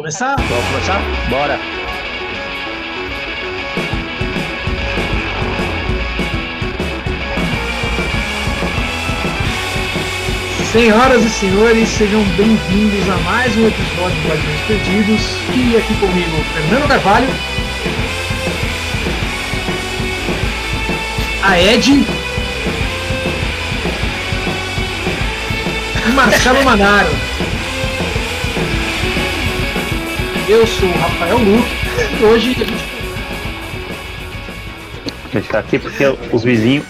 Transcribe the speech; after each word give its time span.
Começar? 0.00 0.34
Vamos 0.36 0.64
começar? 0.68 1.02
Bora! 1.28 1.60
Senhoras 10.72 11.22
e 11.22 11.28
senhores, 11.28 11.86
sejam 11.90 12.24
bem-vindos 12.38 13.10
a 13.10 13.16
mais 13.18 13.54
um 13.58 13.68
episódio 13.68 14.22
do 14.22 14.28
Guardiões 14.28 14.60
Perdidos. 14.66 15.20
E 15.54 15.76
aqui 15.76 15.94
comigo, 15.96 16.44
Fernando 16.54 16.88
Carvalho. 16.88 17.28
A 21.42 21.60
Ed. 21.60 22.06
E 26.06 26.12
Marcelo 26.12 26.64
Manaro. 26.64 27.29
Eu 30.50 30.66
sou 30.66 30.88
o 30.88 30.92
Rafael 30.92 31.38
Luque 31.38 31.70
e 32.20 32.24
hoje 32.24 32.50
a 32.50 32.54
gente 32.54 32.72
A 35.24 35.28
gente 35.38 35.48
tá 35.48 35.58
aqui 35.60 35.78
porque 35.78 36.04
os 36.32 36.42
vizinhos 36.42 36.84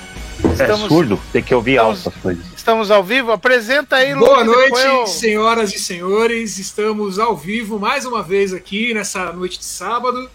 é 0.45 0.63
Estamos- 0.63 0.89
surdo, 0.89 1.21
tem 1.31 1.43
que 1.43 1.55
ouvir 1.55 1.73
estamos- 1.73 2.07
altas 2.07 2.23
coisas. 2.23 2.45
Estamos 2.57 2.91
ao 2.91 3.05
vivo? 3.05 3.31
Apresenta 3.33 3.97
aí, 3.97 4.15
Boa 4.15 4.43
Luke, 4.43 4.61
depois 4.63 4.85
eu- 4.85 4.93
noite, 4.95 5.11
senhoras 5.11 5.75
e 5.75 5.79
senhores. 5.79 6.59
Estamos 6.59 7.19
ao 7.19 7.37
vivo 7.37 7.79
mais 7.79 8.07
uma 8.07 8.23
vez 8.23 8.55
aqui 8.55 8.95
nessa 8.95 9.31
noite 9.33 9.59
de 9.59 9.65
sábado 9.67 10.31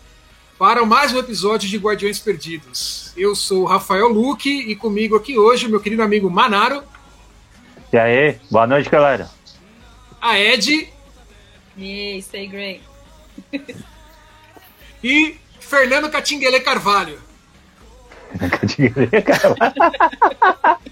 para 0.60 0.86
mais 0.86 1.12
um 1.12 1.18
episódio 1.18 1.68
de 1.68 1.78
Guardiões 1.78 2.20
Perdidos. 2.20 3.12
Eu 3.18 3.36
sou 3.36 3.64
o 3.64 3.66
Rafael 3.66 4.08
Luque 4.08 4.50
e 4.52 4.76
comigo 4.76 5.16
aqui 5.16 5.38
hoje 5.40 5.66
o 5.66 5.70
meu 5.70 5.80
querido 5.80 6.04
amigo 6.04 6.30
Manaro, 6.30 6.84
E 7.92 7.98
aí, 7.98 8.38
boa 8.52 8.68
noite, 8.68 8.88
galera. 8.90 9.30
a 10.22 10.38
Ed 10.40 10.90
Yay, 11.78 12.22
stay 12.22 12.48
great. 12.48 12.82
E 15.04 15.38
Fernando 15.60 16.10
Catinguele 16.10 16.60
Carvalho. 16.60 17.20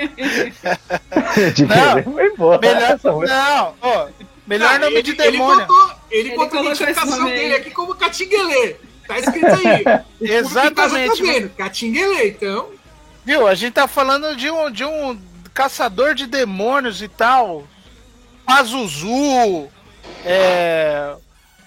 Não, 0.00 1.52
querer, 1.52 2.04
foi 2.04 2.36
boa. 2.36 2.58
Melhor, 2.58 2.98
não, 3.02 3.74
ó, 3.80 4.08
melhor 4.46 4.78
nome 4.78 4.94
ele, 4.94 5.02
de 5.02 5.10
ele 5.10 5.30
demônio. 5.32 5.66
botou, 5.66 5.92
ele 6.10 6.28
Ele 6.28 6.36
botou 6.36 6.58
a 6.58 6.62
identificação 6.62 7.26
aí. 7.26 7.32
dele 7.32 7.54
aqui 7.54 7.70
como 7.70 7.94
Catinguele. 7.94 8.76
Tá 9.06 9.18
escrito 9.18 9.46
aí. 9.46 9.84
Casa 9.84 10.04
Exatamente. 10.20 11.18
Tá 11.18 11.24
vendo, 11.32 11.50
Catinguele, 11.50 12.28
então. 12.28 12.68
Viu? 13.24 13.46
A 13.46 13.54
gente 13.54 13.74
tá 13.74 13.86
falando 13.86 14.34
de 14.36 14.50
um, 14.50 14.70
de 14.70 14.84
um 14.84 15.20
caçador 15.52 16.14
de 16.14 16.26
demônios 16.26 17.02
e 17.02 17.08
tal. 17.08 17.66
Pazuzu, 18.54 19.68
é, 20.24 21.14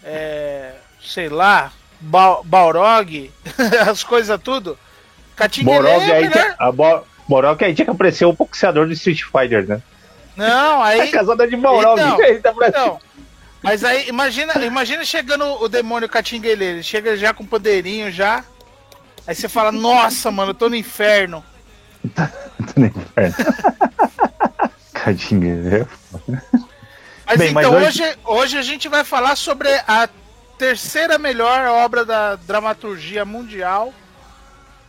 é, 0.03 0.72
sei 1.03 1.30
lá, 1.30 1.72
ba 2.00 2.40
Balrog, 2.44 3.31
as 3.90 4.03
coisas 4.03 4.40
tudo. 4.42 4.78
Catinguele 5.36 5.78
Borog 5.81 6.12
é 6.12 6.16
aí, 6.16 6.30
melhor. 6.30 6.56
a 6.59 6.72
Bo- 6.72 7.03
Borog 7.28 7.64
aí 7.64 7.73
tinha 7.73 7.86
que 7.86 7.92
aparecer 7.92 8.25
o 8.25 8.34
boxeador 8.34 8.86
do 8.86 8.94
Street 8.94 9.22
Fighter, 9.23 9.66
né? 9.67 9.81
Não, 10.36 10.81
A 10.84 10.88
aí... 10.88 11.12
casada 11.12 11.48
de 11.48 11.56
Borog. 11.56 12.00
Então, 12.00 12.17
tá 12.42 12.53
pra- 12.53 12.70
Não. 12.72 13.00
Mas 13.62 13.84
aí, 13.86 14.09
imagina, 14.09 14.53
imagina 14.66 15.06
chegando 15.06 15.45
o 15.45 15.70
demônio 15.70 16.09
Catinguele, 16.09 16.66
ele 16.66 16.84
chega 16.84 17.16
já 17.16 17.34
com 17.34 17.45
poderinho 17.45 18.12
já. 18.12 18.44
Aí 19.25 19.34
você 19.34 19.47
fala, 19.47 19.72
nossa, 19.72 20.30
mano, 20.30 20.50
eu 20.50 20.53
tô 20.53 20.68
no 20.70 20.75
inferno. 20.75 21.42
Tô 22.14 22.80
no 22.81 22.88
inferno. 22.88 23.36
Cadinho, 24.94 25.88
Mas 27.34 27.39
Bem, 27.39 27.52
mas 27.53 27.66
então 27.67 27.78
hoje- 27.81 28.03
hoje... 28.03 28.17
Hoje, 28.26 28.58
a 28.58 28.62
gente 28.62 28.88
vai 28.88 29.03
falar 29.03 29.36
sobre 29.36 29.70
a 29.88 30.08
terceira 30.58 31.17
melhor 31.17 31.66
obra 31.67 32.06
da 32.06 32.36
dramaturgia 32.36 33.25
mundial, 33.25 33.94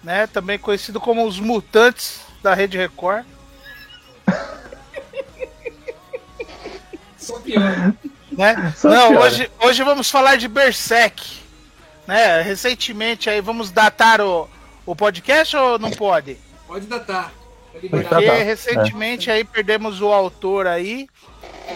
né? 0.03 0.27
Também 0.27 0.59
conhecido 0.59 1.01
como 1.01 1.27
Os 1.27 1.41
Mutantes 1.41 2.21
da 2.43 2.55
Rede 2.55 2.77
Record. 2.77 3.25
Só 7.17 7.39
pior. 7.41 7.95
Né? 8.33 8.75
Só 8.77 8.89
Não, 8.91 9.09
piora. 9.09 9.27
hoje, 9.27 9.51
hoje 9.61 9.83
vamos 9.83 10.11
falar 10.11 10.37
de 10.37 10.49
Berserk. 10.49 11.39
Né? 12.07 12.43
Recentemente 12.43 13.31
aí 13.31 13.41
vamos 13.41 13.71
datar 13.71 14.21
o, 14.21 14.49
o 14.85 14.95
podcast 14.95 15.57
ou 15.57 15.79
não 15.79 15.91
pode? 15.91 16.37
Pode 16.67 16.87
datar. 16.87 17.33
Tá. 18.09 18.09
Porque 18.09 18.29
recentemente 18.29 19.31
aí 19.31 19.43
perdemos 19.43 20.01
o 20.01 20.13
autor 20.13 20.67
aí, 20.67 21.09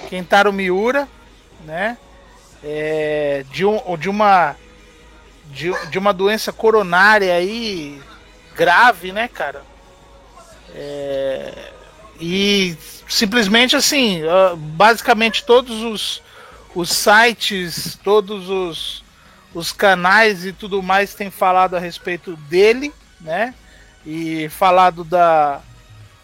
Kentaro 0.09 0.53
Miura, 0.53 1.09
né? 1.65 1.97
É, 2.62 3.44
de, 3.50 3.65
um, 3.65 3.97
de 3.97 4.09
uma 4.09 4.56
de, 5.47 5.71
de 5.91 5.99
uma 5.99 6.12
doença 6.12 6.53
coronária 6.53 7.34
aí 7.34 8.00
grave, 8.56 9.12
né, 9.12 9.28
cara? 9.28 9.62
É, 10.75 11.72
e 12.21 12.76
simplesmente 13.09 13.76
assim, 13.76 14.22
basicamente 14.56 15.44
todos 15.44 15.82
os, 15.82 16.22
os 16.75 16.91
sites, 16.91 17.99
todos 18.03 18.50
os, 18.50 19.05
os 19.55 19.72
canais 19.72 20.44
e 20.44 20.53
tudo 20.53 20.82
mais 20.82 21.15
têm 21.15 21.31
falado 21.31 21.75
a 21.76 21.81
respeito 21.81 22.37
dele, 22.37 22.93
né? 23.20 23.55
E 24.05 24.49
falado 24.49 25.05
da, 25.05 25.60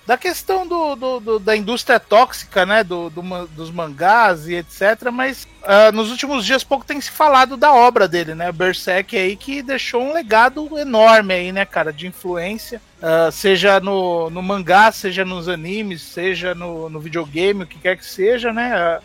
da 0.07 0.19
questão 0.19 0.67
do, 0.67 0.95
do- 0.95 1.21
do- 1.21 1.39
da 1.39 1.57
indústria 1.57 1.99
tóxica, 1.99 2.67
né, 2.67 2.85
do, 2.85 3.09
dos 3.51 3.71
mangás 3.71 4.47
e 4.47 4.55
etc. 4.57 5.11
Mas 5.11 5.49
ah, 5.63 5.91
nos 5.93 6.11
últimos 6.11 6.45
dias 6.45 6.63
pouco 6.63 6.85
tem 6.85 7.01
se 7.01 7.11
falado 7.11 7.57
da 7.57 7.73
obra 7.73 8.07
dele, 8.07 8.35
né, 8.35 8.53
Berserk 8.53 9.17
aí 9.17 9.35
que 9.35 9.63
deixou 9.63 10.03
um 10.03 10.13
legado 10.13 10.79
enorme 10.79 11.33
aí, 11.33 11.53
né, 11.53 11.65
cara, 11.65 11.91
de 11.93 12.07
influência, 12.07 12.83
ah, 13.01 13.31
seja 13.33 13.81
no, 13.81 14.29
no 14.29 14.43
mangá, 14.43 14.93
seja 14.93 15.25
nos 15.25 15.49
animes, 15.49 16.03
seja 16.03 16.55
no, 16.55 16.91
no 16.91 17.01
videogame, 17.01 17.65
o 17.65 17.67
que 17.67 17.79
quer 17.79 17.97
que 17.97 18.05
seja, 18.05 18.53
né, 18.53 18.75
ah, 18.77 19.01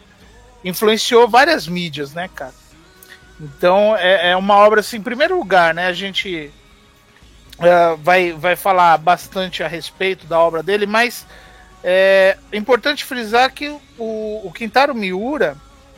influenciou 0.66 1.30
várias 1.30 1.66
mídias, 1.68 2.14
né, 2.14 2.30
cara. 2.36 2.54
Então 3.40 3.96
é, 3.96 4.32
é 4.32 4.36
uma 4.36 4.56
obra 4.56 4.82
assim, 4.82 4.98
em 4.98 5.02
primeiro 5.02 5.38
lugar, 5.38 5.74
né, 5.74 5.88
a 5.88 5.94
gente 5.94 6.52
é, 7.62 7.96
vai, 7.98 8.32
vai 8.34 8.56
falar 8.56 8.98
bastante 8.98 9.64
a 9.64 9.68
respeito 9.68 10.26
da 10.28 10.40
obra 10.40 10.64
dele, 10.64 10.86
mas 10.86 11.26
é 11.84 12.38
importante 12.54 13.06
frisar 13.06 13.52
que 13.54 13.70
o, 13.98 14.42
o 14.44 14.52
Quintaro 14.54 14.94
Miura, 14.96 15.56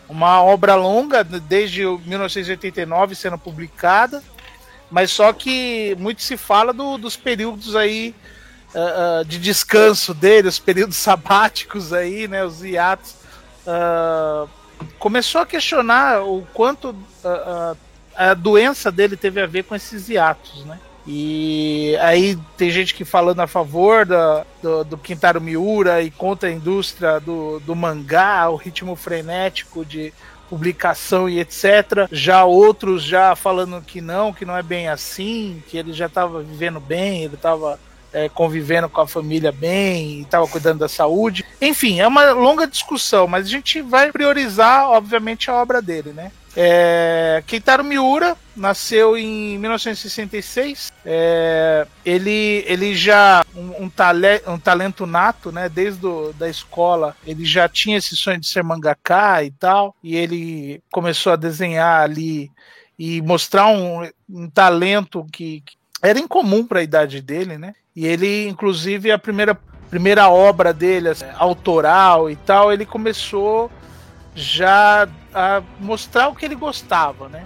uma 0.08 0.44
obra 0.44 0.76
longa, 0.76 1.24
desde 1.24 1.86
o 1.86 1.98
1989 2.00 3.16
sendo 3.16 3.38
publicada, 3.38 4.22
mas 4.90 5.10
só 5.12 5.32
que 5.32 5.96
muito 6.00 6.22
se 6.22 6.36
fala 6.36 6.74
do- 6.74 6.98
dos 6.98 7.16
períodos 7.16 7.76
aí 7.76 8.14
ah, 8.76 9.24
de 9.26 9.40
descanso 9.40 10.14
dele, 10.14 10.48
os 10.50 10.60
períodos 10.60 10.98
sabáticos 10.98 11.94
aí, 11.94 12.28
né, 12.28 12.44
os 12.44 12.64
hiatos. 12.64 13.16
ah, 13.66 14.46
começou 15.00 15.42
a 15.42 15.46
questionar 15.46 16.22
o 16.24 16.46
quanto 16.54 16.96
ah, 17.24 17.76
a 18.16 18.34
doença 18.34 18.92
dele 18.92 19.16
teve 19.16 19.42
a 19.42 19.46
ver 19.48 19.64
com 19.64 19.74
esses 19.76 20.10
hiatos, 20.10 20.66
né? 20.66 20.78
E 21.06 21.98
aí 22.00 22.38
tem 22.58 22.70
gente 22.70 22.94
que 22.94 23.04
falando 23.04 23.40
a 23.40 23.48
favor 23.48 24.06
da, 24.06 24.46
do, 24.62 24.84
do 24.84 24.98
Quintaro 24.98 25.42
Miura 25.42 26.02
e 26.02 26.12
contra 26.12 26.50
a 26.50 26.52
indústria 26.52 27.20
do, 27.20 27.60
do 27.62 27.76
mangá, 27.76 28.50
o 28.50 28.56
ritmo 28.56 28.96
frenético 28.96 29.84
de 29.84 30.14
publicação 30.50 31.30
e 31.30 31.40
etc. 31.40 32.08
Já 32.12 32.44
outros 32.44 33.04
já 33.04 33.36
falando 33.36 33.82
que 33.82 34.02
não, 34.02 34.34
que 34.34 34.46
não 34.46 34.56
é 34.56 34.62
bem 34.62 34.90
assim, 34.90 35.64
que 35.68 35.78
ele 35.78 35.94
já 35.94 36.06
estava 36.06 36.42
vivendo 36.42 36.80
bem, 36.80 37.24
ele 37.24 37.36
estava 37.36 37.80
é, 38.14 38.28
convivendo 38.30 38.90
com 38.90 39.02
a 39.02 39.08
família 39.08 39.52
bem 39.52 40.22
estava 40.22 40.48
cuidando 40.48 40.80
da 40.80 40.90
saúde. 40.90 41.46
Enfim, 41.62 42.00
é 42.00 42.08
uma 42.08 42.32
longa 42.32 42.68
discussão, 42.68 43.28
mas 43.28 43.46
a 43.46 43.50
gente 43.50 43.82
vai 43.82 44.12
priorizar, 44.12 44.90
obviamente, 44.90 45.50
a 45.50 45.56
obra 45.56 45.82
dele, 45.82 46.12
né? 46.12 46.32
É, 46.56 47.44
Keitaro 47.48 47.84
Miura 47.84 48.36
nasceu 48.56 49.18
em 49.18 49.58
1966. 49.58 50.92
É, 51.06 51.88
ele, 52.06 52.64
ele 52.68 52.94
já 52.96 53.44
um, 53.56 53.86
um, 53.86 53.90
tale, 53.90 54.42
um 54.48 54.60
talento 54.60 55.06
nato, 55.06 55.52
né? 55.52 55.70
Desde 55.70 56.00
do, 56.02 56.34
da 56.34 56.50
escola, 56.50 57.16
ele 57.26 57.46
já 57.46 57.70
tinha 57.70 57.98
esse 57.98 58.16
sonho 58.16 58.40
de 58.40 58.48
ser 58.48 58.64
mangaka 58.64 59.44
e 59.44 59.52
tal. 59.52 59.96
E 60.04 60.16
ele 60.16 60.82
começou 60.92 61.34
a 61.34 61.38
desenhar 61.38 62.02
ali 62.02 62.52
e 63.00 63.22
mostrar 63.22 63.68
um, 63.68 64.08
um 64.30 64.50
talento 64.50 65.26
que, 65.32 65.62
que 65.62 65.76
era 66.02 66.20
incomum 66.20 66.66
para 66.66 66.80
a 66.80 66.84
idade 66.84 67.22
dele, 67.22 67.58
né? 67.58 67.74
E 67.96 68.06
ele, 68.06 68.48
inclusive, 68.48 69.12
a 69.12 69.18
primeira 69.18 69.58
primeira 69.92 70.30
obra 70.30 70.74
dele, 70.74 71.10
assim, 71.10 71.26
autoral 71.38 72.30
e 72.30 72.36
tal, 72.38 72.72
ele 72.72 72.86
começou 72.86 73.70
já 74.36 75.08
a 75.34 75.62
mostrar 75.80 76.30
o 76.30 76.36
que 76.36 76.46
ele 76.46 76.56
gostava, 76.56 77.28
né? 77.30 77.44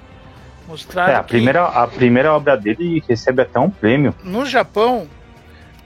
Mostrar 0.67 1.09
É, 1.09 1.15
a 1.15 1.23
que 1.23 1.29
primeira, 1.29 1.65
a 1.65 1.87
primeira 1.87 2.33
obra 2.33 2.57
dele 2.57 3.03
recebe 3.07 3.41
até 3.41 3.59
um 3.59 3.69
prêmio. 3.69 4.15
no 4.23 4.45
Japão 4.45 5.07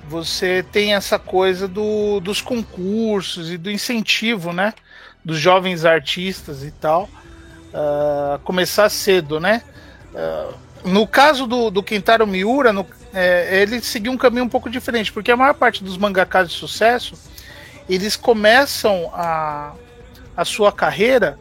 você 0.07 0.65
tem 0.71 0.95
essa 0.95 1.19
coisa 1.19 1.67
do, 1.67 2.19
dos 2.19 2.41
concursos 2.41 3.51
e 3.51 3.57
do 3.57 3.69
incentivo, 3.69 4.51
né? 4.53 4.73
dos 5.23 5.37
jovens 5.37 5.85
artistas 5.85 6.63
e 6.63 6.71
tal, 6.71 7.03
uh, 7.73 8.39
começar 8.43 8.89
cedo, 8.89 9.39
né? 9.39 9.61
Uh, 10.13 10.53
no 10.85 11.05
caso 11.05 11.45
do, 11.45 11.69
do 11.69 11.83
Kentaro 11.83 12.25
Miura, 12.25 12.71
no, 12.71 12.85
é, 13.13 13.61
ele 13.61 13.81
seguiu 13.81 14.11
um 14.13 14.17
caminho 14.17 14.45
um 14.45 14.49
pouco 14.49 14.69
diferente, 14.69 15.11
porque 15.11 15.29
a 15.29 15.37
maior 15.37 15.53
parte 15.53 15.83
dos 15.83 15.97
mangakas 15.97 16.49
de 16.49 16.55
sucesso, 16.55 17.15
eles 17.87 18.15
começam 18.15 19.11
a, 19.13 19.73
a 20.39 20.45
sua 20.45 20.71
carreira 20.71 21.37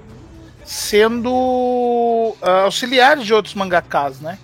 sendo 0.64 1.30
uh, 1.30 2.64
auxiliares 2.64 3.24
de 3.24 3.32
outros 3.32 3.54
mangakas, 3.54 4.18
né? 4.18 4.36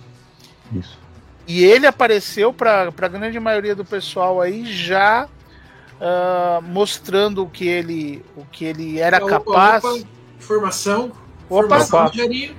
Isso. 0.73 0.97
E 1.45 1.65
ele 1.65 1.89
apareceu 1.89 2.53
para 2.53 2.83
a 2.97 3.09
grande 3.09 3.41
maioria 3.41 3.75
do 3.75 3.85
pessoal 3.85 4.41
aí 4.41 4.65
já 4.65 5.27
uh, 5.27 6.63
mostrando 6.63 7.43
o 7.43 7.51
que 7.51 7.67
ele, 7.67 8.25
o 8.37 8.45
que 8.45 8.65
ele 8.65 9.01
era 9.01 9.17
opa, 9.17 9.29
capaz. 9.29 9.85
Opa, 9.85 10.07
formação. 10.39 11.13
Opa. 11.51 11.81
Formação 11.81 12.11
de 12.11 12.55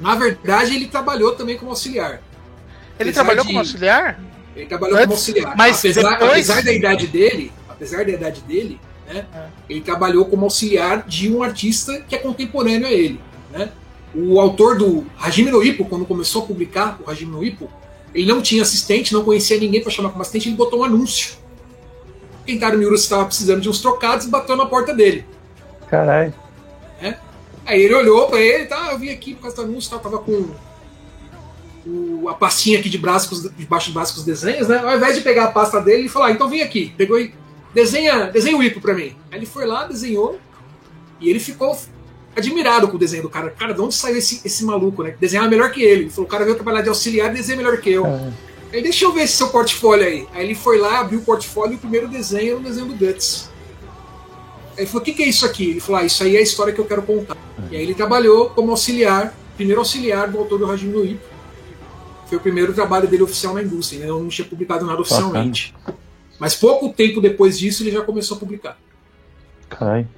Na 0.00 0.16
verdade, 0.16 0.74
ele 0.74 0.88
trabalhou 0.88 1.36
também 1.36 1.56
como 1.56 1.70
auxiliar. 1.70 2.20
Ele 2.98 3.10
apesar 3.10 3.12
trabalhou 3.12 3.44
de... 3.44 3.46
como 3.46 3.58
auxiliar? 3.60 4.20
Ele 4.56 4.66
trabalhou 4.66 4.96
Antes, 4.96 5.06
como 5.06 5.14
auxiliar. 5.14 5.56
Mas 5.56 5.78
apesar, 5.78 6.10
depois... 6.10 6.50
apesar 6.50 6.64
da 6.64 6.72
idade 6.72 7.06
dele, 7.06 7.52
apesar 7.68 8.04
da 8.04 8.10
idade 8.10 8.40
dele, 8.40 8.80
né, 9.12 9.26
é. 9.34 9.46
ele 9.68 9.80
trabalhou 9.80 10.24
como 10.24 10.44
auxiliar 10.44 11.06
de 11.06 11.30
um 11.32 11.42
artista 11.42 12.00
que 12.08 12.14
é 12.14 12.18
contemporâneo 12.18 12.86
a 12.86 12.90
ele. 12.90 13.20
Né? 13.50 13.70
O 14.14 14.40
autor 14.40 14.76
do 14.76 15.06
Hajime 15.18 15.50
no 15.50 15.62
Ippo, 15.62 15.84
quando 15.84 16.04
começou 16.04 16.42
a 16.42 16.46
publicar 16.46 16.98
o 17.04 17.10
Hajime 17.10 17.32
no 17.32 17.44
Ippo, 17.44 17.70
ele 18.14 18.26
não 18.26 18.42
tinha 18.42 18.62
assistente, 18.62 19.12
não 19.12 19.24
conhecia 19.24 19.58
ninguém 19.58 19.82
para 19.82 19.90
chamar 19.90 20.10
como 20.10 20.22
assistente, 20.22 20.48
ele 20.48 20.56
botou 20.56 20.80
um 20.80 20.84
anúncio. 20.84 21.36
Kentaro 22.44 22.76
Miura 22.76 22.94
estava 22.94 23.24
precisando 23.24 23.60
de 23.60 23.68
uns 23.68 23.80
trocados 23.80 24.26
e 24.26 24.30
bateu 24.30 24.56
na 24.56 24.66
porta 24.66 24.92
dele. 24.92 25.24
Caralho. 25.88 26.34
É? 27.00 27.16
Aí 27.64 27.80
ele 27.82 27.94
olhou 27.94 28.28
para 28.28 28.40
ele, 28.40 28.66
tá, 28.66 28.90
eu 28.92 28.98
vim 28.98 29.10
aqui 29.10 29.34
por 29.34 29.42
causa 29.42 29.56
do 29.56 29.62
anúncio, 29.62 29.90
tá, 29.90 29.98
tava 29.98 30.18
com 30.18 30.50
o, 31.86 32.28
a 32.28 32.34
pastinha 32.34 32.78
aqui 32.78 32.88
de 32.88 32.98
braços, 32.98 33.50
debaixo 33.56 33.88
de 33.88 33.92
braços 33.92 34.14
com 34.14 34.20
os 34.20 34.26
desenhos, 34.26 34.68
né? 34.68 34.78
Ao 34.78 34.96
invés 34.96 35.14
de 35.14 35.20
pegar 35.20 35.44
a 35.44 35.50
pasta 35.50 35.80
dele, 35.80 36.02
ele 36.02 36.08
falou, 36.08 36.28
ah, 36.28 36.32
então 36.32 36.48
vem 36.48 36.62
aqui, 36.62 36.92
pegou 36.96 37.18
e 37.18 37.32
desenha, 37.74 38.26
desenha 38.26 38.56
o 38.56 38.62
Ipo 38.62 38.80
para 38.80 38.94
mim. 38.94 39.16
Aí 39.30 39.38
ele 39.38 39.46
foi 39.46 39.66
lá, 39.66 39.86
desenhou, 39.86 40.38
e 41.20 41.30
ele 41.30 41.38
ficou 41.38 41.78
admirado 42.34 42.88
com 42.88 42.96
o 42.96 42.98
desenho 42.98 43.22
do 43.22 43.30
cara. 43.30 43.50
Cara, 43.50 43.72
de 43.72 43.80
onde 43.80 43.94
saiu 43.94 44.16
esse, 44.16 44.40
esse 44.44 44.64
maluco, 44.64 45.02
né? 45.02 45.14
Desenhar 45.20 45.48
melhor 45.48 45.70
que 45.70 45.82
ele. 45.82 46.02
Ele 46.02 46.10
falou, 46.10 46.26
o 46.26 46.30
cara 46.30 46.44
veio 46.44 46.56
trabalhar 46.56 46.82
de 46.82 46.88
auxiliar 46.88 47.30
e 47.30 47.34
desenha 47.34 47.56
melhor 47.56 47.76
que 47.78 47.90
eu. 47.90 48.06
É. 48.06 48.32
Aí 48.72 48.82
deixa 48.82 49.04
eu 49.04 49.12
ver 49.12 49.22
esse 49.22 49.34
seu 49.34 49.48
portfólio 49.48 50.06
aí. 50.06 50.26
Aí 50.32 50.44
ele 50.44 50.54
foi 50.54 50.78
lá, 50.78 51.00
abriu 51.00 51.20
o 51.20 51.22
portfólio 51.22 51.74
e 51.74 51.76
o 51.76 51.78
primeiro 51.78 52.08
desenho 52.08 52.52
era 52.52 52.56
o 52.56 52.62
desenho 52.62 52.86
do 52.86 52.94
Guts. 52.94 53.50
Aí 54.72 54.78
ele 54.78 54.86
falou, 54.86 55.02
o 55.02 55.04
que, 55.04 55.12
que 55.12 55.22
é 55.22 55.28
isso 55.28 55.44
aqui? 55.44 55.70
Ele 55.70 55.80
falou, 55.80 56.00
ah, 56.00 56.04
isso 56.04 56.22
aí 56.24 56.36
é 56.36 56.38
a 56.38 56.42
história 56.42 56.72
que 56.72 56.80
eu 56.80 56.86
quero 56.86 57.02
contar. 57.02 57.36
E 57.70 57.76
aí 57.76 57.82
ele 57.82 57.94
trabalhou 57.94 58.48
como 58.50 58.70
auxiliar, 58.70 59.34
primeiro 59.56 59.80
auxiliar 59.80 60.30
do 60.30 60.38
autor 60.38 60.58
do 60.58 60.70
Hajime 60.70 60.92
no 60.92 61.04
Ippo. 61.04 61.26
Foi 62.26 62.38
o 62.38 62.40
primeiro 62.40 62.72
trabalho 62.72 63.06
dele 63.06 63.22
oficial 63.22 63.52
na 63.52 63.62
indústria, 63.62 64.00
né? 64.00 64.06
não 64.06 64.28
tinha 64.28 64.48
publicado 64.48 64.86
nada 64.86 65.02
oficialmente. 65.02 65.74
Mas 66.42 66.56
pouco 66.56 66.88
tempo 66.88 67.20
depois 67.20 67.56
disso 67.56 67.84
ele 67.84 67.92
já 67.92 68.02
começou 68.02 68.36
a 68.36 68.40
publicar. 68.40 68.76
Caralho. 69.68 70.08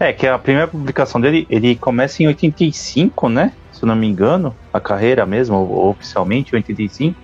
É, 0.00 0.10
que 0.10 0.26
a 0.26 0.38
primeira 0.38 0.66
publicação 0.66 1.20
dele, 1.20 1.46
ele 1.50 1.76
começa 1.76 2.22
em 2.22 2.28
85, 2.28 3.28
né? 3.28 3.52
Se 3.74 3.82
eu 3.82 3.86
não 3.88 3.94
me 3.94 4.06
engano, 4.06 4.56
a 4.72 4.80
carreira 4.80 5.26
mesmo, 5.26 5.86
oficialmente, 5.86 6.52
em 6.52 6.56
85. 6.56 7.20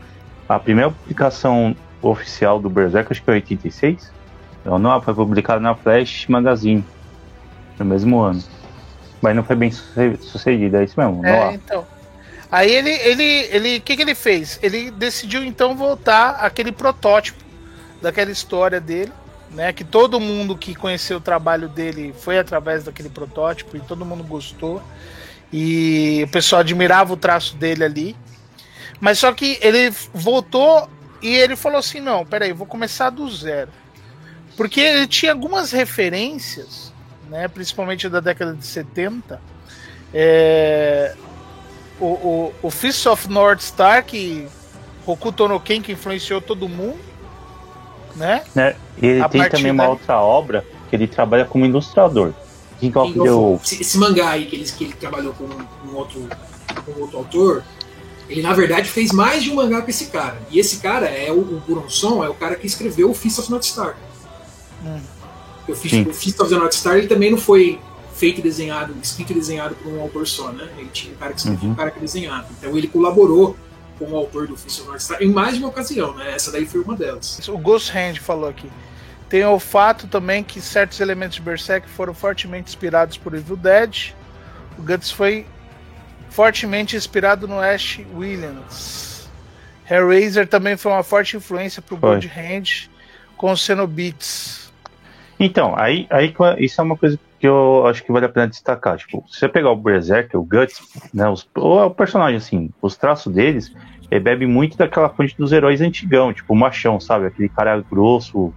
A 0.47 0.59
primeira 0.59 0.91
publicação 0.91 1.75
oficial 2.03 2.61
do 2.61 2.69
Berserk, 2.69 3.11
acho 3.11 3.23
que 3.23 3.31
é 3.31 3.33
86. 3.33 4.13
Então, 4.61 4.79
não, 4.79 5.01
foi 5.01 5.15
publicada 5.15 5.59
na 5.59 5.75
Flash 5.75 6.27
Magazine, 6.29 6.85
no 7.79 7.87
mesmo 7.87 8.21
ano. 8.21 8.45
Mas 9.23 9.35
não 9.35 9.43
foi 9.43 9.57
bem 9.57 9.71
sucedida, 9.71 10.83
é 10.83 10.85
isso 10.85 11.01
mesmo. 11.01 11.25
É, 11.25 11.55
então. 11.55 11.87
Aí 12.53 12.71
ele, 12.71 12.91
ele, 12.91 13.49
ele, 13.51 13.77
o 13.79 13.81
que, 13.81 13.97
que 13.97 14.03
ele 14.03 14.15
fez? 14.15 14.59
Ele 14.63 14.91
decidiu 14.91 15.43
então 15.43 15.75
voltar 15.75 16.33
aquele 16.33 16.71
protótipo 16.71 17.48
daquela 18.01 18.31
história 18.31 18.81
dele 18.81 19.13
né? 19.51 19.73
Que 19.73 19.85
todo 19.85 20.21
mundo 20.21 20.57
que 20.57 20.75
conheceu 20.75 21.19
o 21.19 21.21
trabalho 21.21 21.69
dele 21.69 22.15
foi 22.19 22.39
através 22.39 22.85
daquele 22.85 23.09
protótipo 23.09 23.77
e 23.77 23.81
todo 23.81 24.05
mundo 24.05 24.23
gostou. 24.25 24.83
E 25.53 26.23
o 26.25 26.29
pessoal 26.29 26.61
admirava 26.61 27.13
o 27.13 27.17
traço 27.17 27.57
dele 27.57 27.85
ali. 27.85 28.17
Mas 29.01 29.19
só 29.19 29.33
que 29.33 29.59
ele 29.63 29.91
voltou 30.13 30.89
e 31.23 31.35
ele 31.35 31.57
falou 31.57 31.79
assim: 31.79 32.01
não, 32.01 32.27
peraí, 32.27 32.53
vou 32.53 32.67
começar 32.67 33.11
do 33.11 33.29
zero. 33.31 33.71
Porque 34.57 34.81
ele 34.81 35.07
tinha 35.07 35.33
algumas 35.33 35.71
referências, 35.71 36.93
né, 37.29 37.47
principalmente 37.47 38.09
da 38.09 38.21
década 38.21 38.55
de 38.55 38.67
70. 38.67 39.41
É, 40.13 41.15
o, 42.01 42.07
o, 42.07 42.55
o 42.63 42.71
Fist 42.71 43.07
of 43.07 43.29
North 43.29 43.61
Star, 43.61 44.05
que 44.05 44.49
Hokuto 45.07 45.47
no 45.47 45.61
Ken, 45.61 45.81
que 45.81 45.93
influenciou 45.93 46.41
todo 46.41 46.69
mundo 46.69 47.08
né? 48.19 48.43
né? 48.55 48.77
E 49.01 49.07
ele 49.07 49.29
tem 49.29 49.49
também 49.49 49.73
uma 49.73 49.89
outra 49.89 50.21
obra 50.21 50.65
que 50.91 50.97
ele 50.97 51.07
trabalha 51.07 51.45
como 51.45 51.65
ilustrador. 51.65 52.33
King 52.79 52.97
of 52.99 53.13
King 53.13 53.25
the 53.25 53.65
Esse, 53.65 53.83
esse 53.83 53.99
mangá 53.99 54.31
aí 54.31 54.47
que 54.47 54.57
ele, 54.57 54.65
que 54.65 54.85
ele 54.85 54.93
trabalhou 54.95 55.33
com 55.35 55.45
um, 55.45 55.97
outro, 55.97 56.29
com 56.85 57.01
outro 57.01 57.19
autor, 57.19 57.65
ele 58.29 58.43
na 58.43 58.53
verdade 58.53 58.89
fez 58.89 59.13
mais 59.13 59.43
de 59.43 59.51
um 59.51 59.55
mangá 59.55 59.83
com 59.83 59.91
esse 59.91 60.07
cara. 60.07 60.39
E 60.51 60.59
esse 60.59 60.79
cara 60.79 61.07
é 61.07 61.33
o, 61.33 61.39
o 61.39 61.63
Buronson, 61.67 62.23
é 62.25 62.29
o 62.29 62.35
cara 62.35 62.57
que 62.57 62.67
escreveu 62.67 63.11
o 63.11 63.15
Fist 63.15 63.39
of 63.39 63.51
North 63.51 63.65
Star. 63.65 63.97
Hum. 64.85 65.01
O, 65.69 65.75
Fist, 65.75 66.09
o 66.09 66.15
Fist 66.15 66.41
of 66.41 66.51
the 66.51 66.57
North 66.57 66.73
Star 66.73 66.97
ele 66.97 67.09
também 67.09 67.31
não 67.31 67.39
foi 67.39 67.81
feito 68.15 68.41
e 68.41 68.43
desenhado, 68.43 68.95
escrito 69.03 69.33
e 69.33 69.35
desenhado 69.35 69.77
por 69.77 69.93
um 69.93 70.01
autor 70.01 70.27
só, 70.27 70.51
né? 70.51 70.69
Ele 70.77 70.89
tinha 70.93 71.13
um 71.13 71.17
cara 71.17 71.33
que 71.33 71.39
escrevia 71.39 71.67
uhum. 71.67 71.73
um 71.73 71.77
cara 71.77 71.91
que 71.91 72.01
desenhava. 72.01 72.47
Então 72.59 72.77
ele 72.77 72.89
colaborou 72.89 73.57
como 73.99 74.17
autor 74.17 74.47
do 74.47 74.57
Funcionário 74.57 75.01
Star 75.01 75.23
em 75.23 75.31
mais 75.31 75.55
de 75.55 75.61
uma 75.61 75.69
ocasião, 75.69 76.15
né? 76.15 76.35
Essa 76.35 76.53
daí 76.53 76.67
foi 76.67 76.81
uma 76.81 76.97
delas. 76.97 77.47
O 77.49 77.59
Ghost 77.59 77.97
Hand 77.97 78.17
falou 78.17 78.49
aqui. 78.49 78.71
Tem 79.29 79.45
o 79.45 79.59
fato 79.59 80.07
também 80.07 80.43
que 80.43 80.61
certos 80.61 81.01
elementos 81.01 81.37
de 81.37 81.43
Berserk 81.43 81.89
foram 81.89 82.15
fortemente 82.15 82.69
inspirados 82.69 83.19
por 83.19 83.35
Evil 83.35 83.57
Dead. 83.57 84.15
O 84.79 84.83
Guts 84.83 85.11
foi 85.11 85.45
fortemente 86.31 86.97
inspirado 86.97 87.47
no 87.47 87.59
Ash 87.61 88.01
Williams. 88.15 89.29
Hellraiser 89.91 90.47
também 90.47 90.77
foi 90.77 90.93
uma 90.93 91.03
forte 91.03 91.37
influência 91.37 91.83
para 91.83 91.95
o 91.95 91.99
Blood 91.99 92.27
Hand 92.29 92.89
com 93.37 93.51
os 93.51 93.63
Cenobites. 93.63 94.71
Então, 95.41 95.75
aí, 95.77 96.07
aí 96.11 96.35
isso 96.59 96.81
é 96.81 96.85
uma 96.85 96.97
coisa 96.97 97.19
que 97.39 97.47
eu 97.47 97.87
acho 97.87 98.03
que 98.03 98.11
vale 98.11 98.27
a 98.27 98.29
pena 98.29 98.49
destacar. 98.49 98.97
Tipo, 98.97 99.25
se 99.29 99.39
você 99.39 99.49
pegar 99.49 99.71
o 99.71 99.77
Berserk, 99.77 100.37
o 100.37 100.43
Guts, 100.43 100.81
né, 101.15 101.29
os, 101.29 101.49
o 101.57 101.91
personagem, 101.91 102.37
assim, 102.37 102.71
os 102.83 102.97
traços 102.97 103.33
deles, 103.33 103.73
ele 104.11 104.21
bebe 104.21 104.47
muito 104.47 104.77
daquela 104.77 105.09
fonte 105.09 105.37
dos 105.37 105.53
heróis 105.53 105.81
antigão, 105.81 106.33
tipo 106.33 106.53
o 106.53 106.57
machão, 106.57 106.99
sabe? 106.99 107.27
Aquele 107.27 107.49
cara 107.49 107.81
grosso, 107.89 108.53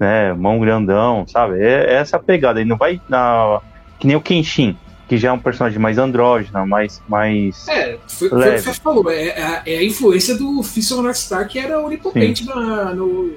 né, 0.00 0.32
mão 0.32 0.58
grandão, 0.58 1.26
sabe? 1.26 1.60
É, 1.60 1.92
é 1.92 1.94
essa 1.94 2.18
pegada. 2.18 2.60
Ele 2.60 2.68
não 2.68 2.76
vai 2.76 3.00
na. 3.08 3.60
Que 3.98 4.06
nem 4.06 4.16
o 4.16 4.20
Kenshin, 4.20 4.76
que 5.08 5.16
já 5.16 5.28
é 5.28 5.32
um 5.32 5.38
personagem 5.38 5.78
mais 5.78 5.96
andrógeno, 5.98 6.66
mais. 6.66 7.02
mais 7.08 7.68
é, 7.68 7.98
foi, 8.08 8.28
foi 8.28 8.38
o 8.38 8.54
que 8.54 8.60
você 8.60 8.74
falou. 8.74 9.10
É, 9.10 9.28
é, 9.28 9.62
é, 9.66 9.78
a 9.78 9.84
influência 9.84 10.36
do 10.36 10.62
Fist 10.62 10.90
of 10.92 11.02
North 11.02 11.16
Star 11.16 11.46
que 11.48 11.58
era 11.58 11.80
onipotente 11.80 12.44
na, 12.44 12.94
no, 12.94 13.32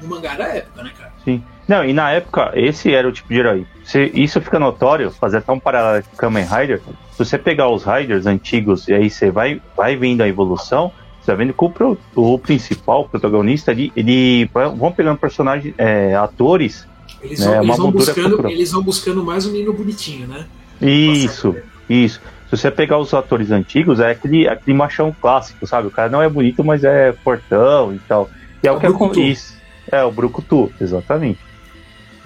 no 0.00 0.08
mangá 0.08 0.34
da 0.36 0.46
época, 0.46 0.82
né, 0.82 0.92
cara? 0.96 1.12
Sim. 1.24 1.42
Não, 1.66 1.84
e 1.84 1.92
na 1.92 2.10
época, 2.10 2.52
esse 2.54 2.92
era 2.92 3.08
o 3.08 3.12
tipo 3.12 3.28
de 3.28 3.38
herói. 3.38 3.66
Se, 3.84 4.10
isso 4.14 4.40
fica 4.40 4.58
notório, 4.58 5.10
fazer 5.10 5.38
até 5.38 5.50
um 5.50 5.58
paralelo 5.58 6.04
com 6.04 6.14
o 6.14 6.18
Kamen 6.18 6.44
Rider. 6.44 6.80
Se 7.12 7.18
você 7.18 7.38
pegar 7.38 7.68
os 7.68 7.84
Riders 7.84 8.26
antigos 8.26 8.86
e 8.88 8.92
aí 8.92 9.08
você 9.08 9.30
vai, 9.30 9.60
vai 9.76 9.96
vendo 9.96 10.22
a 10.22 10.28
evolução, 10.28 10.92
você 11.20 11.34
vai 11.34 11.46
vendo 11.46 11.54
que 11.54 11.64
o, 11.64 11.98
o 12.16 12.38
principal, 12.38 13.02
o 13.02 13.08
protagonista, 13.08 13.70
ele, 13.72 13.90
ele 13.96 14.48
vão 14.76 14.92
pegando 14.92 15.18
personagens, 15.18 15.74
é, 15.78 16.14
atores. 16.14 16.86
Eles, 17.22 17.40
né, 17.40 17.46
vão, 17.46 17.62
eles, 17.62 17.76
vão 17.78 17.90
buscando, 17.90 18.50
eles 18.50 18.72
vão 18.72 18.82
buscando 18.82 19.24
mais 19.24 19.46
um 19.46 19.52
menino 19.52 19.72
bonitinho, 19.72 20.26
né? 20.26 20.44
Isso, 20.82 21.56
isso. 21.88 22.20
Se 22.50 22.58
você 22.58 22.70
pegar 22.70 22.98
os 22.98 23.14
atores 23.14 23.50
antigos, 23.50 24.00
é 24.00 24.10
aquele, 24.10 24.46
aquele 24.46 24.76
machão 24.76 25.16
clássico, 25.18 25.66
sabe? 25.66 25.88
O 25.88 25.90
cara 25.90 26.10
não 26.10 26.20
é 26.20 26.28
bonito, 26.28 26.62
mas 26.62 26.84
é 26.84 27.14
fortão 27.24 27.94
e 27.94 27.98
tal. 28.00 28.28
E 28.62 28.66
é, 28.66 28.70
é 28.70 28.72
o 28.72 28.78
que 28.78 28.86
acontece. 28.86 29.54
É, 29.90 30.04
o 30.04 30.10
Brucutu, 30.10 30.70
exatamente 30.80 31.38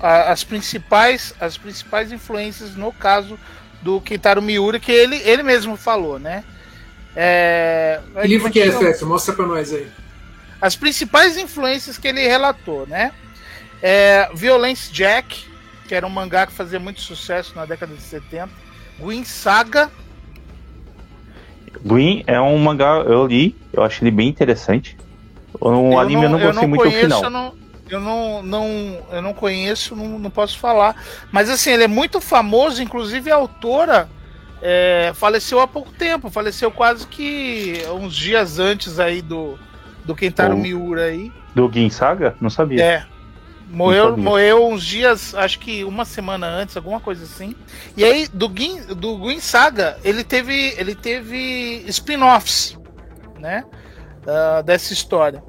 as 0.01 0.45
principais 0.45 1.35
as 1.41 1.57
principais 1.57 2.13
influências 2.13 2.77
no 2.77 2.93
caso 2.93 3.39
do 3.83 4.01
Kentaro 4.01 4.41
Miura 4.41 4.79
que 4.79 4.93
ele 4.93 5.17
ele 5.17 5.43
mesmo 5.43 5.77
falou, 5.77 6.19
né? 6.19 6.45
É, 7.17 8.01
que 8.23 8.29
livro 8.29 8.51
que 8.51 8.61
é, 8.61 8.71
Fefe? 8.71 9.05
Mostra 9.05 9.35
pra 9.35 9.47
nós 9.47 9.73
aí. 9.73 9.89
As 10.61 10.77
principais 10.77 11.37
influências 11.37 11.99
que 11.99 12.07
ele 12.07 12.27
relatou, 12.27 12.87
né? 12.87 13.13
É, 13.83 14.29
Violence 14.35 14.93
Jack, 14.93 15.45
que 15.87 15.95
era 15.95 16.07
um 16.07 16.11
mangá 16.11 16.47
que 16.47 16.53
fazia 16.53 16.79
muito 16.79 17.01
sucesso 17.01 17.55
na 17.57 17.65
década 17.65 17.95
de 17.95 18.03
70. 18.03 18.49
Gwyn 18.99 19.25
Saga. 19.25 19.91
Gwyn 21.85 22.25
é 22.27 22.41
um 22.41 22.59
mangá, 22.59 23.05
eu 23.07 23.27
li, 23.27 23.57
eu 23.73 23.83
acho 23.83 24.03
ele 24.03 24.11
bem 24.11 24.29
interessante. 24.29 24.97
O 25.61 25.99
anime 25.99 26.25
eu 26.25 26.31
não, 26.31 26.39
eu 26.39 26.47
não 26.47 26.47
gostei 26.47 26.49
eu 26.49 26.55
não 26.55 26.69
muito 26.69 26.83
conheço, 26.83 27.09
do 27.09 27.15
final. 27.15 27.25
Eu 27.25 27.31
não, 27.31 27.55
eu 27.89 28.01
não, 28.01 28.43
não, 28.43 28.99
eu 29.11 29.23
não 29.23 29.33
conheço, 29.35 29.95
não, 29.97 30.19
não 30.19 30.31
posso 30.31 30.59
falar. 30.59 30.95
Mas 31.33 31.49
assim, 31.49 31.71
ele 31.71 31.85
é 31.85 31.89
muito 31.89 32.21
famoso, 32.21 32.83
inclusive 32.83 33.31
a 33.31 33.37
autora 33.37 34.09
é, 34.61 35.13
faleceu 35.15 35.61
há 35.61 35.67
pouco 35.67 35.91
tempo, 35.93 36.31
faleceu 36.31 36.71
quase 36.71 37.07
que 37.07 37.83
uns 38.01 38.15
dias 38.15 38.59
antes 38.59 38.99
aí 38.99 39.23
do, 39.23 39.59
do 40.05 40.15
Kentaro 40.15 40.55
Oh. 40.55 40.59
Miura 40.59 41.05
aí. 41.05 41.33
Do 41.55 41.71
Gin 41.73 41.91
Saga? 41.91 42.37
Não 42.41 42.51
sabia. 42.51 42.83
É. 42.85 43.07
Morreu, 43.71 44.17
morreu 44.17 44.67
uns 44.67 44.83
dias, 44.83 45.35
acho 45.35 45.59
que 45.59 45.85
uma 45.85 46.07
semana 46.07 46.47
antes, 46.47 46.75
alguma 46.75 47.01
coisa 47.01 47.25
assim. 47.25 47.55
E 47.97 48.03
aí, 48.03 48.27
do 48.27 48.51
Gin, 48.57 48.81
do 48.95 49.19
Gin 49.29 49.41
Saga, 49.41 49.99
ele 50.03 50.25
teve, 50.25 50.75
ele 50.79 50.95
teve 50.95 51.85
spin-offs, 51.87 52.79
né? 53.39 53.65
da- 54.25 54.63
dessa 54.63 54.93
história. 54.93 55.43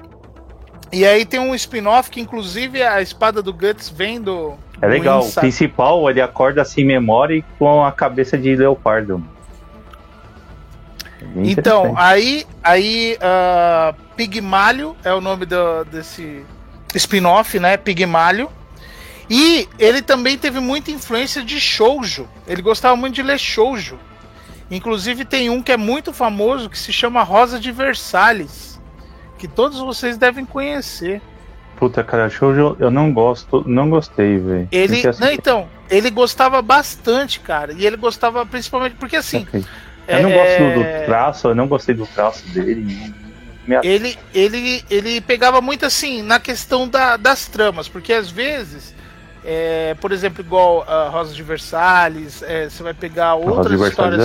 E 0.92 1.06
aí 1.06 1.26
tem 1.26 1.40
um 1.40 1.54
spin-off 1.54 2.10
que, 2.10 2.20
inclusive, 2.20 2.82
a 2.82 3.02
espada 3.02 3.42
do 3.42 3.54
Guts 3.54 3.90
vem 3.90 4.20
do. 4.22 4.56
É 4.82 4.88
legal. 4.88 5.24
O 5.24 5.32
principal, 5.34 6.10
ele 6.10 6.22
acorda 6.22 6.64
sem 6.66 6.86
memória 6.86 7.36
e 7.36 7.42
com 7.58 7.84
a 7.84 7.92
cabeça 7.92 8.38
de 8.38 8.56
leopardo. 8.56 9.24
É 11.22 11.26
Então, 11.44 11.94
aí, 11.98 12.46
aí 12.64 13.18
ah, 13.22 13.94
Pigmalho 14.16 14.96
é 15.04 15.14
o 15.14 15.22
nome 15.22 15.46
do- 15.46 15.84
desse 15.86 16.44
spin-off, 16.96 17.60
né? 17.60 17.78
Pigmalho. 17.78 18.50
E 19.30 19.68
ele 19.78 20.02
também 20.02 20.38
teve 20.38 20.60
muita 20.60 20.90
influência 20.90 21.44
de 21.44 21.60
shoujo. 21.60 22.28
Ele 22.48 22.62
gostava 22.64 22.96
muito 22.96 23.14
de 23.16 23.22
ler 23.22 23.38
shoujo. 23.38 24.00
Inclusive 24.72 25.24
tem 25.26 25.50
um 25.50 25.62
que 25.62 25.72
é 25.72 25.78
muito 25.78 26.12
famoso 26.14 26.70
que 26.70 26.78
se 26.78 26.92
chama 26.92 27.22
Rosa 27.24 27.60
de 27.60 27.72
Versalhes, 27.72 28.69
que 29.40 29.48
todos 29.48 29.80
vocês 29.80 30.18
devem 30.18 30.46
conhecer. 30.46 31.22
Puta, 31.78 32.04
cara, 32.04 32.30
shoujo 32.30 32.76
eu 32.80 32.92
não 32.92 33.12
gosto, 33.14 33.64
não 33.66 33.90
gostei, 33.90 34.38
velho. 34.38 34.68
Ele, 34.70 35.08
assim, 35.08 35.22
não, 35.24 35.32
então, 35.32 35.68
ele 35.90 36.10
gostava 36.10 36.62
bastante, 36.62 37.40
cara. 37.40 37.72
E 37.74 37.86
ele 37.86 37.96
gostava 37.96 38.46
principalmente 38.46 38.96
porque 39.00 39.16
assim, 39.16 39.48
ok. 39.48 39.64
Eu 40.08 40.24
não 40.24 40.32
gosto 40.32 40.58
do, 40.74 40.84
é- 40.84 41.06
traço, 41.06 41.48
eu 41.48 41.56
não 41.56 41.68
gostei 41.68 41.96
do 41.96 42.06
traço 42.06 42.46
dele. 42.50 43.14
at- 43.78 43.86
ele, 43.86 44.18
ele, 44.34 44.84
ele 44.90 45.22
pegava 45.22 45.62
muito 45.62 45.86
assim 45.86 46.22
na 46.22 46.40
questão 46.40 46.88
da- 46.88 47.16
das 47.16 47.46
tramas, 47.48 47.88
porque 47.88 48.12
às 48.12 48.30
vezes, 48.30 48.94
é, 49.46 49.96
por 50.02 50.12
exemplo, 50.12 50.44
igual 50.44 50.84
a 50.90 51.08
Rosa 51.10 51.34
de 51.34 51.44
Versalhes, 51.44 52.42
é, 52.44 52.68
você 52.70 52.82
vai 52.84 52.94
pegar 52.94 53.36
outras 53.36 53.80
histórias 53.80 54.20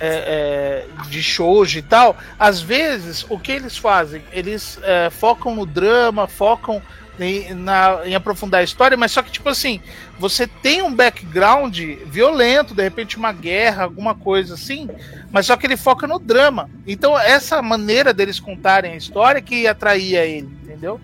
é- 0.00 0.06
é, 0.06 1.04
é, 1.04 1.08
de 1.08 1.22
shoujo 1.22 1.78
e 1.78 1.82
tal, 1.82 2.16
às 2.38 2.60
vezes 2.60 3.24
o 3.28 3.38
que 3.38 3.52
eles 3.52 3.76
fazem? 3.76 4.22
Eles 4.32 4.78
é, 4.82 5.10
focam 5.10 5.54
no 5.54 5.66
drama, 5.66 6.26
focam 6.26 6.82
em, 7.18 7.52
na- 7.52 8.00
em 8.06 8.14
aprofundar 8.14 8.62
a 8.62 8.64
história, 8.64 8.96
mas 8.96 9.12
só 9.12 9.22
que, 9.22 9.30
tipo 9.30 9.48
assim, 9.48 9.80
você 10.18 10.46
tem 10.46 10.80
um 10.82 10.94
background 10.94 11.78
violento, 12.06 12.74
de 12.74 12.82
repente 12.82 13.18
uma 13.18 13.32
guerra, 13.32 13.84
alguma 13.84 14.14
coisa 14.14 14.54
assim, 14.54 14.88
mas 15.30 15.46
só 15.46 15.56
que 15.56 15.66
ele 15.66 15.76
foca 15.76 16.06
no 16.06 16.18
drama. 16.18 16.70
Então, 16.86 17.18
essa 17.18 17.60
maneira 17.60 18.14
deles 18.14 18.40
contarem 18.40 18.92
a 18.92 18.96
história 18.96 19.40
que 19.42 19.66
atraía 19.66 20.24
ele, 20.24 20.48
entendeu? 20.62 20.98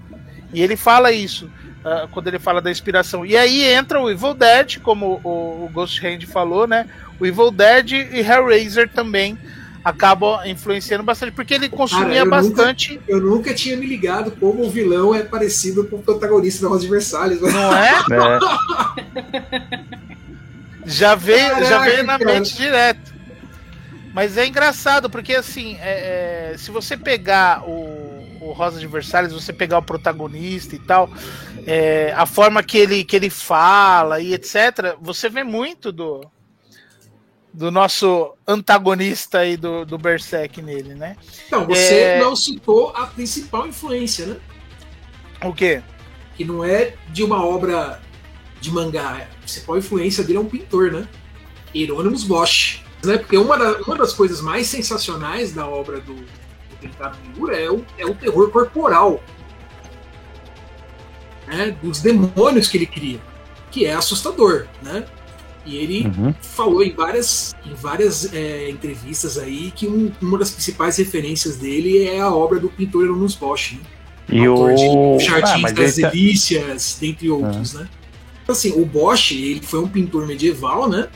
E 0.54 0.62
ele 0.62 0.76
fala 0.76 1.12
isso 1.12 1.50
ah, 1.86 2.08
quando 2.10 2.26
ele 2.28 2.38
fala 2.38 2.60
da 2.60 2.70
inspiração. 2.70 3.24
E 3.24 3.36
aí 3.36 3.62
entra 3.62 4.00
o 4.00 4.10
Evil 4.10 4.34
Dead, 4.34 4.78
como 4.80 5.20
o, 5.22 5.64
o 5.66 5.70
Ghost 5.72 6.04
Hand 6.06 6.26
falou, 6.26 6.66
né? 6.66 6.86
O 7.20 7.24
Evil 7.24 7.50
Dead 7.50 7.92
e 7.92 8.20
Hellraiser 8.20 8.88
também 8.88 9.38
acabam 9.84 10.40
influenciando 10.44 11.04
bastante, 11.04 11.30
porque 11.32 11.54
ele 11.54 11.68
consumia 11.68 12.18
eu 12.18 12.24
nunca- 12.24 12.42
bastante, 12.42 13.00
Eu 13.06 13.20
nunca 13.20 13.54
tinha 13.54 13.76
me 13.76 13.86
ligado 13.86 14.32
como 14.32 14.64
o 14.66 14.68
vilão 14.70 15.14
é 15.14 15.22
parecido 15.22 15.84
com 15.84 15.94
o 15.96 16.02
protagonista 16.02 16.62
da 16.64 16.68
Rosa 16.68 16.88
Versalhes. 16.88 17.40
não 17.40 17.76
é? 17.76 17.90
é, 17.92 19.86
Já 20.84 21.14
veio, 21.14 21.48
já 21.48 21.54
Caraca, 21.78 21.84
veio 21.90 22.04
na 22.04 22.18
cara. 22.18 22.32
mente 22.34 22.56
direto. 22.56 23.14
Mas 24.12 24.36
é 24.38 24.46
engraçado, 24.46 25.10
porque 25.10 25.34
assim, 25.34 25.76
é- 25.80 26.52
é, 26.52 26.56
se 26.58 26.70
você 26.70 26.96
pegar 26.96 27.62
o, 27.68 28.05
o 28.56 28.58
Rosa 28.58 28.80
de 28.80 28.86
Versalhes, 28.86 29.32
você 29.32 29.52
pegar 29.52 29.78
o 29.78 29.82
protagonista 29.82 30.74
e 30.74 30.78
tal, 30.78 31.10
é, 31.66 32.12
a 32.16 32.24
forma 32.24 32.62
que 32.62 32.78
ele, 32.78 33.04
que 33.04 33.14
ele 33.14 33.28
fala 33.30 34.18
e 34.20 34.32
etc., 34.32 34.96
você 35.00 35.28
vê 35.28 35.44
muito 35.44 35.92
do, 35.92 36.22
do 37.52 37.70
nosso 37.70 38.34
antagonista 38.48 39.40
aí 39.40 39.56
do, 39.56 39.84
do 39.84 39.98
Berserk 39.98 40.60
nele, 40.62 40.94
né? 40.94 41.16
Então, 41.46 41.66
você 41.66 41.94
É. 42.00 42.20
não 42.20 42.34
citou 42.34 42.90
a 42.96 43.06
principal 43.06 43.66
influência, 43.66 44.26
né? 44.26 44.36
O 45.44 45.52
quê? 45.52 45.82
Que 46.36 46.44
não 46.44 46.64
é 46.64 46.94
de 47.10 47.22
uma 47.22 47.44
obra 47.44 48.00
de 48.60 48.70
mangá. 48.70 49.26
A 49.36 49.38
principal 49.40 49.76
influência 49.78 50.24
dele 50.24 50.38
é 50.38 50.40
um 50.40 50.48
pintor, 50.48 50.90
né? 50.90 51.06
Hieronymus 51.74 52.24
Bosch. 52.24 52.82
Né? 53.04 53.18
Porque 53.18 53.36
uma, 53.36 53.56
da- 53.58 53.78
uma 53.82 53.96
das 53.96 54.12
coisas 54.14 54.40
mais 54.40 54.66
sensacionais 54.66 55.52
da 55.52 55.66
obra 55.66 56.00
do, 56.00 56.14
do 56.80 56.88
Kentaro 56.88 57.16
Miura 57.34 57.56
é 57.56 57.70
o, 57.70 57.84
é 57.98 58.06
o 58.06 58.14
terror 58.14 58.50
corporal. 58.50 59.22
Né? 61.46 61.76
Dos 61.82 62.00
demônios 62.00 62.68
que 62.68 62.76
ele 62.78 62.86
cria. 62.86 63.20
Que 63.70 63.86
é 63.86 63.94
assustador, 63.94 64.66
né? 64.82 65.04
E 65.64 65.76
ele 65.76 66.06
uhum. 66.06 66.32
falou 66.40 66.82
em 66.82 66.94
várias, 66.94 67.54
em 67.64 67.74
várias 67.74 68.32
é, 68.32 68.70
entrevistas 68.70 69.36
aí 69.36 69.72
que 69.74 69.86
um- 69.88 70.12
uma 70.22 70.38
das 70.38 70.50
principais 70.50 70.96
referências 70.96 71.56
dele 71.56 72.04
é 72.04 72.20
a 72.20 72.30
obra 72.32 72.60
do 72.60 72.68
pintor 72.68 73.02
Hieronymus 73.02 73.34
Bosch, 73.34 73.72
né? 73.72 73.80
E 74.28 74.46
autor 74.46 74.72
o. 74.72 75.16
de 75.18 75.28
Ah, 75.28 75.70
das 75.72 75.98
é- 75.98 76.08
Delícias, 76.10 76.98
dentre 77.00 77.28
outros, 77.30 77.74
né? 77.74 77.88
Então, 78.42 78.52
Assim, 78.52 78.80
o 78.80 78.84
Bosch, 78.86 79.32
ele 79.32 79.60
foi 79.60 79.80
um 79.80 79.88
pintor 79.88 80.24
medieval, 80.26 80.88
né? 80.88 81.08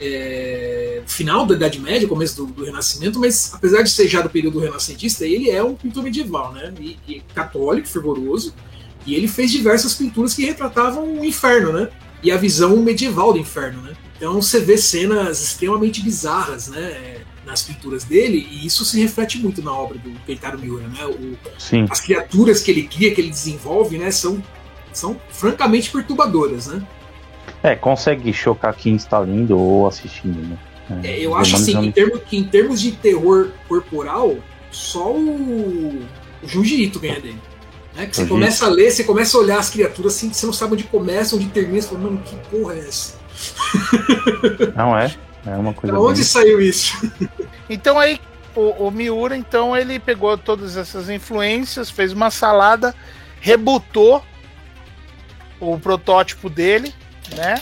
É, 0.00 1.02
final 1.06 1.44
da 1.44 1.54
Idade 1.54 1.80
Média, 1.80 2.06
começo 2.06 2.36
do, 2.36 2.52
do 2.52 2.64
Renascimento, 2.64 3.18
mas 3.18 3.52
apesar 3.52 3.82
de 3.82 3.90
ser 3.90 4.06
já 4.06 4.20
do 4.20 4.30
período 4.30 4.60
renascentista, 4.60 5.26
ele 5.26 5.50
é 5.50 5.62
um 5.62 5.74
pintor 5.74 6.04
medieval, 6.04 6.52
né? 6.52 6.72
E, 6.80 6.96
e 7.08 7.20
católico, 7.34 7.88
fervoroso, 7.88 8.54
e 9.04 9.14
ele 9.14 9.26
fez 9.26 9.50
diversas 9.50 9.94
pinturas 9.94 10.34
que 10.34 10.44
retratavam 10.44 11.20
o 11.20 11.24
inferno, 11.24 11.72
né? 11.72 11.88
E 12.22 12.30
a 12.30 12.36
visão 12.36 12.76
medieval 12.76 13.32
do 13.32 13.38
inferno, 13.38 13.82
né? 13.82 13.96
Então 14.16 14.40
você 14.40 14.60
vê 14.60 14.76
cenas 14.76 15.40
extremamente 15.42 16.02
bizarras, 16.02 16.68
né? 16.68 16.80
é, 16.80 17.20
Nas 17.46 17.62
pinturas 17.62 18.04
dele, 18.04 18.46
e 18.50 18.66
isso 18.66 18.84
se 18.84 19.00
reflete 19.00 19.38
muito 19.38 19.62
na 19.62 19.72
obra 19.72 19.98
do 19.98 20.10
Keitaro 20.26 20.58
Miura, 20.58 20.86
né? 20.88 21.06
O, 21.06 21.36
as 21.90 22.00
criaturas 22.00 22.60
que 22.60 22.70
ele 22.70 22.82
cria, 22.84 23.14
que 23.14 23.20
ele 23.20 23.30
desenvolve, 23.30 23.96
né, 23.96 24.10
são, 24.10 24.42
são 24.92 25.20
francamente 25.30 25.90
perturbadoras, 25.90 26.66
né? 26.66 26.86
É, 27.62 27.74
consegue 27.74 28.32
chocar 28.32 28.74
quem 28.74 28.94
está 28.96 29.18
lendo 29.18 29.58
ou 29.58 29.86
assistindo, 29.86 30.40
né? 30.48 30.56
É, 31.04 31.18
eu 31.18 31.32
Os 31.32 31.38
acho 31.38 31.56
assim, 31.56 31.76
em 31.76 31.92
termos, 31.92 32.22
que 32.22 32.36
em 32.36 32.44
termos 32.44 32.80
de 32.80 32.92
terror 32.92 33.50
corporal, 33.68 34.36
só 34.70 35.12
o, 35.12 36.02
o 36.42 36.98
ganha 37.00 37.20
dele. 37.20 37.38
Né? 37.94 38.06
Que 38.06 38.16
você 38.16 38.26
começa 38.26 38.64
a 38.64 38.68
ler, 38.68 38.90
você 38.90 39.04
começa 39.04 39.36
a 39.36 39.40
olhar 39.40 39.58
as 39.58 39.68
criaturas 39.68 40.14
assim, 40.14 40.30
que 40.30 40.36
você 40.36 40.46
não 40.46 40.52
sabe 40.52 40.74
onde 40.74 40.84
começa, 40.84 41.36
onde 41.36 41.46
termina, 41.48 41.82
você 41.82 41.88
fala, 41.88 42.00
mano, 42.00 42.22
que 42.24 42.36
porra 42.50 42.74
é 42.74 42.78
essa? 42.78 43.18
Não 44.74 44.96
é? 44.96 45.14
É 45.46 45.56
uma 45.56 45.72
coisa. 45.72 45.94
Da 45.94 46.00
onde 46.00 46.20
bem- 46.20 46.24
saiu 46.24 46.60
isso? 46.60 46.96
Então 47.70 47.98
aí 47.98 48.18
o, 48.58 48.86
o 48.86 48.90
Miura, 48.90 49.36
então, 49.36 49.76
ele 49.76 50.00
pegou 50.00 50.36
todas 50.36 50.76
essas 50.76 51.08
influências, 51.08 51.90
fez 51.90 52.12
uma 52.12 52.30
salada, 52.30 52.94
rebutou 53.40 54.24
o 55.60 55.78
protótipo 55.78 56.50
dele, 56.50 56.92
né? 57.36 57.60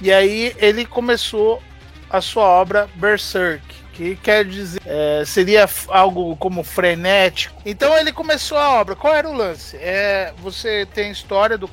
E 0.00 0.12
aí 0.12 0.54
ele 0.58 0.84
começou 0.84 1.62
a 2.08 2.20
sua 2.20 2.44
obra 2.44 2.88
Berserk, 2.94 3.62
que 3.92 4.16
quer 4.16 4.44
dizer 4.44 4.80
é, 4.86 5.24
seria 5.26 5.68
algo 5.88 6.36
como 6.36 6.62
frenético. 6.62 7.60
Então 7.66 7.96
ele 7.98 8.12
começou 8.12 8.56
a 8.56 8.80
obra. 8.80 8.94
Qual 8.94 9.14
era 9.14 9.28
o 9.28 9.34
lance? 9.34 9.76
É, 9.76 10.32
você 10.38 10.86
tem 10.94 11.08
a 11.08 11.12
história 11.12 11.58
do, 11.58 11.68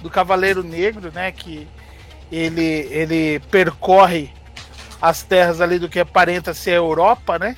do 0.00 0.08
Cavaleiro 0.08 0.62
Negro, 0.62 1.10
né? 1.12 1.32
Que 1.32 1.66
ele, 2.30 2.88
ele 2.90 3.40
percorre 3.50 4.32
as 5.02 5.22
terras 5.22 5.60
ali 5.60 5.78
do 5.78 5.88
que 5.88 6.00
aparenta 6.00 6.54
ser 6.54 6.70
a 6.70 6.76
Europa, 6.76 7.38
né? 7.38 7.56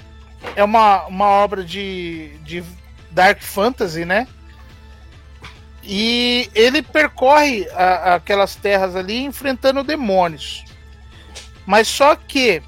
É 0.55 0.65
uma, 0.65 1.07
uma 1.07 1.27
obra 1.27 1.63
de, 1.63 2.31
de 2.43 2.65
Dark 3.11 3.41
Fantasy, 3.41 4.05
né? 4.05 4.27
E 5.89 6.51
ele 6.53 6.83
percorre 6.83 7.69
a- 7.71 8.17
aquelas 8.17 8.57
terras 8.57 8.97
ali 8.97 9.23
enfrentando 9.23 9.85
demônios. 9.85 10.65
Mas 11.65 11.87
só 11.87 12.17
que 12.17 12.61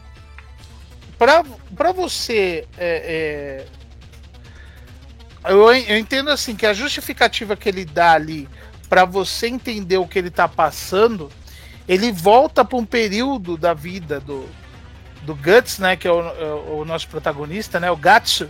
para 1.19 1.93
você 1.93 2.65
é, 2.79 3.67
é, 5.45 5.51
eu, 5.51 5.73
eu 5.73 5.99
entendo 5.99 6.31
assim 6.31 6.55
que 6.55 6.65
a 6.65 6.73
justificativa 6.73 7.57
que 7.57 7.69
ele 7.69 7.85
dá 7.85 8.13
ali 8.13 8.49
para 8.89 9.05
você 9.05 9.49
entender 9.49 9.99
o 9.99 10.07
que 10.07 10.19
ele 10.19 10.31
tá 10.31 10.49
passando, 10.49 11.29
ele 11.89 12.13
volta 12.13 12.65
para 12.65 12.79
um 12.79 12.85
período 12.85 13.57
da 13.57 13.75
vida 13.75 14.21
do, 14.21 14.49
do 15.23 15.35
Guts, 15.35 15.79
né, 15.79 15.97
que 15.97 16.07
é 16.07 16.13
o, 16.13 16.21
é 16.21 16.55
o 16.73 16.85
nosso 16.85 17.09
protagonista, 17.09 17.79
né, 17.81 17.91
o 17.91 17.97
Gatsu, 17.97 18.49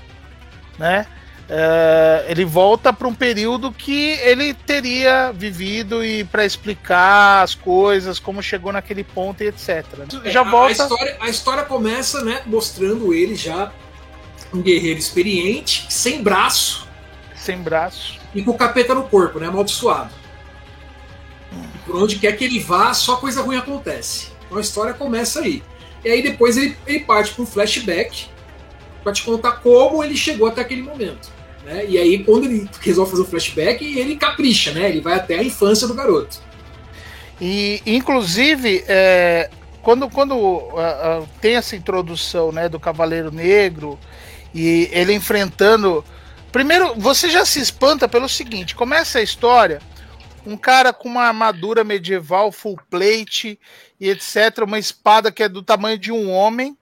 né, 0.78 1.06
é, 1.50 2.26
ele 2.28 2.45
volta 2.45 2.93
para 2.93 3.09
um 3.09 3.14
período 3.14 3.73
que 3.73 4.11
ele 4.21 4.52
teria 4.52 5.33
vivido 5.33 6.05
e 6.05 6.23
para 6.25 6.45
explicar 6.45 7.43
as 7.43 7.55
coisas, 7.55 8.19
como 8.19 8.43
chegou 8.43 8.71
naquele 8.71 9.02
ponto 9.02 9.43
e 9.43 9.47
etc. 9.47 9.85
É, 10.25 10.31
já 10.31 10.43
volta. 10.43 10.83
A 10.83 10.87
história, 10.87 11.17
a 11.21 11.28
história 11.31 11.62
começa, 11.64 12.23
né, 12.23 12.43
mostrando 12.45 13.14
ele 13.14 13.35
já 13.35 13.73
um 14.52 14.61
guerreiro 14.61 14.99
experiente, 14.99 15.87
sem 15.88 16.23
braço. 16.23 16.87
Sem 17.35 17.59
braço. 17.59 18.19
E 18.35 18.43
com 18.43 18.50
o 18.50 18.59
capeta 18.59 18.95
no 18.95 19.05
corpo, 19.05 19.38
né? 19.38 19.47
Amaldiçoado. 19.47 20.11
E 21.52 21.78
por 21.87 21.97
onde 21.97 22.17
quer 22.19 22.37
que 22.37 22.45
ele 22.45 22.61
vá, 22.61 22.93
só 22.93 23.17
coisa 23.17 23.40
ruim 23.40 23.57
acontece. 23.57 24.33
Então 24.45 24.59
a 24.59 24.61
história 24.61 24.93
começa 24.93 25.40
aí. 25.40 25.62
E 26.05 26.11
aí 26.11 26.23
depois 26.23 26.59
ele, 26.59 26.76
ele 26.87 27.00
parte 27.00 27.33
para 27.33 27.43
um 27.43 27.47
flashback 27.47 28.28
para 29.02 29.12
te 29.12 29.23
contar 29.23 29.52
como 29.52 30.05
ele 30.05 30.17
chegou 30.17 30.47
até 30.47 30.61
aquele 30.61 30.83
momento. 30.83 31.38
Né? 31.68 31.84
E 31.87 31.98
aí, 31.98 32.25
quando 32.25 32.46
ele 32.46 32.68
resolve 32.80 33.10
fazer 33.10 33.22
o 33.22 33.26
flashback, 33.26 33.84
ele 33.84 34.16
capricha, 34.16 34.72
né? 34.72 34.88
Ele 34.88 35.02
vai 35.02 35.14
até 35.14 35.38
a 35.38 35.44
infância 35.44 35.87
do 35.87 35.92
garoto. 35.92 36.40
E, 37.38 37.82
inclusive, 37.84 38.82
é, 38.88 39.50
quando, 39.82 40.08
quando 40.08 40.34
uh, 40.34 40.72
uh, 40.72 41.28
tem 41.42 41.56
essa 41.56 41.76
introdução 41.76 42.50
né, 42.50 42.70
do 42.70 42.80
Cavaleiro 42.80 43.30
Negro 43.30 43.98
e 44.54 44.88
ele 44.90 45.12
enfrentando. 45.12 46.02
Primeiro, 46.50 46.94
você 46.96 47.28
já 47.28 47.44
se 47.44 47.60
espanta 47.60 48.08
pelo 48.08 48.30
seguinte: 48.30 48.75
começa 48.75 49.18
a 49.18 49.22
história, 49.22 49.82
um 50.46 50.56
cara 50.56 50.90
com 50.90 51.06
uma 51.06 51.25
armadura 51.25 51.84
medieval, 51.84 52.50
full 52.50 52.78
plate 52.88 53.60
e 54.00 54.08
etc., 54.08 54.64
uma 54.64 54.78
espada 54.78 55.30
que 55.30 55.42
é 55.42 55.48
do 55.50 55.62
tamanho 55.62 55.98
de 55.98 56.10
um 56.10 56.30
homem, 56.30 56.76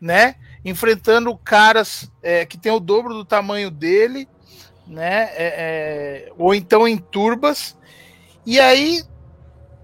né? 0.00 0.36
Enfrentando 0.64 1.36
caras 1.36 2.10
é, 2.22 2.46
que 2.46 2.56
tem 2.56 2.70
o 2.72 2.80
dobro 2.80 3.14
do 3.14 3.24
tamanho 3.24 3.70
dele, 3.70 4.28
né? 4.86 5.30
É, 5.34 6.26
é, 6.26 6.32
ou 6.38 6.54
então 6.54 6.86
em 6.86 6.96
turbas. 6.96 7.76
E 8.44 8.58
aí, 8.58 9.02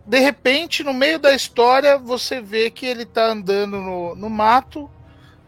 de 0.06 0.18
repente, 0.18 0.82
no 0.82 0.92
meio 0.92 1.18
da 1.18 1.34
história, 1.34 1.98
você 1.98 2.40
vê 2.40 2.70
que 2.70 2.86
ele 2.86 3.02
está 3.02 3.26
andando 3.26 3.78
no, 3.78 4.14
no 4.14 4.30
mato. 4.30 4.90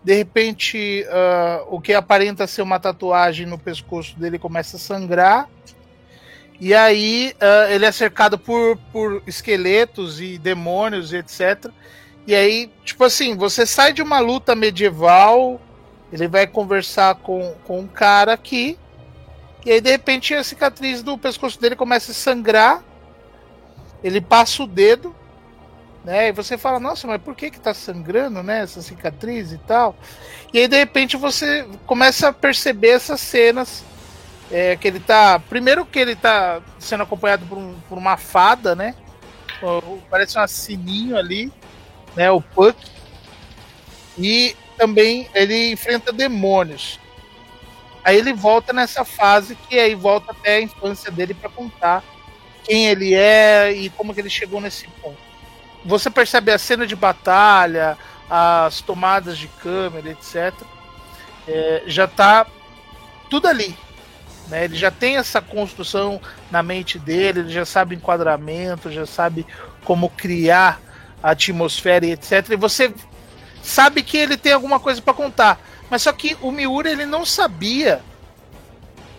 De 0.03 0.15
repente, 0.15 1.05
uh, 1.09 1.75
o 1.75 1.81
que 1.81 1.93
aparenta 1.93 2.47
ser 2.47 2.63
uma 2.63 2.81
tatuagem 2.81 3.47
no 3.47 3.59
pescoço 3.59 4.19
dele 4.19 4.39
começa 4.39 4.77
a 4.77 4.81
sangrar. 4.81 5.49
E 6.61 6.75
aí 6.75 7.35
uh, 7.37 7.73
ele 7.73 7.87
é 7.87 7.93
cercado 7.93 8.39
por, 8.39 8.77
por 8.93 9.23
esqueletos 9.27 10.21
e 10.21 10.39
demônios, 10.39 11.13
etc. 11.13 11.71
E 12.27 12.35
aí, 12.35 12.71
tipo 12.85 13.05
assim, 13.05 13.37
você 13.37 13.67
sai 13.67 13.93
de 13.93 14.03
uma 14.03 14.19
luta 14.19 14.55
medieval, 14.55 15.61
ele 16.13 16.29
vai 16.29 16.47
conversar 16.47 17.17
com, 17.17 17.55
com 17.65 17.81
um 17.81 17.87
cara 17.87 18.33
aqui, 18.33 18.79
e 19.65 19.73
aí 19.73 19.81
de 19.81 19.91
repente 19.91 20.35
a 20.35 20.45
cicatriz 20.45 21.03
do 21.03 21.19
pescoço 21.19 21.61
dele 21.61 21.77
começa 21.77 22.13
a 22.13 22.15
sangrar, 22.15 22.83
ele 24.03 24.21
passa 24.21 24.63
o 24.63 24.67
dedo, 24.67 25.15
né? 26.05 26.29
E 26.29 26.33
você 26.33 26.57
fala, 26.57 26.81
nossa, 26.81 27.07
mas 27.07 27.21
por 27.21 27.35
que 27.35 27.51
que 27.51 27.61
tá 27.61 27.75
sangrando, 27.75 28.43
né? 28.43 28.63
Essa 28.63 28.81
cicatriz 28.81 29.53
e 29.53 29.59
tal. 29.59 29.95
E 30.53 30.59
aí 30.59 30.69
de 30.69 30.77
repente 30.77 31.17
você 31.17 31.67
começa 31.87 32.29
a 32.29 32.33
perceber 32.33 32.91
essas 32.91 33.21
cenas. 33.21 33.85
É, 34.53 34.75
que 34.75 34.89
ele 34.89 34.99
tá. 34.99 35.39
Primeiro 35.39 35.87
que 35.87 35.97
ele 35.97 36.17
tá 36.17 36.61
sendo 36.77 37.05
acompanhado 37.05 37.47
por, 37.47 37.57
um, 37.57 37.79
por 37.89 37.97
uma 37.97 38.17
fada, 38.17 38.75
né? 38.75 38.97
Parece 40.11 40.37
um 40.37 40.49
sininho 40.49 41.17
ali 41.17 41.53
né, 42.17 42.31
o 42.31 42.41
Puck. 42.41 42.77
E 44.19 44.57
também 44.77 45.29
ele 45.35 45.73
enfrenta 45.73 46.13
demônios. 46.13 46.99
Aí 48.05 48.17
ele 48.17 48.33
volta 48.33 48.73
nessa 48.73 49.05
fase 49.05 49.55
que 49.55 49.79
aí 49.79 49.95
volta 49.95 50.33
até 50.33 50.57
a 50.57 50.63
infância 50.63 51.11
dele 51.11 51.35
para 51.35 51.51
contar 51.51 52.03
quem 52.65 52.87
ele 52.87 53.15
é 53.15 53.73
e 53.73 53.91
como 53.91 54.15
que 54.15 54.21
ele 54.21 54.31
chegou 54.31 54.61
nesse 54.61 54.87
ponto. 55.03 55.19
Você 55.85 56.11
percebe 56.11 56.51
a 56.51 56.59
cena 56.59 56.87
de 56.87 56.97
batalha, 56.97 57.97
as 58.29 58.81
tomadas 58.81 59.37
de 59.39 59.49
câmera, 59.49 60.11
etc. 60.11 60.55
É, 61.47 61.83
já 61.87 62.07
tá 62.07 62.47
tudo 63.29 63.49
ali. 63.49 63.77
Né? 64.49 64.65
Ele 64.65 64.77
já 64.77 64.91
tem 64.91 65.17
essa 65.17 65.41
construção 65.41 66.21
na 66.51 66.63
mente 66.63 66.99
dele, 66.99 67.41
ele 67.41 67.51
já 67.51 67.65
sabe 67.65 67.95
enquadramento, 67.95 68.91
já 68.91 69.07
sabe 69.07 69.47
como 69.85 70.11
criar 70.11 70.81
a 71.23 71.31
atmosfera 71.31 72.07
e 72.07 72.13
etc. 72.13 72.51
E 72.51 72.57
você 72.57 72.93
sabe 73.63 74.03
que 74.03 74.17
ele 74.17 74.37
tem 74.37 74.53
alguma 74.53 74.81
coisa 74.81 75.01
para 75.01 75.15
contar. 75.15 75.61
Mas 75.91 76.03
só 76.03 76.13
que 76.13 76.37
o 76.41 76.51
Miura 76.51 76.91
ele 76.91 77.05
não 77.05 77.25
sabia. 77.25 78.01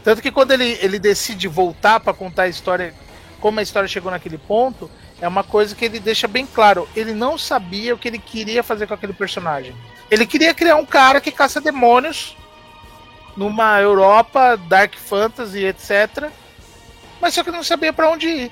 Tanto 0.03 0.21
que 0.21 0.31
quando 0.31 0.51
ele, 0.51 0.77
ele 0.81 0.97
decide 0.97 1.47
voltar 1.47 1.99
para 1.99 2.13
contar 2.13 2.43
a 2.43 2.47
história, 2.47 2.93
como 3.39 3.59
a 3.59 3.63
história 3.63 3.87
chegou 3.87 4.11
naquele 4.11 4.37
ponto, 4.37 4.89
é 5.19 5.27
uma 5.27 5.43
coisa 5.43 5.75
que 5.75 5.85
ele 5.85 5.99
deixa 5.99 6.27
bem 6.27 6.45
claro. 6.45 6.89
Ele 6.95 7.13
não 7.13 7.37
sabia 7.37 7.93
o 7.93 7.97
que 7.97 8.07
ele 8.07 8.17
queria 8.17 8.63
fazer 8.63 8.87
com 8.87 8.93
aquele 8.93 9.13
personagem. 9.13 9.75
Ele 10.09 10.25
queria 10.25 10.53
criar 10.53 10.77
um 10.77 10.85
cara 10.85 11.21
que 11.21 11.31
caça 11.31 11.61
demônios 11.61 12.35
numa 13.37 13.79
Europa, 13.79 14.57
Dark 14.67 14.95
Fantasy, 14.95 15.63
etc. 15.63 16.29
Mas 17.21 17.33
só 17.33 17.43
que 17.43 17.51
não 17.51 17.63
sabia 17.63 17.93
para 17.93 18.09
onde 18.09 18.27
ir. 18.27 18.51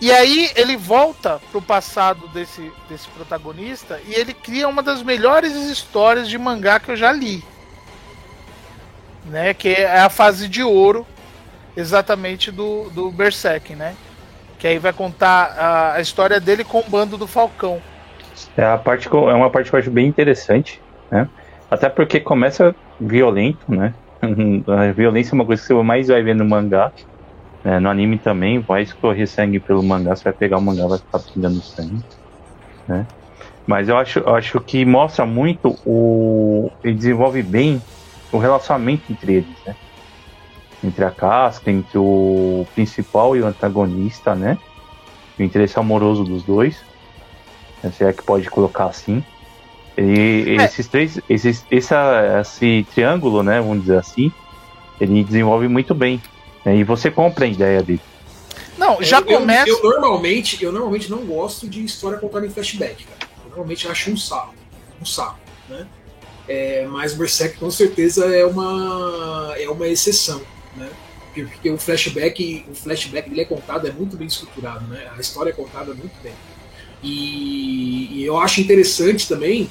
E 0.00 0.10
aí 0.10 0.50
ele 0.56 0.76
volta 0.76 1.40
pro 1.52 1.60
passado 1.60 2.26
desse, 2.28 2.72
desse 2.88 3.06
protagonista 3.08 4.00
e 4.06 4.14
ele 4.14 4.32
cria 4.32 4.66
uma 4.66 4.82
das 4.82 5.02
melhores 5.02 5.54
histórias 5.54 6.28
de 6.28 6.38
mangá 6.38 6.80
que 6.80 6.90
eu 6.90 6.96
já 6.96 7.12
li. 7.12 7.44
Né, 9.26 9.52
que 9.52 9.68
é 9.68 10.00
a 10.00 10.08
fase 10.08 10.48
de 10.48 10.62
ouro 10.62 11.06
exatamente 11.76 12.50
do, 12.50 12.88
do 12.90 13.10
Berserk, 13.10 13.74
né? 13.74 13.94
Que 14.58 14.66
aí 14.66 14.78
vai 14.78 14.92
contar 14.92 15.54
a, 15.56 15.92
a 15.94 16.00
história 16.00 16.40
dele 16.40 16.64
com 16.64 16.80
o 16.80 16.84
bando 16.88 17.16
do 17.16 17.26
Falcão. 17.26 17.80
É, 18.56 18.64
a 18.64 18.78
parte, 18.78 19.08
é 19.08 19.34
uma 19.34 19.50
parte 19.50 19.70
que 19.70 19.76
eu 19.76 19.80
acho 19.80 19.90
bem 19.90 20.06
interessante, 20.06 20.80
né? 21.10 21.28
Até 21.70 21.88
porque 21.88 22.18
começa 22.18 22.74
violento, 22.98 23.60
né? 23.68 23.94
A 24.66 24.92
violência 24.92 25.32
é 25.32 25.34
uma 25.34 25.44
coisa 25.44 25.62
que 25.62 25.68
você 25.68 25.82
mais 25.82 26.08
vai 26.08 26.22
ver 26.22 26.34
no 26.34 26.44
mangá. 26.44 26.92
É, 27.64 27.78
no 27.78 27.90
anime 27.90 28.18
também, 28.18 28.58
vai 28.58 28.82
escorrer 28.82 29.28
sangue 29.28 29.60
pelo 29.60 29.82
mangá, 29.82 30.16
você 30.16 30.24
vai 30.24 30.32
pegar 30.32 30.56
o 30.56 30.62
mangá 30.62 30.86
vai 30.86 30.98
ficar 30.98 31.18
pingando 31.18 31.60
sangue. 31.60 32.02
Né? 32.88 33.06
Mas 33.66 33.88
eu 33.88 33.96
acho, 33.96 34.18
eu 34.20 34.34
acho 34.34 34.60
que 34.60 34.84
mostra 34.84 35.26
muito 35.26 35.76
o. 35.86 36.70
Ele 36.82 36.94
desenvolve 36.94 37.42
bem 37.42 37.80
o 38.32 38.38
relacionamento 38.38 39.12
entre 39.12 39.34
eles, 39.34 39.56
né? 39.66 39.76
Entre 40.82 41.04
a 41.04 41.10
casca, 41.10 41.70
entre 41.70 41.98
o 41.98 42.66
principal 42.74 43.36
e 43.36 43.42
o 43.42 43.46
antagonista, 43.46 44.34
né? 44.34 44.58
O 45.38 45.42
interesse 45.42 45.78
amoroso 45.78 46.24
dos 46.24 46.42
dois. 46.42 46.82
Né? 47.82 47.90
Se 47.90 48.04
é 48.04 48.12
que 48.12 48.22
pode 48.22 48.48
colocar 48.48 48.86
assim. 48.86 49.22
E 49.96 50.56
é. 50.58 50.64
esses 50.64 50.88
três. 50.88 51.20
Esses, 51.28 51.64
essa, 51.70 52.40
esse 52.40 52.86
triângulo, 52.94 53.42
né? 53.42 53.60
Vamos 53.60 53.82
dizer 53.82 53.98
assim. 53.98 54.32
Ele 54.98 55.22
desenvolve 55.22 55.68
muito 55.68 55.94
bem 55.94 56.20
e 56.66 56.84
você 56.84 57.10
compra 57.10 57.44
a 57.44 57.48
ideia 57.48 57.82
dele. 57.82 58.00
Não, 58.76 59.02
já 59.02 59.18
eu, 59.18 59.24
começa. 59.24 59.68
Eu, 59.68 59.76
eu, 59.82 60.00
normalmente, 60.00 60.62
eu 60.64 60.72
normalmente 60.72 61.10
não 61.10 61.24
gosto 61.24 61.68
de 61.68 61.84
história 61.84 62.18
contada 62.18 62.46
em 62.46 62.50
flashback, 62.50 63.04
cara. 63.04 63.30
Eu 63.44 63.50
normalmente 63.50 63.86
acho 63.86 64.10
um 64.10 64.16
saco. 64.16 64.54
Um 65.00 65.04
saco, 65.04 65.38
né? 65.68 65.86
É, 66.48 66.86
mas 66.86 67.14
Berserk 67.14 67.58
com 67.58 67.70
certeza 67.70 68.24
é 68.34 68.44
uma, 68.44 69.54
é 69.56 69.68
uma 69.68 69.86
exceção, 69.86 70.40
né? 70.76 70.88
Porque 71.32 71.70
o 71.70 71.78
flashback, 71.78 72.66
o 72.68 72.74
flashback 72.74 73.28
dele 73.28 73.42
é 73.42 73.44
contado, 73.44 73.86
é 73.86 73.92
muito 73.92 74.16
bem 74.16 74.26
estruturado, 74.26 74.86
né? 74.88 75.08
A 75.16 75.20
história 75.20 75.50
é 75.50 75.52
contada 75.52 75.94
muito 75.94 76.14
bem. 76.22 76.32
E, 77.02 78.18
e 78.20 78.24
eu 78.24 78.36
acho 78.38 78.60
interessante 78.60 79.28
também 79.28 79.70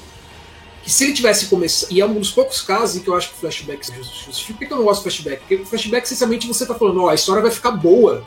que 0.89 0.95
se 0.95 1.03
ele 1.03 1.13
tivesse 1.13 1.45
começado. 1.45 1.91
E 1.91 2.01
é 2.01 2.05
um 2.05 2.15
dos 2.15 2.31
poucos 2.31 2.61
casos 2.61 2.95
em 2.95 3.01
que 3.01 3.07
eu 3.07 3.15
acho 3.15 3.29
que 3.29 3.35
o 3.35 3.37
flashback 3.37 3.85
se 3.85 3.93
justifica. 3.93 4.57
Por 4.57 4.67
que 4.67 4.73
eu 4.73 4.77
não 4.77 4.83
gosto 4.85 5.01
do 5.01 5.03
flashback? 5.03 5.39
Porque 5.41 5.55
o 5.57 5.65
flashback, 5.65 6.03
essencialmente, 6.03 6.47
você 6.47 6.65
tá 6.65 6.73
falando, 6.73 7.01
ó, 7.01 7.05
oh, 7.05 7.09
a 7.09 7.13
história 7.13 7.43
vai 7.43 7.51
ficar 7.51 7.69
boa. 7.69 8.25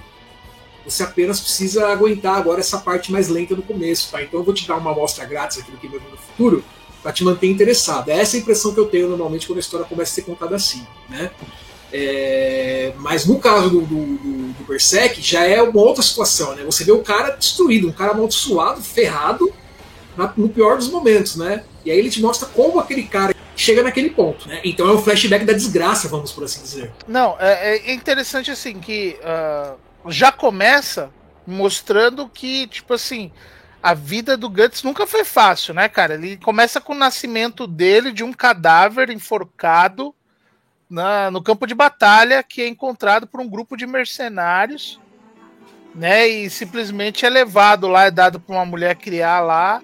Você 0.84 1.02
apenas 1.02 1.40
precisa 1.40 1.88
aguentar 1.88 2.36
agora 2.36 2.60
essa 2.60 2.78
parte 2.78 3.10
mais 3.10 3.28
lenta 3.28 3.56
no 3.56 3.62
começo, 3.62 4.12
tá? 4.12 4.22
Então 4.22 4.38
eu 4.38 4.44
vou 4.44 4.54
te 4.54 4.66
dar 4.68 4.76
uma 4.76 4.92
amostra 4.92 5.24
grátis 5.24 5.58
aqui 5.58 5.72
do 5.72 5.76
que 5.76 5.88
vai 5.88 5.98
vir 5.98 6.08
no 6.08 6.16
futuro 6.16 6.64
para 7.02 7.12
te 7.12 7.24
manter 7.24 7.48
interessado. 7.48 8.10
É 8.10 8.20
essa 8.20 8.36
a 8.36 8.38
impressão 8.40 8.72
que 8.72 8.78
eu 8.78 8.86
tenho 8.86 9.08
normalmente 9.08 9.48
quando 9.48 9.56
a 9.56 9.60
história 9.60 9.84
começa 9.84 10.12
a 10.12 10.14
ser 10.14 10.22
contada 10.22 10.54
assim, 10.54 10.86
né? 11.10 11.32
É, 11.92 12.92
mas 12.98 13.26
no 13.26 13.40
caso 13.40 13.70
do, 13.70 13.80
do, 13.80 14.06
do, 14.16 14.52
do 14.52 14.64
Berserk 14.68 15.20
já 15.20 15.44
é 15.44 15.60
uma 15.60 15.82
outra 15.82 16.02
situação, 16.02 16.54
né? 16.54 16.62
Você 16.64 16.84
vê 16.84 16.92
o 16.92 17.02
cara 17.02 17.30
destruído, 17.30 17.88
um 17.88 17.92
cara 17.92 18.12
amaldiçoado, 18.12 18.80
ferrado, 18.80 19.52
na, 20.16 20.32
no 20.36 20.48
pior 20.48 20.76
dos 20.76 20.88
momentos, 20.88 21.36
né? 21.36 21.64
E 21.84 21.90
aí 21.90 21.98
ele 21.98 22.10
te 22.10 22.20
mostra 22.20 22.48
como 22.48 22.78
aquele 22.78 23.04
cara 23.04 23.34
chega 23.56 23.82
naquele 23.82 24.10
ponto, 24.10 24.48
né? 24.48 24.60
Então 24.64 24.88
é 24.88 24.92
um 24.92 25.02
flashback 25.02 25.44
da 25.44 25.52
desgraça, 25.52 26.08
vamos 26.08 26.32
por 26.32 26.44
assim 26.44 26.62
dizer. 26.62 26.92
Não, 27.06 27.36
é, 27.38 27.78
é 27.78 27.92
interessante 27.92 28.50
assim 28.50 28.78
que 28.80 29.18
uh, 29.20 30.10
já 30.10 30.32
começa 30.32 31.10
mostrando 31.46 32.28
que, 32.28 32.66
tipo 32.66 32.94
assim, 32.94 33.32
a 33.82 33.94
vida 33.94 34.36
do 34.36 34.48
Guts 34.48 34.82
nunca 34.82 35.06
foi 35.06 35.24
fácil, 35.24 35.74
né, 35.74 35.88
cara? 35.88 36.14
Ele 36.14 36.36
começa 36.36 36.80
com 36.80 36.92
o 36.92 36.98
nascimento 36.98 37.66
dele 37.66 38.12
de 38.12 38.22
um 38.22 38.32
cadáver 38.32 39.10
enforcado 39.10 40.14
na, 40.88 41.30
no 41.30 41.42
campo 41.42 41.66
de 41.66 41.74
batalha 41.74 42.42
que 42.42 42.62
é 42.62 42.68
encontrado 42.68 43.26
por 43.26 43.40
um 43.40 43.48
grupo 43.48 43.76
de 43.76 43.86
mercenários, 43.86 45.00
né? 45.94 46.28
E 46.28 46.48
simplesmente 46.48 47.26
é 47.26 47.30
levado 47.30 47.88
lá, 47.88 48.04
é 48.04 48.10
dado 48.10 48.38
para 48.38 48.54
uma 48.54 48.64
mulher 48.64 48.94
criar 48.94 49.40
lá, 49.40 49.82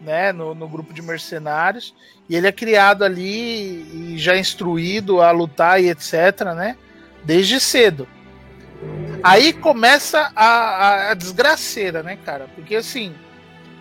né? 0.00 0.32
No, 0.32 0.54
no 0.54 0.68
grupo 0.68 0.92
de 0.92 1.02
mercenários. 1.02 1.94
E 2.28 2.36
ele 2.36 2.46
é 2.46 2.52
criado 2.52 3.04
ali 3.04 4.14
e 4.14 4.18
já 4.18 4.36
instruído 4.36 5.20
a 5.20 5.30
lutar 5.30 5.82
e 5.82 5.88
etc, 5.88 6.54
né? 6.54 6.76
Desde 7.24 7.60
cedo. 7.60 8.08
Aí 9.22 9.52
começa 9.52 10.30
a, 10.34 10.46
a, 10.46 11.10
a 11.10 11.14
desgraceira, 11.14 12.02
né, 12.02 12.18
cara? 12.24 12.46
Porque 12.54 12.76
assim. 12.76 13.14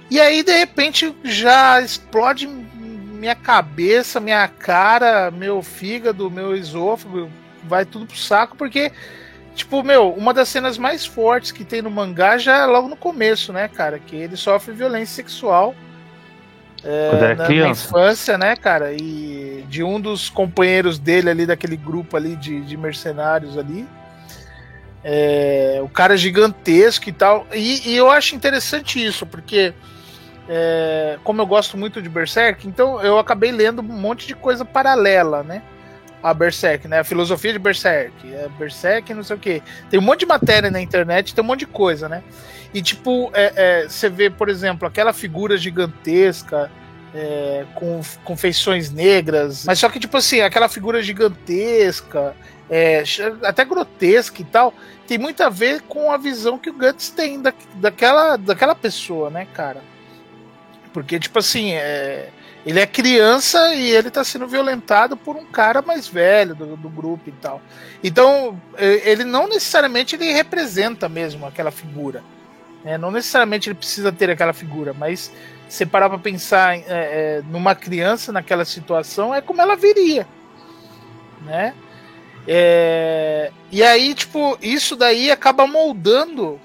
E 0.10 0.20
aí, 0.20 0.44
de 0.44 0.56
repente, 0.56 1.16
já 1.24 1.82
explode 1.82 2.48
minha 2.48 3.36
cabeça, 3.36 4.20
minha 4.20 4.48
cara, 4.48 5.32
meu 5.32 5.64
fígado, 5.64 6.30
meu 6.30 6.56
esôfago, 6.56 7.30
vai 7.64 7.86
tudo 7.86 8.06
pro 8.06 8.16
saco, 8.16 8.56
porque, 8.56 8.92
tipo, 9.56 9.82
meu, 9.82 10.12
uma 10.14 10.34
das 10.34 10.50
cenas 10.50 10.78
mais 10.78 11.06
fortes 11.06 11.52
que 11.52 11.66
tem 11.66 11.82
no 11.82 11.90
mangá 11.90 12.38
já 12.38 12.58
é 12.58 12.66
logo 12.66 12.88
no 12.88 12.96
começo, 12.96 13.52
né, 13.52 13.68
cara? 13.68 13.98
Que 13.98 14.16
ele 14.16 14.38
sofre 14.38 14.74
violência 14.74 15.16
sexual. 15.16 15.76
É, 16.86 17.34
na, 17.34 17.70
infância, 17.70 18.38
né, 18.38 18.56
cara? 18.56 18.94
E 18.94 19.66
de 19.68 19.84
um 19.84 20.00
dos 20.00 20.30
companheiros 20.30 21.00
dele 21.00 21.30
ali, 21.30 21.46
daquele 21.46 21.76
grupo 21.76 22.16
ali 22.16 22.36
de, 22.36 22.62
de 22.62 22.78
mercenários 22.78 23.58
ali. 23.58 23.88
É, 25.04 25.80
o 25.84 25.90
cara 25.90 26.14
é 26.14 26.18
gigantesco 26.18 27.10
e 27.10 27.12
tal. 27.12 27.48
E, 27.54 27.90
e 27.90 27.98
eu 27.98 28.10
acho 28.10 28.36
interessante 28.36 29.04
isso, 29.04 29.26
porque 29.26 29.74
é, 30.48 31.18
como 31.24 31.42
eu 31.42 31.48
gosto 31.48 31.76
muito 31.76 32.02
de 32.02 32.10
Berserk, 32.10 32.68
então 32.68 33.02
eu 33.02 33.18
acabei 33.18 33.52
lendo 33.52 33.80
um 33.80 33.84
monte 33.84 34.28
de 34.28 34.36
coisa 34.36 34.64
paralela, 34.64 35.44
né? 35.44 35.64
A 36.22 36.34
Berserk, 36.34 36.88
né? 36.88 37.00
A 37.00 37.04
filosofia 37.04 37.54
de 37.54 37.60
Berserk, 37.60 38.14
é 38.32 38.48
Berserk, 38.58 39.14
não 39.14 39.24
sei 39.24 39.36
o 39.36 39.40
que. 39.40 39.62
Tem 39.90 40.00
um 40.00 40.04
monte 40.04 40.20
de 40.22 40.26
matéria 40.26 40.72
na 40.72 40.82
internet, 40.82 41.34
tem 41.34 41.44
um 41.44 41.48
monte 41.48 41.62
de 41.62 41.68
coisa, 41.68 42.08
né? 42.08 42.24
E 42.76 42.82
tipo, 42.82 43.32
é, 43.34 43.54
é, 43.56 43.88
você 43.88 44.10
vê, 44.10 44.30
por 44.30 44.50
exemplo, 44.50 44.86
aquela 44.86 45.14
figura 45.14 45.58
gigantesca. 45.58 46.70
É, 47.18 47.66
com, 47.76 48.02
com 48.26 48.36
feições 48.36 48.92
negras, 48.92 49.64
mas 49.64 49.80
só 49.80 49.88
que, 49.88 50.02
tipo 50.02 50.18
assim, 50.18 50.42
aquela 50.42 50.68
figura 50.68 51.02
gigantesca, 51.02 52.36
é, 52.70 53.04
até 53.42 53.64
grotesca 53.64 54.42
e 54.42 54.44
tal, 54.44 54.74
tem 55.08 55.18
muito 55.18 55.42
a 55.42 55.48
ver 55.48 55.82
com 55.84 56.12
a 56.12 56.18
visão 56.18 56.60
que 56.60 56.70
o 56.70 56.74
Guts 56.74 57.12
tem 57.12 57.42
da, 57.42 57.54
daquela, 57.76 58.36
daquela 58.36 58.76
pessoa, 58.76 59.30
né, 59.30 59.48
cara? 59.54 59.82
Porque, 60.92 61.18
tipo 61.18 61.40
assim, 61.40 61.72
é, 61.72 62.32
ele 62.66 62.82
é 62.82 62.86
criança 62.86 63.74
e 63.74 63.92
ele 63.92 64.12
tá 64.12 64.22
sendo 64.22 64.46
violentado 64.46 65.16
por 65.16 65.38
um 65.38 65.46
cara 65.46 65.82
mais 65.82 66.10
velho 66.10 66.54
do, 66.54 66.76
do 66.76 66.90
grupo 66.90 67.30
e 67.30 67.32
tal. 67.32 67.62
Então, 68.04 68.62
ele 68.78 69.24
não 69.24 69.48
necessariamente 69.48 70.18
ele 70.18 70.34
representa 70.34 71.08
mesmo 71.08 71.46
aquela 71.46 71.72
figura. 71.72 72.22
Né? 72.86 73.00
Não 73.00 73.10
necessariamente 73.10 73.68
ele 73.68 73.76
precisa 73.76 74.12
ter 74.12 74.30
aquela 74.30 74.54
figura, 74.54 74.94
mas 74.94 75.34
se 75.68 75.88
parar 75.88 76.08
pra 76.08 76.20
pensar 76.20 76.78
é, 76.78 76.84
é, 76.88 77.44
numa 77.50 77.74
criança 77.74 78.32
naquela 78.32 78.64
situação, 78.64 79.34
é 79.34 79.42
como 79.42 79.60
ela 79.60 79.76
viria. 79.76 80.28
Né? 81.44 81.74
É, 82.48 83.52
e 83.72 83.82
aí, 83.82 84.14
tipo, 84.14 84.56
isso 84.62 84.96
daí 84.96 85.32
acaba 85.32 85.66
moldando 85.66 86.62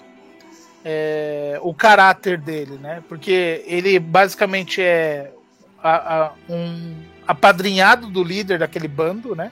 é, 0.85 1.59
o 1.63 1.73
caráter 1.73 2.37
dele, 2.37 2.79
né? 2.79 3.03
Porque 3.09 3.65
ele 3.67 3.99
basicamente 3.99 4.83
é 4.83 5.33
a, 5.83 6.25
a, 6.25 6.33
um 6.51 6.97
apadrinhado 7.27 8.11
do 8.11 8.23
líder 8.23 8.59
daquele 8.59 8.89
bando, 8.89 9.35
né? 9.35 9.51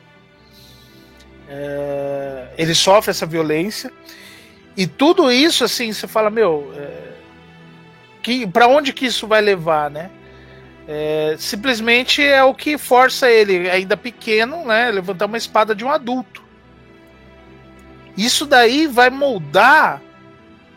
É, 1.48 2.48
ele 2.58 2.74
sofre 2.74 3.10
essa 3.10 3.24
violência 3.24 3.90
e 4.78 4.86
tudo 4.86 5.32
isso, 5.32 5.64
assim, 5.64 5.92
você 5.92 6.06
fala, 6.06 6.30
meu, 6.30 6.72
é, 6.76 7.08
que 8.22 8.46
para 8.46 8.68
onde 8.68 8.92
que 8.92 9.06
isso 9.06 9.26
vai 9.26 9.40
levar, 9.40 9.90
né? 9.90 10.08
É, 10.86 11.34
simplesmente 11.36 12.22
é 12.22 12.44
o 12.44 12.54
que 12.54 12.78
força 12.78 13.28
ele, 13.28 13.68
ainda 13.68 13.96
pequeno, 13.96 14.64
né, 14.64 14.88
levantar 14.92 15.26
uma 15.26 15.36
espada 15.36 15.74
de 15.74 15.84
um 15.84 15.90
adulto. 15.90 16.44
Isso 18.16 18.46
daí 18.46 18.86
vai 18.86 19.10
moldar 19.10 20.00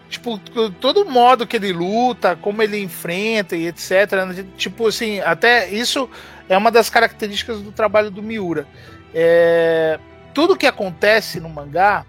tipo, 0.09 0.39
todo 0.79 1.05
modo 1.05 1.45
que 1.45 1.55
ele 1.55 1.71
luta, 1.71 2.35
como 2.35 2.63
ele 2.63 2.79
enfrenta 2.81 3.55
e 3.55 3.67
etc. 3.67 4.25
Né? 4.27 4.45
Tipo 4.57 4.87
assim, 4.87 5.19
até 5.19 5.69
isso 5.69 6.09
é 6.49 6.57
uma 6.57 6.71
das 6.71 6.89
características 6.89 7.61
do 7.61 7.71
trabalho 7.71 8.09
do 8.09 8.23
Miura. 8.23 8.67
É, 9.13 9.99
tudo 10.33 10.57
que 10.57 10.65
acontece 10.65 11.39
no 11.39 11.49
mangá, 11.49 12.03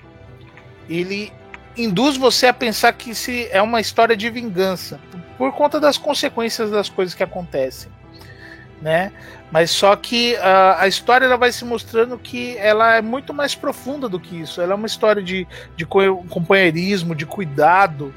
ele 0.88 1.30
induz 1.76 2.16
você 2.16 2.46
a 2.46 2.52
pensar 2.52 2.92
que 2.92 3.14
se 3.14 3.48
é 3.50 3.60
uma 3.62 3.80
história 3.80 4.16
de 4.16 4.28
vingança, 4.30 5.00
por 5.38 5.52
conta 5.52 5.80
das 5.80 5.96
consequências 5.96 6.70
das 6.70 6.88
coisas 6.88 7.14
que 7.14 7.22
acontecem, 7.22 7.90
né? 8.80 9.12
Mas 9.50 9.70
só 9.70 9.94
que 9.96 10.36
a, 10.36 10.82
a 10.82 10.88
história 10.88 11.26
ela 11.26 11.36
vai 11.36 11.52
se 11.52 11.64
mostrando 11.64 12.18
que 12.18 12.56
ela 12.56 12.96
é 12.96 13.02
muito 13.02 13.34
mais 13.34 13.54
profunda 13.54 14.08
do 14.08 14.18
que 14.18 14.40
isso. 14.40 14.60
Ela 14.60 14.72
é 14.72 14.74
uma 14.74 14.86
história 14.86 15.22
de, 15.22 15.46
de 15.76 15.84
companheirismo, 15.84 17.14
de 17.14 17.26
cuidado, 17.26 18.14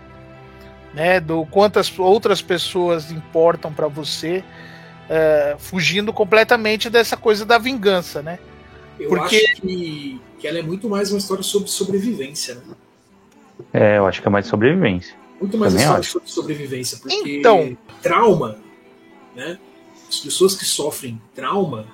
né? 0.94 1.20
Do 1.20 1.46
quantas 1.48 1.98
outras 2.00 2.42
pessoas 2.42 3.12
importam 3.12 3.74
para 3.74 3.88
você, 3.88 4.44
é, 5.10 5.56
fugindo 5.60 6.14
completamente 6.14 6.90
dessa 6.90 7.18
coisa 7.18 7.46
da 7.46 7.58
vingança, 7.58 8.22
né? 8.22 8.40
Eu 9.00 9.10
Porque... 9.10 9.36
acho 9.36 9.62
que, 9.62 10.22
que 10.40 10.48
ela 10.48 10.60
é 10.60 10.62
muito 10.62 10.90
mais 10.90 11.12
uma 11.12 11.18
história 11.18 11.44
sobre 11.44 11.70
sobrevivência, 11.70 12.56
né? 12.56 12.62
É, 13.74 13.98
eu 13.98 14.06
acho 14.06 14.22
que 14.22 14.28
é 14.28 14.32
mais 14.32 14.48
sobrevivência. 14.48 15.16
Muito 15.40 15.58
mais 15.58 15.74
uma 15.74 15.82
história 15.82 16.04
sobre 16.04 16.30
sobrevivência, 16.30 16.98
porque 16.98 17.38
então... 17.40 17.78
trauma, 18.02 18.58
né? 19.36 19.60
as 20.08 20.20
pessoas 20.20 20.56
que 20.56 20.66
sofrem 20.66 21.22
trauma, 21.34 21.88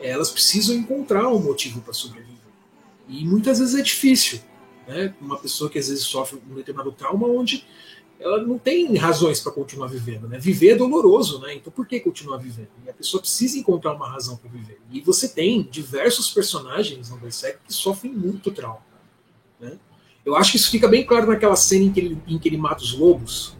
elas 0.00 0.30
precisam 0.30 0.74
encontrar 0.74 1.28
um 1.28 1.38
motivo 1.38 1.80
para 1.80 1.92
sobreviver. 1.92 2.34
E 3.08 3.24
muitas 3.24 3.58
vezes 3.58 3.74
é 3.74 3.82
difícil. 3.82 4.40
Né? 4.86 5.14
Uma 5.20 5.38
pessoa 5.38 5.70
que 5.70 5.78
às 5.78 5.88
vezes 5.88 6.04
sofre 6.04 6.40
um 6.50 6.54
determinado 6.54 6.92
trauma 6.92 7.26
onde 7.26 7.64
ela 8.18 8.42
não 8.42 8.58
tem 8.58 8.94
razões 8.96 9.40
para 9.40 9.52
continuar 9.52 9.88
vivendo. 9.88 10.28
Né? 10.28 10.38
Viver 10.38 10.70
é 10.70 10.76
doloroso, 10.76 11.40
né? 11.40 11.54
então 11.54 11.72
por 11.72 11.86
que 11.86 12.00
continuar 12.00 12.38
vivendo? 12.38 12.68
E 12.84 12.90
a 12.90 12.92
pessoa 12.92 13.20
precisa 13.20 13.58
encontrar 13.58 13.94
uma 13.94 14.08
razão 14.08 14.36
para 14.36 14.50
viver. 14.50 14.80
E 14.90 15.00
você 15.00 15.28
tem 15.28 15.62
diversos 15.62 16.30
personagens 16.30 17.10
no 17.10 17.18
Berserk 17.18 17.60
que 17.66 17.72
sofrem 17.72 18.12
muito 18.12 18.50
trauma. 18.50 18.84
Né? 19.60 19.78
Eu 20.24 20.34
acho 20.36 20.52
que 20.52 20.56
isso 20.56 20.70
fica 20.70 20.88
bem 20.88 21.04
claro 21.04 21.26
naquela 21.26 21.56
cena 21.56 21.84
em 21.84 21.92
que 21.92 22.00
ele, 22.00 22.18
em 22.26 22.38
que 22.38 22.48
ele 22.48 22.56
mata 22.56 22.82
os 22.82 22.96
lobos, 22.96 23.54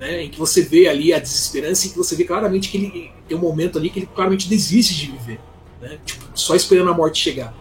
né, 0.00 0.24
em 0.24 0.28
que 0.28 0.38
você 0.38 0.62
vê 0.62 0.88
ali 0.88 1.14
a 1.14 1.20
desesperança, 1.20 1.86
em 1.86 1.90
que 1.90 1.96
você 1.96 2.16
vê 2.16 2.24
claramente 2.24 2.68
que 2.68 2.76
ele 2.76 3.12
tem 3.28 3.36
um 3.36 3.40
momento 3.40 3.78
ali 3.78 3.88
que 3.88 4.00
ele 4.00 4.08
claramente 4.12 4.48
desiste 4.48 4.96
de 4.96 5.12
viver, 5.12 5.40
né, 5.80 5.98
tipo, 6.04 6.24
só 6.34 6.56
esperando 6.56 6.90
a 6.90 6.94
morte 6.94 7.22
chegar. 7.22 7.54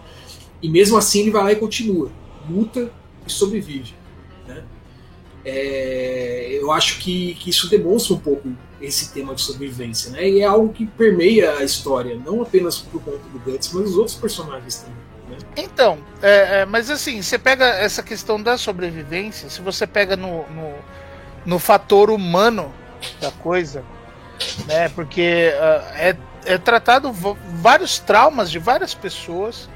E 0.60 0.67
mesmo 0.67 0.97
assim 0.97 1.21
ele 1.21 1.32
vai 1.32 1.43
lá 1.43 1.51
e 1.51 1.56
continua, 1.56 2.12
luta 2.49 2.91
e 3.27 3.32
sobrevive. 3.32 3.93
Né. 4.47 4.63
É, 5.45 6.58
eu 6.60 6.71
acho 6.71 6.99
que, 6.99 7.36
que 7.36 7.51
isso 7.51 7.69
demonstra 7.69 8.15
um 8.15 8.19
pouco 8.19 8.51
esse 8.82 9.13
tema 9.13 9.36
de 9.36 9.41
sobrevivência, 9.41 10.10
né, 10.10 10.27
e 10.27 10.39
é 10.39 10.45
algo 10.45 10.73
que 10.73 10.88
permeia 10.88 11.58
a 11.58 11.63
história, 11.63 12.19
não 12.25 12.41
apenas 12.41 12.80
por 12.80 13.04
conta 13.04 13.30
do 13.30 13.38
Guts, 13.38 13.71
mas 13.71 13.91
os 13.91 13.97
outros 13.97 14.15
personagens 14.15 14.77
também. 14.77 15.11
Então, 15.55 15.99
é, 16.21 16.61
é, 16.61 16.65
mas 16.65 16.89
assim, 16.89 17.21
você 17.21 17.37
pega 17.37 17.65
essa 17.65 18.01
questão 18.01 18.41
da 18.41 18.57
sobrevivência, 18.57 19.49
se 19.49 19.61
você 19.61 19.85
pega 19.85 20.15
no, 20.15 20.47
no 20.49 20.75
no 21.45 21.59
fator 21.59 22.09
humano 22.09 22.73
da 23.19 23.31
coisa, 23.31 23.83
né? 24.67 24.89
Porque 24.89 25.53
uh, 25.55 25.95
é, 25.95 26.17
é 26.45 26.57
tratado 26.57 27.11
vários 27.11 27.99
traumas 27.99 28.51
de 28.51 28.59
várias 28.59 28.93
pessoas, 28.93 29.69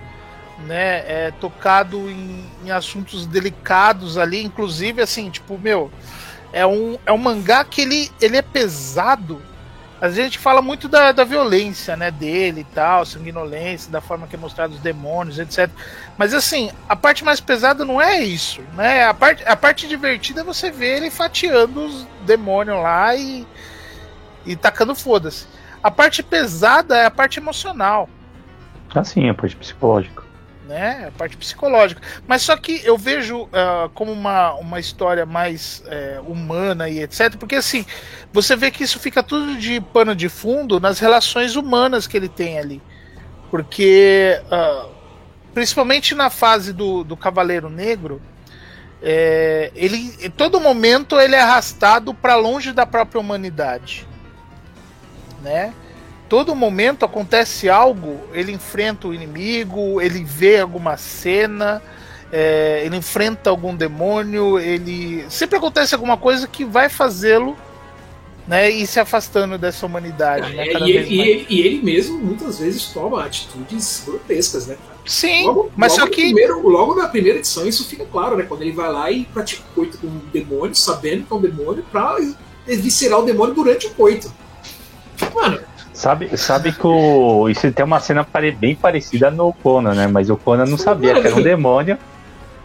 né? 0.65 1.03
É 1.07 1.33
tocado 1.39 2.09
em, 2.09 2.45
em, 2.63 2.71
assuntos 2.71 3.25
delicados 3.25 4.17
ali, 4.17 4.43
inclusive 4.43 5.01
assim, 5.01 5.29
tipo, 5.29 5.57
meu, 5.57 5.91
é 6.53 6.65
um, 6.65 6.97
é 7.05 7.11
um 7.11 7.17
mangá 7.17 7.63
que 7.63 7.81
ele, 7.81 8.11
ele 8.21 8.37
é 8.37 8.41
pesado 8.41 9.41
a 10.01 10.09
gente 10.09 10.37
fala 10.37 10.61
muito 10.61 10.87
da, 10.87 11.11
da 11.11 11.23
violência, 11.23 11.95
né, 11.95 12.11
dele 12.11 12.61
e 12.61 12.75
tal, 12.75 13.05
sanguinolência, 13.05 13.91
da 13.91 14.01
forma 14.01 14.27
que 14.27 14.35
é 14.35 14.39
mostrado 14.39 14.73
os 14.73 14.79
demônios, 14.79 15.39
etc. 15.39 15.69
Mas 16.17 16.33
assim, 16.33 16.69
a 16.87 16.95
parte 16.95 17.23
mais 17.23 17.39
pesada 17.39 17.85
não 17.85 18.01
é 18.01 18.21
isso, 18.21 18.61
né? 18.73 19.05
A 19.05 19.13
parte, 19.13 19.43
a 19.45 19.55
parte 19.55 19.87
divertida 19.87 20.41
é 20.41 20.43
você 20.43 20.69
ver 20.69 20.97
ele 20.97 21.09
fatiando 21.09 21.85
os 21.85 22.05
demônios 22.25 22.81
lá 22.81 23.15
e, 23.15 23.47
e 24.45 24.55
tacando 24.55 24.93
foda-se. 24.93 25.47
A 25.81 25.89
parte 25.89 26.21
pesada 26.21 26.97
é 26.97 27.05
a 27.05 27.11
parte 27.11 27.39
emocional. 27.39 28.09
Ah, 28.93 29.03
sim, 29.03 29.29
a 29.29 29.33
parte 29.33 29.55
psicológica 29.55 30.24
né? 30.67 31.05
A 31.07 31.11
parte 31.11 31.37
psicológica. 31.37 32.01
Mas 32.27 32.41
só 32.41 32.55
que 32.57 32.81
eu 32.83 32.97
vejo 32.97 33.43
uh, 33.43 33.89
como 33.93 34.11
uma, 34.11 34.53
uma 34.55 34.79
história 34.79 35.25
mais 35.25 35.83
uh, 35.85 36.21
humana 36.29 36.89
e 36.89 37.01
etc. 37.01 37.35
Porque 37.37 37.55
assim, 37.55 37.85
você 38.33 38.55
vê 38.55 38.71
que 38.71 38.83
isso 38.83 38.99
fica 38.99 39.23
tudo 39.23 39.57
de 39.57 39.79
pano 39.79 40.15
de 40.15 40.29
fundo 40.29 40.79
nas 40.79 40.99
relações 40.99 41.55
humanas 41.55 42.07
que 42.07 42.17
ele 42.17 42.29
tem 42.29 42.59
ali. 42.59 42.81
Porque 43.49 44.41
uh, 44.45 44.95
principalmente 45.55 46.13
na 46.13 46.29
fase 46.29 46.73
do, 46.73 47.03
do 47.05 47.15
Cavaleiro 47.15 47.69
Negro, 47.69 48.21
é, 49.01 49.71
ele, 49.73 50.13
em 50.19 50.29
todo 50.29 50.59
momento 50.59 51.19
ele 51.19 51.33
é 51.33 51.41
arrastado 51.41 52.13
para 52.13 52.35
longe 52.35 52.73
da 52.73 52.85
própria 52.85 53.21
humanidade, 53.21 54.05
né? 55.41 55.73
Todo 56.27 56.55
momento 56.55 57.05
acontece 57.05 57.69
algo, 57.69 58.19
ele 58.33 58.51
enfrenta 58.51 59.07
o 59.07 59.13
inimigo, 59.13 60.01
ele 60.01 60.23
vê 60.23 60.59
alguma 60.59 60.97
cena, 60.97 61.81
é, 62.31 62.81
ele 62.83 62.97
enfrenta 62.97 63.49
algum 63.49 63.75
demônio, 63.75 64.59
ele 64.59 65.25
sempre 65.29 65.57
acontece 65.57 65.93
alguma 65.93 66.17
coisa 66.17 66.47
que 66.47 66.65
vai 66.65 66.89
fazê-lo 66.89 67.55
né, 68.47 68.69
ir 68.69 68.85
se 68.85 68.99
afastando 68.99 69.57
dessa 69.57 69.85
humanidade. 69.85 70.51
É, 70.53 70.55
né, 70.55 70.87
e, 70.87 70.91
ele, 70.91 71.07
e, 71.07 71.21
ele, 71.21 71.45
e, 71.49 71.59
ele, 71.61 71.81
mesmo 71.81 72.17
muitas 72.17 72.59
vezes 72.59 72.85
toma 72.87 73.23
atitudes 73.23 74.03
grotescas, 74.05 74.67
né? 74.67 74.77
Sim, 75.05 75.45
logo, 75.45 75.71
mas 75.75 75.93
logo 75.93 76.05
só 76.05 76.11
que. 76.11 76.21
Primeiro, 76.21 76.67
logo 76.67 76.95
na 76.95 77.07
primeira 77.07 77.39
edição 77.39 77.67
isso 77.67 77.87
fica 77.87 78.05
claro, 78.05 78.37
né? 78.37 78.43
Quando 78.43 78.61
ele 78.61 78.71
vai 78.71 78.91
lá 78.91 79.11
e 79.11 79.25
pratica 79.25 79.63
o 79.71 79.75
coito 79.75 79.97
com 79.97 80.07
um 80.07 80.21
demônio, 80.31 80.75
sabendo 80.75 81.25
que 81.25 81.33
é 81.33 81.35
um 81.35 81.41
demônio, 81.41 81.85
pra 81.91 82.17
eviscerar 82.67 83.19
o 83.19 83.25
demônio 83.25 83.53
durante 83.53 83.87
o 83.87 83.91
coito. 83.91 84.31
Mano. 85.33 85.59
Sabe, 85.95 86.37
sabe 86.37 86.73
que 86.73 86.85
o, 86.85 87.47
isso 87.47 87.71
tem 87.71 87.85
uma 87.85 88.01
cena 88.01 88.27
bem 88.59 88.75
parecida 88.75 89.31
no 89.31 89.53
Conan, 89.53 89.95
né? 89.95 90.07
Mas 90.07 90.29
o 90.29 90.35
Conan 90.35 90.65
não 90.65 90.77
sabia 90.77 91.13
que 91.13 91.25
era 91.25 91.35
um 91.35 91.41
demônio. 91.41 91.97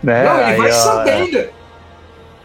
Né? 0.02 0.24
Não, 0.24 0.34
ele 0.34 0.44
Aí, 0.44 0.56
vai 0.56 0.70
ó, 0.70 0.74
sabendo. 0.74 1.48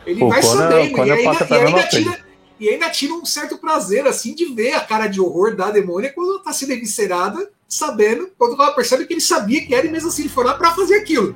Ele 0.06 0.24
o 0.24 0.30
vai 0.30 0.42
Conan, 0.42 0.70
sabendo. 0.70 0.92
Conan 0.92 1.16
e 1.18 1.24
passa 1.24 1.44
ainda, 1.44 1.56
e 1.56 1.66
ainda 1.66 1.88
tira, 1.88 2.20
e 2.60 2.70
ainda 2.70 2.90
tira 2.92 3.14
um 3.16 3.26
certo 3.26 3.58
prazer, 3.58 4.06
assim, 4.06 4.36
de 4.36 4.46
ver 4.54 4.74
a 4.74 4.80
cara 4.80 5.08
de 5.08 5.20
horror 5.20 5.56
da 5.56 5.72
demônia 5.72 6.14
quando 6.14 6.34
ela 6.34 6.44
tá 6.44 6.54
sendo 6.54 6.74
eviscerada, 6.74 7.50
sabendo, 7.68 8.30
quando 8.38 8.54
ela 8.54 8.72
percebe 8.74 9.08
que 9.08 9.14
ele 9.16 9.22
sabia 9.22 9.66
que 9.66 9.74
era, 9.74 9.88
e 9.88 9.92
mesmo 9.92 10.10
assim 10.10 10.22
ele 10.22 10.30
foi 10.30 10.46
lá 10.46 10.54
pra 10.54 10.70
fazer 10.76 10.98
aquilo. 10.98 11.36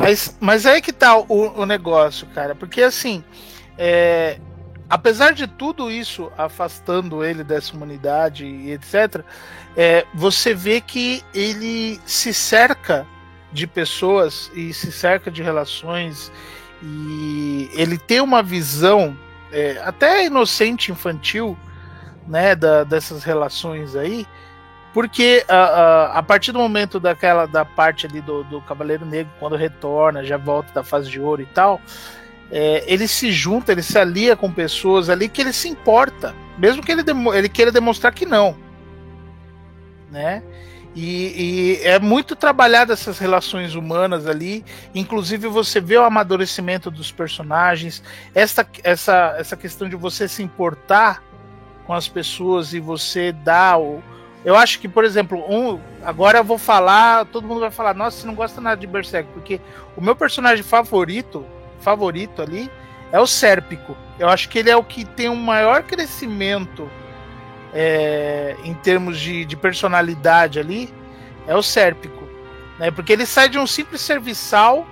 Mas, 0.00 0.36
mas 0.38 0.66
aí 0.66 0.80
que 0.80 0.92
tá 0.92 1.18
o, 1.18 1.60
o 1.60 1.66
negócio, 1.66 2.28
cara, 2.28 2.54
porque 2.54 2.80
assim, 2.80 3.24
é, 3.76 4.38
apesar 4.88 5.32
de 5.32 5.46
tudo 5.46 5.90
isso 5.90 6.30
afastando 6.36 7.24
ele 7.24 7.42
dessa 7.42 7.74
humanidade 7.74 8.44
e 8.44 8.72
etc., 8.72 9.22
é, 9.76 10.06
você 10.14 10.54
vê 10.54 10.80
que 10.80 11.22
ele 11.34 12.00
se 12.06 12.32
cerca 12.32 13.06
de 13.52 13.66
pessoas 13.66 14.50
e 14.54 14.72
se 14.72 14.90
cerca 14.92 15.30
de 15.30 15.42
relações 15.42 16.30
e 16.82 17.70
ele 17.72 17.96
tem 17.96 18.20
uma 18.20 18.42
visão 18.42 19.16
é, 19.52 19.80
até 19.84 20.26
inocente, 20.26 20.90
infantil, 20.90 21.56
né, 22.26 22.54
da, 22.54 22.84
dessas 22.84 23.22
relações 23.22 23.94
aí, 23.94 24.26
porque 24.92 25.44
a, 25.48 25.56
a, 25.56 26.18
a, 26.18 26.22
partir 26.22 26.52
do 26.52 26.58
momento 26.58 26.98
daquela 26.98 27.46
da 27.46 27.64
parte 27.64 28.06
ali 28.06 28.20
do, 28.20 28.44
do 28.44 28.60
Cavaleiro 28.62 29.04
Negro, 29.04 29.32
quando 29.38 29.56
retorna, 29.56 30.24
já 30.24 30.36
volta 30.36 30.72
da 30.72 30.82
fase 30.82 31.10
de 31.10 31.20
ouro 31.20 31.42
e 31.42 31.46
tal, 31.46 31.80
é, 32.56 32.84
ele 32.86 33.08
se 33.08 33.32
junta, 33.32 33.72
ele 33.72 33.82
se 33.82 33.98
alia 33.98 34.36
com 34.36 34.48
pessoas 34.48 35.10
ali 35.10 35.28
que 35.28 35.40
ele 35.40 35.52
se 35.52 35.68
importa, 35.68 36.32
mesmo 36.56 36.84
que 36.84 36.92
ele, 36.92 37.02
ele 37.34 37.48
queira 37.48 37.72
demonstrar 37.72 38.14
que 38.14 38.24
não, 38.24 38.56
né? 40.08 40.40
E, 40.94 41.80
e, 41.80 41.80
é 41.82 41.98
muito 41.98 42.36
trabalhado 42.36 42.92
essas 42.92 43.18
relações 43.18 43.74
humanas 43.74 44.28
ali. 44.28 44.64
Inclusive, 44.94 45.48
você 45.48 45.80
vê 45.80 45.96
o 45.96 46.04
amadurecimento 46.04 46.88
dos 46.92 47.10
personagens, 47.10 48.00
essa, 48.32 48.64
essa, 48.84 49.34
essa 49.36 49.56
questão 49.56 49.88
de 49.88 49.96
você 49.96 50.28
se 50.28 50.40
importar 50.40 51.20
com 51.84 51.92
as 51.92 52.06
pessoas 52.06 52.72
e 52.72 52.78
você 52.78 53.32
dar 53.32 53.78
o. 53.78 54.00
Eu 54.44 54.54
acho 54.54 54.78
que, 54.78 54.86
por 54.86 55.04
exemplo, 55.04 55.42
um. 55.50 55.80
Agora 56.04 56.38
eu 56.38 56.44
vou 56.44 56.58
falar, 56.58 57.24
todo 57.26 57.48
mundo 57.48 57.58
vai 57.58 57.72
falar, 57.72 57.94
nossa, 57.94 58.20
você 58.20 58.26
não 58.28 58.34
gosta 58.36 58.60
nada 58.60 58.80
de 58.80 58.86
Berserk, 58.86 59.28
porque 59.32 59.60
o 59.96 60.00
meu 60.00 60.14
personagem 60.14 60.62
favorito, 60.62 61.44
favorito 61.84 62.40
ali, 62.40 62.70
é 63.12 63.20
o 63.20 63.26
Sérpico. 63.26 63.96
Eu 64.18 64.28
acho 64.28 64.48
que 64.48 64.58
ele 64.58 64.70
é 64.70 64.76
o 64.76 64.82
que 64.82 65.04
tem 65.04 65.28
um 65.28 65.36
maior 65.36 65.82
crescimento 65.82 66.90
é, 67.72 68.56
em 68.64 68.72
termos 68.72 69.20
de, 69.20 69.44
de, 69.44 69.56
personalidade 69.56 70.58
ali 70.58 70.88
é 71.46 71.54
o 71.54 71.62
Sérpico. 71.62 72.26
Né? 72.78 72.90
Porque 72.90 73.12
ele 73.12 73.26
sai 73.26 73.48
de 73.48 73.58
um 73.58 73.66
simples 73.66 74.00
serviçal, 74.00 74.86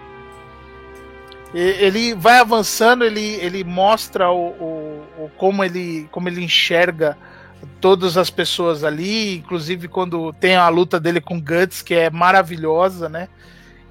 ele 1.54 2.14
vai 2.14 2.38
avançando, 2.38 3.04
ele, 3.04 3.34
ele 3.36 3.62
mostra 3.62 4.30
o, 4.30 4.48
o, 4.48 5.24
o, 5.24 5.30
como, 5.36 5.62
ele, 5.62 6.08
como 6.10 6.28
ele 6.28 6.42
enxerga 6.42 7.16
todas 7.80 8.16
as 8.16 8.30
pessoas 8.30 8.82
ali, 8.82 9.36
inclusive 9.36 9.86
quando 9.86 10.32
tem 10.34 10.56
a 10.56 10.68
luta 10.68 10.98
dele 10.98 11.20
com 11.20 11.40
Guts, 11.40 11.82
que 11.82 11.94
é 11.94 12.10
maravilhosa, 12.10 13.08
né? 13.08 13.28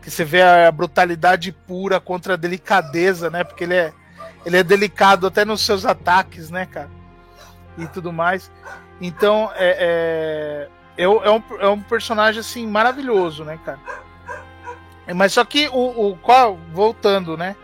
Que 0.01 0.09
você 0.09 0.23
vê 0.23 0.41
a 0.41 0.71
brutalidade 0.71 1.51
pura 1.51 1.99
contra 1.99 2.33
a 2.33 2.37
delicadeza, 2.37 3.29
né? 3.29 3.43
Porque 3.43 3.63
ele 3.63 3.75
é, 3.75 3.93
ele 4.45 4.57
é 4.57 4.63
delicado 4.63 5.27
até 5.27 5.45
nos 5.45 5.61
seus 5.61 5.85
ataques, 5.85 6.49
né, 6.49 6.65
cara? 6.65 6.89
E 7.77 7.87
tudo 7.87 8.11
mais. 8.11 8.51
Então, 8.99 9.51
é, 9.55 10.67
é, 10.97 11.03
é, 11.03 11.03
é, 11.03 11.07
um, 11.07 11.43
é 11.59 11.67
um 11.67 11.81
personagem, 11.81 12.39
assim, 12.39 12.67
maravilhoso, 12.67 13.43
né, 13.43 13.59
cara? 13.63 13.79
Mas 15.15 15.33
só 15.33 15.43
que 15.43 15.67
o, 15.69 16.11
o 16.11 16.17
qual, 16.17 16.57
voltando, 16.71 17.35
né? 17.35 17.55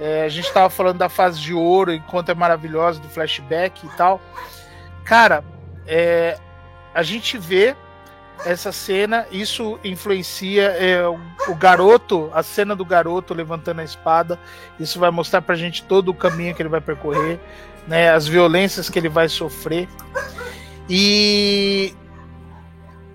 É, 0.00 0.24
a 0.24 0.28
gente 0.28 0.52
tava 0.52 0.70
falando 0.70 0.98
da 0.98 1.08
fase 1.08 1.38
de 1.40 1.54
ouro, 1.54 1.92
enquanto 1.92 2.30
é 2.30 2.34
maravilhosa, 2.34 3.00
do 3.00 3.08
flashback 3.08 3.86
e 3.86 3.88
tal. 3.90 4.20
Cara, 5.04 5.44
é, 5.86 6.38
a 6.94 7.02
gente 7.02 7.38
vê 7.38 7.76
essa 8.44 8.72
cena, 8.72 9.26
isso 9.30 9.78
influencia 9.84 10.64
é, 10.64 11.06
o, 11.06 11.18
o, 11.48 11.54
garoto, 11.54 12.30
a 12.34 12.42
cena 12.42 12.74
do 12.74 12.84
garoto 12.84 13.32
levantando 13.32 13.80
a 13.80 13.84
espada. 13.84 14.38
Isso 14.78 14.98
vai 14.98 15.10
mostrar 15.10 15.42
pra 15.42 15.54
gente 15.54 15.82
todo 15.84 16.10
o 16.10 16.14
caminho 16.14 16.54
que 16.54 16.62
ele 16.62 16.68
vai 16.68 16.80
percorrer, 16.80 17.40
né, 17.86 18.10
as 18.10 18.26
violências 18.26 18.90
que 18.90 18.98
ele 18.98 19.08
vai 19.08 19.28
sofrer. 19.28 19.88
E 20.88 21.94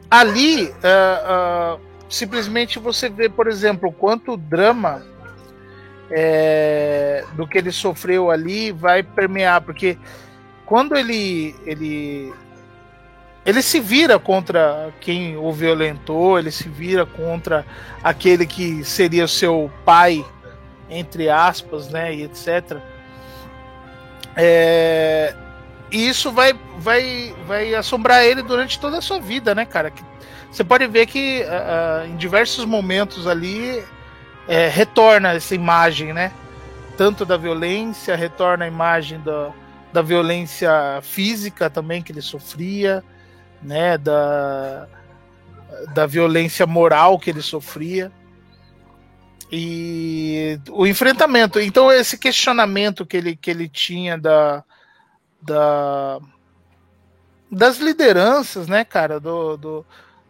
ali 0.10 0.66
uh, 0.66 1.76
uh, 1.76 1.80
simplesmente 2.10 2.80
você 2.80 3.10
vê, 3.10 3.30
por 3.30 3.48
exemplo, 3.48 3.92
quanto 3.92 4.36
drama 4.36 5.04
é, 6.10 7.24
do 7.34 7.48
que 7.48 7.58
ele 7.58 7.72
sofreu 7.72 8.32
ali 8.32 8.72
vai 8.72 9.04
permear, 9.04 9.62
porque 9.62 9.98
quando 10.66 10.96
ele 10.96 11.56
ele 11.66 12.34
ele 13.50 13.64
se 13.64 13.80
vira 13.80 14.20
contra 14.20 14.94
quem 15.02 15.36
o 15.36 15.52
violentou, 15.52 16.38
ele 16.38 16.52
se 16.52 16.70
vira 16.70 17.04
contra 17.04 17.66
aquele 18.04 18.46
que 18.46 18.84
seria 18.84 19.28
seu 19.28 19.72
pai, 19.84 20.24
entre 20.88 21.30
aspas, 21.30 21.90
né, 21.90 22.14
e 22.14 22.24
etc. 22.24 22.78
É, 24.36 25.34
e 25.92 26.08
isso 26.08 26.32
vai, 26.32 26.54
vai, 26.78 27.34
vai 27.48 27.74
assombrar 27.74 28.24
ele 28.24 28.44
durante 28.44 28.80
toda 28.80 29.00
a 29.00 29.02
sua 29.02 29.20
vida, 29.20 29.56
né, 29.56 29.66
cara? 29.66 29.92
Você 30.52 30.64
pode 30.64 30.86
ver 30.86 31.08
que 31.08 31.44
uh, 31.44 32.06
em 32.08 32.18
diversos 32.18 32.66
momentos 32.66 33.26
ali 33.26 33.84
é, 34.48 34.68
retorna 34.68 35.34
essa 35.34 35.56
imagem, 35.56 36.14
né? 36.14 36.32
Tanto 36.96 37.26
da 37.26 37.36
violência, 37.36 38.16
retorna 38.16 38.66
a 38.66 38.68
imagem 38.68 39.20
da, 39.22 39.50
da 39.92 40.04
violência 40.04 40.72
física 41.02 41.68
também 41.68 42.04
que 42.04 42.12
ele 42.12 42.22
sofria, 42.22 43.04
né? 43.62 43.98
Da, 43.98 44.88
da 45.93 46.06
violência 46.06 46.65
moral 46.65 47.19
que 47.19 47.30
ele 47.30 47.41
sofria. 47.41 48.12
E 49.52 50.60
o 50.69 50.86
enfrentamento. 50.86 51.60
Então, 51.60 51.91
esse 51.91 52.17
questionamento 52.17 53.06
que 53.06 53.17
ele, 53.17 53.36
que 53.36 53.50
ele 53.50 53.67
tinha 53.67 54.17
da, 54.17 54.63
da 55.41 56.19
das 57.52 57.78
lideranças, 57.78 58.67
né, 58.67 58.86
cara, 58.86 59.19
do, 59.19 59.58
do, 59.58 59.86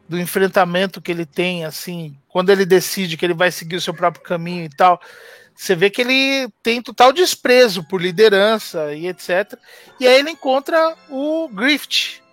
do, 0.07 0.17
enfrentamento 0.17 1.01
que 1.01 1.11
ele 1.11 1.25
tem, 1.25 1.65
assim, 1.65 2.15
quando 2.29 2.49
ele 2.49 2.65
decide 2.65 3.17
que 3.17 3.25
ele 3.25 3.33
vai 3.33 3.51
seguir 3.51 3.75
o 3.75 3.81
seu 3.81 3.93
próprio 3.93 4.23
caminho 4.23 4.63
e 4.63 4.69
tal, 4.69 5.01
você 5.53 5.75
vê 5.75 5.89
que 5.89 6.01
ele 6.01 6.47
tem 6.63 6.81
total 6.81 7.11
desprezo 7.11 7.83
por 7.83 8.01
liderança 8.01 8.93
e 8.93 9.07
etc. 9.07 9.59
E 9.99 10.07
aí 10.07 10.19
ele 10.19 10.31
encontra 10.31 10.95
o 11.09 11.49
Grift, 11.49 12.23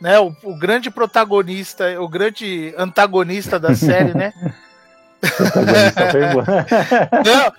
né, 0.00 0.18
o, 0.18 0.34
o 0.42 0.58
grande 0.58 0.90
protagonista, 0.90 2.00
o 2.00 2.08
grande 2.08 2.74
antagonista 2.76 3.58
da 3.58 3.74
série, 3.74 4.14
né? 4.14 4.32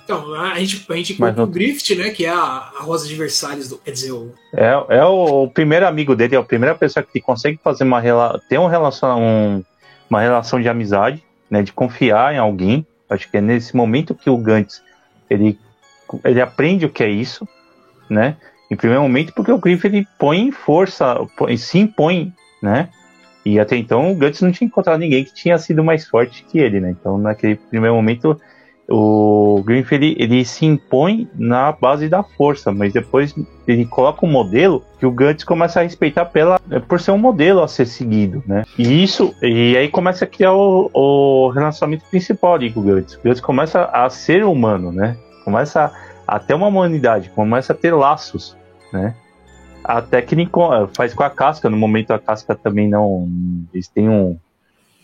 então, 0.04 0.34
a 0.36 0.60
gente, 0.60 0.86
a 0.89 0.95
gente 0.95 1.13
conta 1.15 1.43
o 1.43 1.47
Grift, 1.47 1.95
né? 1.95 2.12
Que 2.12 2.26
é 2.26 2.30
a, 2.30 2.36
a 2.36 2.82
Rosa 2.82 3.08
de 3.08 3.15
Versalhes, 3.15 3.69
do, 3.69 3.78
quer 3.78 3.91
dizer, 3.91 4.12
o... 4.12 4.34
É, 4.54 4.71
é 4.89 5.04
o, 5.04 5.43
o, 5.43 5.50
primeiro 5.50 5.88
amigo 5.88 6.15
dele, 6.15 6.36
é 6.36 6.39
a 6.39 6.43
primeira 6.43 6.76
pessoa 6.76 7.04
que 7.04 7.19
consegue 7.19 7.60
fazer 7.63 7.84
uma 7.84 8.02
ter 8.47 8.60
um 8.60 8.67
relação, 8.67 9.21
um, 9.21 9.63
uma 10.10 10.21
relação 10.21 10.62
de 10.62 10.69
amizade, 10.69 11.23
né? 11.50 11.63
De 11.63 11.73
confiar 11.73 12.34
em 12.34 12.38
alguém. 12.38 12.86
Acho 13.10 13.30
que 13.30 13.38
é 13.38 13.41
nesse 13.41 13.76
momento 13.76 14.13
que 14.13 14.30
o 14.30 14.38
Gantz 14.38 14.82
ele, 15.30 15.60
ele 16.23 16.41
aprende 16.41 16.86
o 16.86 16.89
que 16.89 17.04
é 17.04 17.10
isso, 17.10 17.47
né? 18.10 18.38
Em 18.70 18.76
primeiro 18.76 19.02
momento, 19.02 19.34
porque 19.34 19.52
o 19.52 19.58
Griff 19.58 19.86
ele 19.88 20.06
põe 20.20 20.52
força, 20.52 21.26
põe, 21.38 21.56
se 21.58 21.80
impõe, 21.80 22.34
né? 22.62 22.90
E 23.46 23.60
até 23.60 23.78
então 23.78 24.12
o 24.12 24.16
Guts 24.16 24.42
não 24.42 24.52
tinha 24.52 24.68
encontrado 24.68 25.00
ninguém 25.00 25.24
que 25.24 25.34
tinha 25.34 25.58
sido 25.58 25.82
mais 25.84 26.06
forte 26.06 26.44
que 26.44 26.60
ele, 26.60 26.82
né? 26.82 26.92
Então 26.92 27.18
naquele 27.18 27.56
primeiro 27.56 27.96
momento 27.96 28.38
o 28.90 29.62
Griffith 29.66 29.96
ele, 29.96 30.16
ele, 30.18 30.46
se 30.46 30.66
impõe 30.66 31.30
na 31.36 31.72
base 31.74 32.08
da 32.08 32.24
força, 32.24 32.72
mas 32.72 32.94
depois 32.94 33.36
ele 33.68 33.86
coloca 33.86 34.26
um 34.26 34.30
modelo 34.30 34.84
que 34.98 35.06
o 35.06 35.12
Guts 35.12 35.44
começa 35.44 35.80
a 35.80 35.84
respeitar 35.84 36.26
pela, 36.26 36.60
por 36.88 37.00
ser 37.00 37.12
um 37.12 37.18
modelo 37.18 37.62
a 37.62 37.68
ser 37.68 37.86
seguido, 37.86 38.42
né? 38.48 38.64
E 38.78 39.04
isso, 39.04 39.36
e 39.42 39.76
aí 39.76 39.90
começa 39.90 40.24
a 40.24 40.28
criar 40.28 40.54
o, 40.54 40.90
o 40.94 41.50
relacionamento 41.50 42.06
principal 42.10 42.56
ali 42.56 42.72
com 42.72 42.80
o 42.80 42.84
Guts. 42.84 43.16
O 43.16 43.28
Guts 43.28 43.42
começa 43.42 43.84
a 43.86 44.10
ser 44.10 44.46
humano, 44.46 44.92
né? 44.92 45.18
Começa 45.44 45.86
a, 45.86 45.92
a 46.28 46.40
ter 46.40 46.54
uma 46.54 46.68
humanidade, 46.68 47.30
começa 47.30 47.74
a 47.74 47.76
ter 47.76 47.94
laços, 47.94 48.56
né? 48.92 49.16
Até 49.84 50.22
que 50.22 50.36
ele 50.36 50.50
faz 50.94 51.13
com 51.13 51.24
a 51.24 51.30
casca, 51.30 51.70
no 51.70 51.78
momento 51.78 52.12
a 52.12 52.20
casca 52.20 52.54
também 52.54 52.90
não. 52.90 53.28
Eles 53.74 53.88
têm 53.88 54.10
um, 54.10 54.38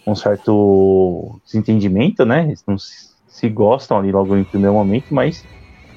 um 0.06 0.14
certo 0.14 1.40
desentendimento, 1.46 2.26
né? 2.26 2.44
Eles 2.44 2.64
não 2.68 2.76
se 2.78 3.50
gostam 3.50 3.98
ali 3.98 4.12
logo 4.12 4.36
em 4.36 4.44
primeiro 4.44 4.74
momento, 4.74 5.14
mas 5.14 5.46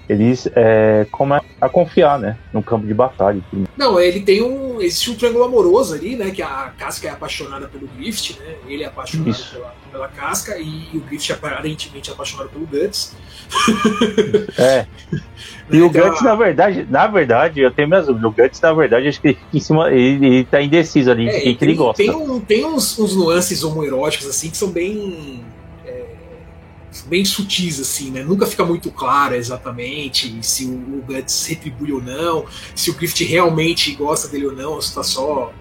eles 0.09 0.49
é, 0.55 1.07
começam 1.11 1.47
a 1.61 1.69
confiar, 1.69 2.19
né, 2.19 2.38
no 2.53 2.62
campo 2.62 2.87
de 2.87 2.95
batalha. 2.95 3.42
Não, 3.77 3.99
ele 3.99 4.21
tem 4.21 4.42
um. 4.42 4.81
Existe 4.81 5.11
um 5.11 5.14
triângulo 5.14 5.45
amoroso 5.45 5.95
ali, 5.95 6.16
né? 6.16 6.31
Que 6.31 6.42
a 6.42 6.73
Casca 6.79 7.09
é 7.09 7.11
apaixonada 7.11 7.66
pelo 7.66 7.88
Grift, 7.88 8.38
né? 8.38 8.55
Ele 8.69 8.85
é 8.85 8.87
apaixonado 8.87 9.37
pela, 9.53 9.75
pela, 9.90 10.09
Casca 10.09 10.57
e 10.59 10.90
o 10.95 11.01
Grift 11.01 11.31
é 11.31 11.35
aparentemente 11.35 12.11
apaixonado 12.11 12.51
pelo 12.51 12.66
Guts. 12.66 13.14
É. 14.59 14.87
e 15.71 15.81
o 15.81 15.87
então, 15.87 16.09
Guts, 16.09 16.23
na 16.23 16.35
verdade, 16.35 16.87
na 16.88 17.07
verdade, 17.07 17.61
eu 17.61 17.71
tenho 17.71 17.88
minhas 17.88 18.07
dúvidas. 18.07 18.31
O 18.31 18.35
Guts, 18.35 18.61
na 18.61 18.73
verdade, 18.73 19.09
acho 19.09 19.21
que 19.21 19.29
ele 19.29 19.38
em 19.53 19.61
cima. 19.61 19.90
Ele, 19.90 20.27
ele 20.27 20.45
tá 20.45 20.61
indeciso 20.61 21.11
ali 21.11 21.29
é, 21.29 21.33
de 21.33 21.40
quem 21.40 21.57
que 21.57 21.64
ele 21.64 21.75
gosta. 21.75 22.03
Tem, 22.03 22.11
um, 22.11 22.40
tem 22.40 22.64
uns, 22.64 22.99
uns 22.99 23.16
nuances 23.16 23.62
homoeróticos, 23.62 24.27
assim, 24.29 24.51
que 24.51 24.57
são 24.57 24.71
bem 24.71 25.45
bem 27.03 27.25
sutis, 27.25 27.81
assim, 27.81 28.11
né? 28.11 28.23
Nunca 28.23 28.47
fica 28.47 28.65
muito 28.65 28.91
claro 28.91 29.35
exatamente 29.35 30.39
se 30.43 30.65
o, 30.65 31.03
Guts 31.07 31.47
retribui 31.47 31.93
ou 31.93 32.03
não, 32.03 32.47
se 32.75 32.91
o 32.91 32.95
Griffith 32.95 33.27
realmente 33.27 33.95
gosta 33.95 34.29
dele 34.29 34.47
ou 34.47 34.53
não, 34.53 34.73
ou 34.73 34.83
se 34.83 34.95
tá 34.95 35.03
só 35.03 35.53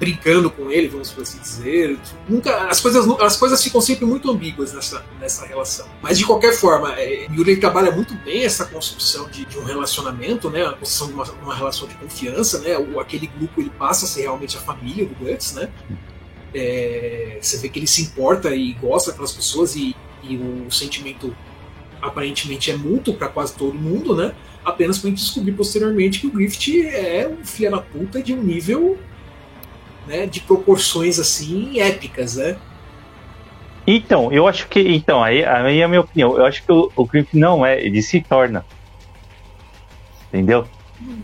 brincando 0.00 0.50
com 0.50 0.70
ele, 0.70 0.88
vamos 0.88 1.10
por 1.10 1.22
assim 1.22 1.38
dizer. 1.38 1.98
Nunca, 2.26 2.68
as 2.68 2.80
coisas, 2.80 3.06
as 3.20 3.36
coisas 3.36 3.62
ficam 3.62 3.82
sempre 3.82 4.06
muito 4.06 4.30
ambíguas 4.30 4.72
nessa, 4.72 5.04
nessa 5.20 5.46
relação. 5.46 5.86
Mas 6.00 6.18
de 6.18 6.24
qualquer 6.24 6.54
forma, 6.54 6.94
é, 6.98 7.26
Yuri 7.30 7.58
trabalha 7.58 7.92
muito 7.92 8.14
bem 8.24 8.44
essa 8.44 8.64
construção 8.64 9.28
de, 9.28 9.44
de 9.44 9.58
um 9.58 9.64
relacionamento, 9.64 10.48
né? 10.48 10.64
A 10.66 10.72
construção 10.72 11.08
de 11.08 11.12
uma, 11.12 11.24
uma, 11.42 11.54
relação 11.54 11.86
de 11.86 11.94
confiança, 11.96 12.60
né? 12.60 12.78
O, 12.78 12.98
aquele 12.98 13.26
grupo 13.26 13.60
ele 13.60 13.70
passa 13.70 14.06
a 14.06 14.08
ser 14.08 14.22
realmente 14.22 14.56
a 14.56 14.60
família 14.60 15.04
do 15.04 15.14
Guts, 15.14 15.52
né? 15.52 15.68
É, 16.54 17.38
você 17.40 17.58
vê 17.58 17.68
que 17.68 17.78
ele 17.78 17.86
se 17.86 18.02
importa 18.02 18.54
e 18.54 18.72
gosta 18.72 19.10
daquelas 19.10 19.32
pessoas 19.32 19.76
e 19.76 19.94
e 20.22 20.36
o 20.36 20.70
sentimento 20.70 21.34
aparentemente 22.00 22.70
é 22.70 22.76
mútuo 22.76 23.14
para 23.14 23.28
quase 23.28 23.54
todo 23.54 23.74
mundo, 23.74 24.16
né? 24.16 24.32
Apenas 24.64 24.98
para 24.98 25.08
a 25.08 25.10
gente 25.10 25.22
descobrir 25.22 25.52
posteriormente 25.52 26.20
que 26.20 26.26
o 26.26 26.30
Griffith 26.30 26.86
é 26.86 27.28
um 27.28 27.44
filho 27.44 27.70
da 27.70 27.78
puta 27.78 28.22
de 28.22 28.34
um 28.34 28.42
nível 28.42 28.98
né, 30.06 30.26
de 30.26 30.40
proporções 30.40 31.18
assim 31.18 31.80
épicas, 31.80 32.36
né? 32.36 32.56
Então, 33.86 34.30
eu 34.32 34.46
acho 34.46 34.68
que. 34.68 34.80
Então, 34.80 35.22
aí, 35.22 35.44
aí 35.44 35.80
é 35.80 35.84
a 35.84 35.88
minha 35.88 36.00
opinião. 36.00 36.36
Eu 36.36 36.44
acho 36.44 36.62
que 36.62 36.72
o, 36.72 36.92
o 36.94 37.04
Griffith 37.04 37.38
não 37.38 37.64
é, 37.64 37.80
ele 37.82 38.02
se 38.02 38.20
torna. 38.20 38.64
Entendeu? 40.28 40.66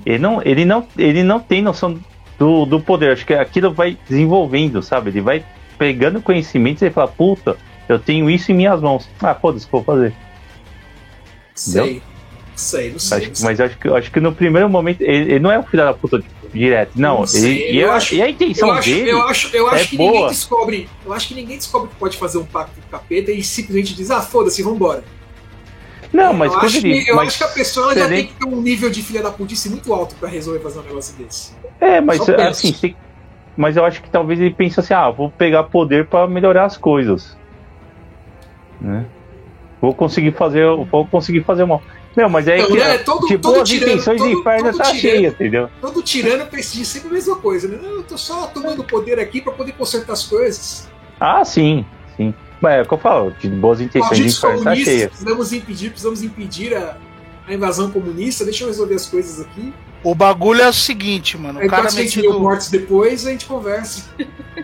Ele 0.04 0.18
não, 0.18 0.42
ele 0.42 0.64
não, 0.64 0.88
ele 0.96 1.22
não 1.22 1.38
tem 1.38 1.62
noção 1.62 1.98
do, 2.38 2.64
do 2.64 2.80
poder. 2.80 3.12
Acho 3.12 3.26
que 3.26 3.34
aquilo 3.34 3.72
vai 3.72 3.96
desenvolvendo, 4.08 4.82
sabe? 4.82 5.10
Ele 5.10 5.20
vai 5.20 5.44
pegando 5.78 6.22
conhecimento 6.22 6.84
e 6.84 6.90
fala, 6.90 7.08
puta, 7.08 7.56
eu 7.88 7.98
tenho 7.98 8.28
isso 8.28 8.50
em 8.50 8.54
minhas 8.54 8.80
mãos. 8.80 9.08
Ah, 9.20 9.34
foda-se, 9.34 9.68
vou 9.70 9.82
fazer. 9.82 10.14
Sei. 11.54 12.02
Sei, 12.54 12.90
não 12.90 12.98
sei. 12.98 13.18
Acho, 13.18 13.28
não 13.28 13.34
sei. 13.34 13.44
Mas 13.46 13.60
acho 13.60 13.78
que, 13.78 13.88
acho 13.88 14.10
que 14.10 14.20
no 14.20 14.32
primeiro 14.32 14.68
momento. 14.68 15.02
Ele, 15.02 15.32
ele 15.32 15.38
não 15.38 15.52
é 15.52 15.58
um 15.58 15.62
filho 15.62 15.84
da 15.84 15.92
puta 15.92 16.22
direto. 16.52 16.92
Não, 16.96 17.18
não 17.18 17.24
ele, 17.34 17.70
e, 17.70 17.78
eu 17.78 17.92
a, 17.92 17.96
acho, 17.96 18.14
e 18.14 18.22
a 18.22 18.30
intenção 18.30 18.68
eu 18.68 18.74
acho, 18.74 18.90
dele. 18.90 19.10
Eu 19.10 19.22
acho, 19.22 19.56
eu 19.56 19.68
acho 19.68 19.84
é 19.84 19.86
que 19.86 19.96
boa. 19.96 20.12
ninguém 20.12 20.28
descobre. 20.28 20.88
Eu 21.04 21.12
acho 21.12 21.28
que 21.28 21.34
ninguém 21.34 21.56
descobre 21.58 21.88
que 21.88 21.96
pode 21.96 22.16
fazer 22.16 22.38
um 22.38 22.44
pacto 22.44 22.80
com 22.80 22.86
o 22.86 22.90
capeta 22.90 23.30
e 23.30 23.42
simplesmente 23.42 23.94
diz, 23.94 24.10
ah, 24.10 24.22
foda-se, 24.22 24.62
vambora. 24.62 25.04
Não, 26.12 26.32
mas 26.32 26.52
eu, 26.52 26.60
acho 26.60 26.80
que, 26.80 27.08
eu 27.08 27.16
mas 27.16 27.28
acho 27.28 27.38
que 27.38 27.44
a 27.44 27.48
pessoa 27.48 27.94
já 27.94 28.08
tem 28.08 28.28
que 28.28 28.34
ter 28.34 28.46
um 28.46 28.60
nível 28.60 28.88
de 28.88 29.02
filha 29.02 29.22
da 29.22 29.30
putice 29.30 29.68
muito 29.68 29.92
alto 29.92 30.14
para 30.14 30.28
resolver 30.28 30.60
fazer 30.60 30.78
um 30.78 30.82
negócio 30.82 31.14
desse. 31.16 31.52
É, 31.80 32.00
mas 32.00 32.20
assim, 32.28 32.94
mas 33.56 33.76
eu 33.76 33.84
acho 33.84 34.00
que 34.00 34.08
talvez 34.08 34.40
ele 34.40 34.54
pense 34.54 34.80
assim, 34.80 34.94
ah, 34.94 35.10
vou 35.10 35.30
pegar 35.30 35.64
poder 35.64 36.06
para 36.06 36.26
melhorar 36.26 36.64
as 36.64 36.76
coisas 36.78 37.36
né? 38.80 39.06
Vou 39.80 39.94
conseguir 39.94 40.32
fazer, 40.32 40.64
vou 40.90 41.06
conseguir 41.06 41.42
fazer 41.44 41.64
mal. 41.64 41.82
Não, 42.16 42.30
mas 42.30 42.48
é 42.48 42.64
que 42.64 42.72
né? 42.72 42.98
todo, 42.98 43.26
tipo, 43.26 43.42
todo 43.42 43.60
as 43.60 43.70
intenções 43.70 44.18
do 44.18 44.28
inferno 44.28 44.74
tá 44.74 44.84
cheia, 44.84 45.28
entendeu? 45.28 45.68
Todo 45.82 46.02
tirano 46.02 46.46
precisa 46.46 46.84
sempre 46.92 47.10
a 47.10 47.12
mesma 47.12 47.36
coisa, 47.36 47.68
né? 47.68 47.78
Não, 47.80 47.96
eu 47.96 48.02
tô 48.02 48.16
só 48.16 48.46
tomando 48.46 48.82
poder 48.82 49.20
aqui 49.20 49.42
para 49.42 49.52
poder 49.52 49.72
consertar 49.72 50.14
as 50.14 50.24
coisas. 50.24 50.88
Ah, 51.20 51.44
sim, 51.44 51.84
sim. 52.16 52.32
Mas 52.58 52.76
é 52.76 52.82
o 52.82 52.86
que 52.86 52.94
eu 52.94 52.98
falo, 52.98 53.32
de 53.32 53.50
boas 53.50 53.82
intenções 53.82 54.18
do 54.18 54.26
inferno 54.26 54.64
tá 54.64 54.74
cheia. 54.74 55.08
Precisamos 55.08 55.52
impedir, 55.52 55.90
precisamos 55.90 56.22
impedir 56.22 56.74
a, 56.74 56.96
a 57.46 57.52
invasão 57.52 57.90
comunista, 57.90 58.44
deixa 58.44 58.64
eu 58.64 58.68
resolver 58.68 58.94
as 58.94 59.04
coisas 59.04 59.38
aqui. 59.44 59.74
O 60.06 60.14
bagulho 60.14 60.62
é 60.62 60.68
o 60.68 60.72
seguinte, 60.72 61.36
mano. 61.36 61.58
O 61.60 61.68
cara 61.68 61.90
metido... 61.90 62.38
mortos 62.38 62.70
depois, 62.70 63.26
a 63.26 63.30
gente 63.32 63.44
conversa. 63.44 64.08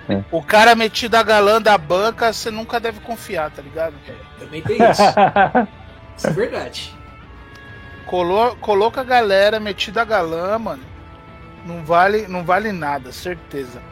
É. 0.08 0.22
O 0.30 0.40
cara 0.40 0.76
metido 0.76 1.16
a 1.16 1.22
galã 1.24 1.60
da 1.60 1.76
banca, 1.76 2.32
você 2.32 2.48
nunca 2.48 2.78
deve 2.78 3.00
confiar, 3.00 3.50
tá 3.50 3.60
ligado? 3.60 3.96
É, 4.06 4.14
também 4.38 4.62
tem 4.62 4.76
isso. 4.76 5.02
isso 6.16 6.26
é 6.28 6.30
verdade. 6.30 6.94
Colo... 8.06 8.54
Coloca 8.60 9.00
a 9.00 9.04
galera 9.04 9.58
metida 9.58 10.02
a 10.02 10.04
galã, 10.04 10.56
mano. 10.60 10.84
Não 11.66 11.84
vale, 11.84 12.28
não 12.28 12.44
vale 12.44 12.70
nada, 12.70 13.10
certeza. 13.10 13.82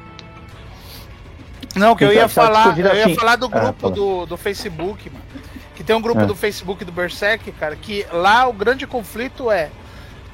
Não, 1.75 1.97
que 1.97 2.05
eu 2.05 2.11
então, 2.11 2.23
ia 2.23 2.29
falar, 2.29 2.79
eu 2.79 2.95
ia 2.95 3.07
assim. 3.07 3.17
falar 3.17 3.35
do 3.35 3.47
ah, 3.47 3.61
grupo 3.61 3.89
ah, 3.89 3.91
do, 3.91 4.25
do 4.25 4.37
Facebook, 4.37 5.11
mano. 5.11 5.25
Que 5.75 5.83
tem 5.83 5.97
um 5.97 6.01
grupo 6.01 6.21
é. 6.21 6.27
do 6.27 6.37
Facebook 6.37 6.85
do 6.85 6.93
Berserk, 6.93 7.51
cara, 7.51 7.75
que 7.75 8.07
lá 8.13 8.47
o 8.47 8.53
grande 8.53 8.87
conflito 8.87 9.51
é 9.51 9.69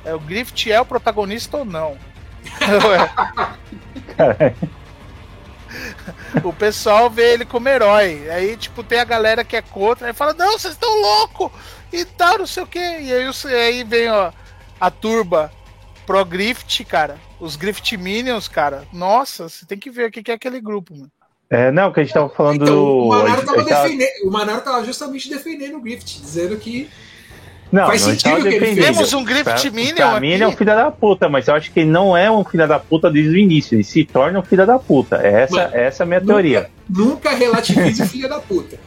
é, 0.07 0.15
o 0.15 0.21
Griffith 0.21 0.71
é 0.71 0.81
o 0.81 0.87
protagonista 0.87 1.57
ou 1.57 1.65
não. 1.65 1.99
o 6.45 6.53
pessoal 6.53 7.11
vê 7.11 7.33
ele 7.33 7.45
como 7.45 7.69
herói. 7.69 8.31
Aí, 8.31 8.57
tipo, 8.57 8.85
tem 8.85 9.01
a 9.01 9.05
galera 9.05 9.45
que 9.45 9.57
é 9.57 9.63
contra. 9.63 10.07
Aí 10.07 10.13
fala, 10.13 10.33
não, 10.33 10.57
vocês 10.57 10.75
estão 10.75 11.01
loucos! 11.01 11.51
E 11.93 12.05
tal, 12.05 12.39
não 12.39 12.47
sei 12.47 12.63
o 12.63 12.67
que. 12.67 12.79
E 12.79 13.13
aí, 13.13 13.29
aí 13.53 13.83
vem 13.83 14.09
ó, 14.09 14.31
a 14.81 14.91
turba 14.93 15.51
pro 16.07 16.25
Griffith, 16.25 16.85
cara. 16.85 17.19
Os 17.41 17.57
Griffith 17.57 17.99
Minions, 17.99 18.47
cara. 18.47 18.85
Nossa, 18.93 19.49
você 19.49 19.67
tem 19.67 19.77
que 19.77 19.91
ver 19.91 20.09
o 20.09 20.13
que 20.13 20.31
é 20.31 20.35
aquele 20.35 20.61
grupo, 20.61 20.95
mano. 20.95 21.11
É, 21.51 21.71
não, 21.71 21.93
que 21.93 22.01
a 22.01 22.05
gente 22.05 22.15
tava 22.15 22.29
falando. 22.29 22.63
Então, 22.63 23.01
o 23.01 23.09
Manaro 23.09 23.45
tava, 23.45 23.65
tava... 23.65 23.89
o 24.25 24.31
Manaro 24.31 24.61
tava 24.63 24.85
justamente 24.85 25.29
defendendo 25.29 25.77
o 25.77 25.81
Griffith, 25.81 26.21
dizendo 26.21 26.57
que 26.57 26.89
não, 27.71 27.87
Faz 27.87 28.07
não 28.07 28.11
sentido 28.11 28.43
que 28.43 28.49
ele 28.49 28.75
fez. 28.75 28.87
Temos 28.87 29.13
um 29.13 29.25
Griffith 29.25 29.71
Minion 29.73 29.95
Pra 29.97 30.21
mim 30.21 30.31
ele 30.31 30.45
é 30.45 30.49
um 30.49 30.53
filho 30.53 30.75
da 30.75 30.91
puta, 30.91 31.29
mas 31.29 31.49
eu 31.49 31.55
acho 31.55 31.73
que 31.73 31.81
ele 31.81 31.91
não 31.91 32.17
é 32.17 32.31
um 32.31 32.45
filho 32.45 32.67
da 32.67 32.79
puta 32.79 33.11
desde 33.11 33.31
o 33.31 33.37
início. 33.37 33.75
Ele 33.75 33.85
se 33.85 34.05
torna 34.05 34.39
um 34.39 34.43
filho 34.43 34.67
da 34.67 34.79
puta. 34.79 35.17
Essa, 35.17 35.57
Mano, 35.57 35.75
essa 35.75 36.03
é 36.03 36.05
a 36.05 36.07
minha 36.07 36.21
nunca, 36.21 36.33
teoria. 36.33 36.71
Nunca 36.89 37.31
relativize 37.31 38.03
o 38.03 38.07
filho 38.07 38.29
da 38.29 38.39
puta. 38.39 38.79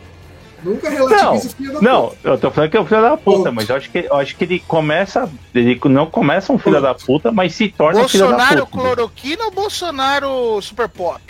Nunca 0.63 0.89
relativize 0.89 1.47
o 1.47 1.51
filho 1.51 1.73
da 1.73 1.81
não, 1.81 2.07
puta. 2.07 2.17
Não, 2.23 2.31
eu 2.31 2.37
tô 2.37 2.51
falando 2.51 2.69
que 2.69 2.77
é 2.77 2.81
um 2.81 2.85
filho 2.85 3.01
da 3.01 3.17
puta, 3.17 3.37
Ponto. 3.37 3.53
mas 3.53 3.69
eu 3.69 3.75
acho, 3.75 3.89
que, 3.89 3.97
eu 3.99 4.15
acho 4.15 4.35
que 4.35 4.43
ele 4.45 4.59
começa. 4.59 5.29
Ele 5.53 5.79
não 5.85 6.05
começa 6.05 6.53
um 6.53 6.57
filho 6.57 6.75
Ponto. 6.75 6.83
da 6.83 6.95
puta, 6.95 7.31
mas 7.31 7.53
se 7.53 7.67
torna 7.69 7.99
Bolsonaro 7.99 8.05
um 8.05 8.37
filho 8.37 8.37
da 8.37 8.43
puta. 8.45 8.55
Bolsonaro 8.55 8.95
cloroquina 8.95 9.43
ou 9.45 9.51
Bolsonaro 9.51 10.61
super 10.61 10.87
pop? 10.87 11.21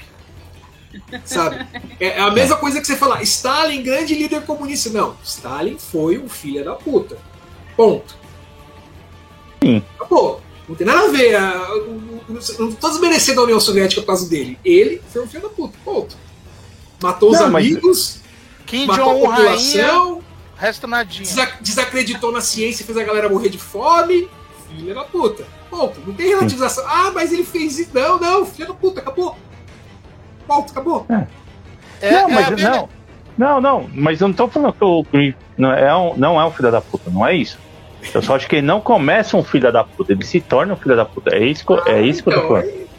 Sabe? 1.23 1.65
É 1.99 2.19
a 2.19 2.31
mesma 2.31 2.57
coisa 2.57 2.81
que 2.81 2.87
você 2.87 2.95
falar, 2.95 3.21
Stalin, 3.21 3.83
grande 3.83 4.15
líder 4.15 4.41
comunista. 4.41 4.89
Não, 4.89 5.15
Stalin 5.23 5.77
foi 5.77 6.17
um 6.17 6.27
filho 6.27 6.63
da 6.63 6.73
puta. 6.73 7.17
Ponto. 7.79 8.13
Sim. 9.63 9.81
Acabou. 9.95 10.41
Não 10.67 10.75
tem 10.75 10.85
nada 10.85 10.99
a 10.99 11.11
ver. 11.11 11.39
não 12.59 12.73
tô 12.73 12.89
desmerecendo 12.89 13.39
a 13.39 13.45
União 13.45 13.57
Soviética 13.57 14.01
por 14.01 14.07
causa 14.07 14.27
dele. 14.27 14.59
Ele 14.65 15.01
foi 15.07 15.23
um 15.23 15.27
filho 15.27 15.43
da 15.43 15.47
puta. 15.47 15.77
Ponto. 15.85 16.17
Matou 17.01 17.31
os 17.31 17.39
amigos. 17.39 18.19
Kim 18.65 18.85
matou 18.85 19.11
a 19.11 19.29
população. 19.29 20.21
Resta 20.57 20.87
nadinha. 20.87 21.23
Desacreditou 21.61 22.33
na 22.33 22.41
ciência 22.41 22.83
e 22.83 22.85
fez 22.85 22.97
a 22.97 23.03
galera 23.05 23.29
morrer 23.29 23.47
de 23.47 23.57
fome. 23.57 24.27
Filha 24.67 24.93
da 24.93 25.05
puta. 25.05 25.45
Ponto. 25.69 26.01
Não 26.05 26.13
tem 26.13 26.27
relativização. 26.27 26.83
Sim. 26.83 26.89
Ah, 26.91 27.11
mas 27.15 27.31
ele 27.31 27.45
fez 27.45 27.79
isso. 27.79 27.91
Não, 27.93 28.19
não. 28.19 28.45
Filha 28.45 28.67
da 28.67 28.73
puta. 28.73 28.99
Acabou. 28.99 29.37
Ponto. 30.45 30.71
Acabou. 30.71 31.05
É. 31.07 31.27
É, 32.01 32.23
não, 32.23 32.29
mas 32.29 32.51
é 32.51 32.69
não. 32.69 32.89
Não, 33.37 33.61
não. 33.61 33.89
Mas 33.93 34.19
eu 34.19 34.27
não 34.27 34.35
tô 34.35 34.49
falando 34.49 34.73
que 34.73 34.83
o 34.83 35.05
não 35.57 35.71
é 35.71 35.95
um, 35.95 36.17
não 36.17 36.41
é 36.41 36.45
um 36.45 36.51
filho 36.51 36.69
da 36.69 36.81
puta. 36.81 37.09
Não 37.09 37.25
é 37.25 37.33
isso. 37.33 37.57
Eu 38.13 38.21
só 38.21 38.35
acho 38.35 38.47
que 38.47 38.55
ele 38.55 38.67
não 38.67 38.81
começa 38.81 39.35
um 39.37 39.43
filho 39.43 39.71
da 39.71 39.83
puta, 39.83 40.13
ele 40.13 40.25
se 40.25 40.39
torna 40.39 40.73
um 40.73 40.77
filho 40.77 40.95
da 40.95 41.05
puta. 41.05 41.35
É 41.35 41.43
isso 41.45 41.65
que, 41.65 41.89
é 41.89 42.01
isso 42.01 42.23
que 42.23 42.29
eu 42.29 42.41
tô 42.41 42.47
falando. 42.47 42.89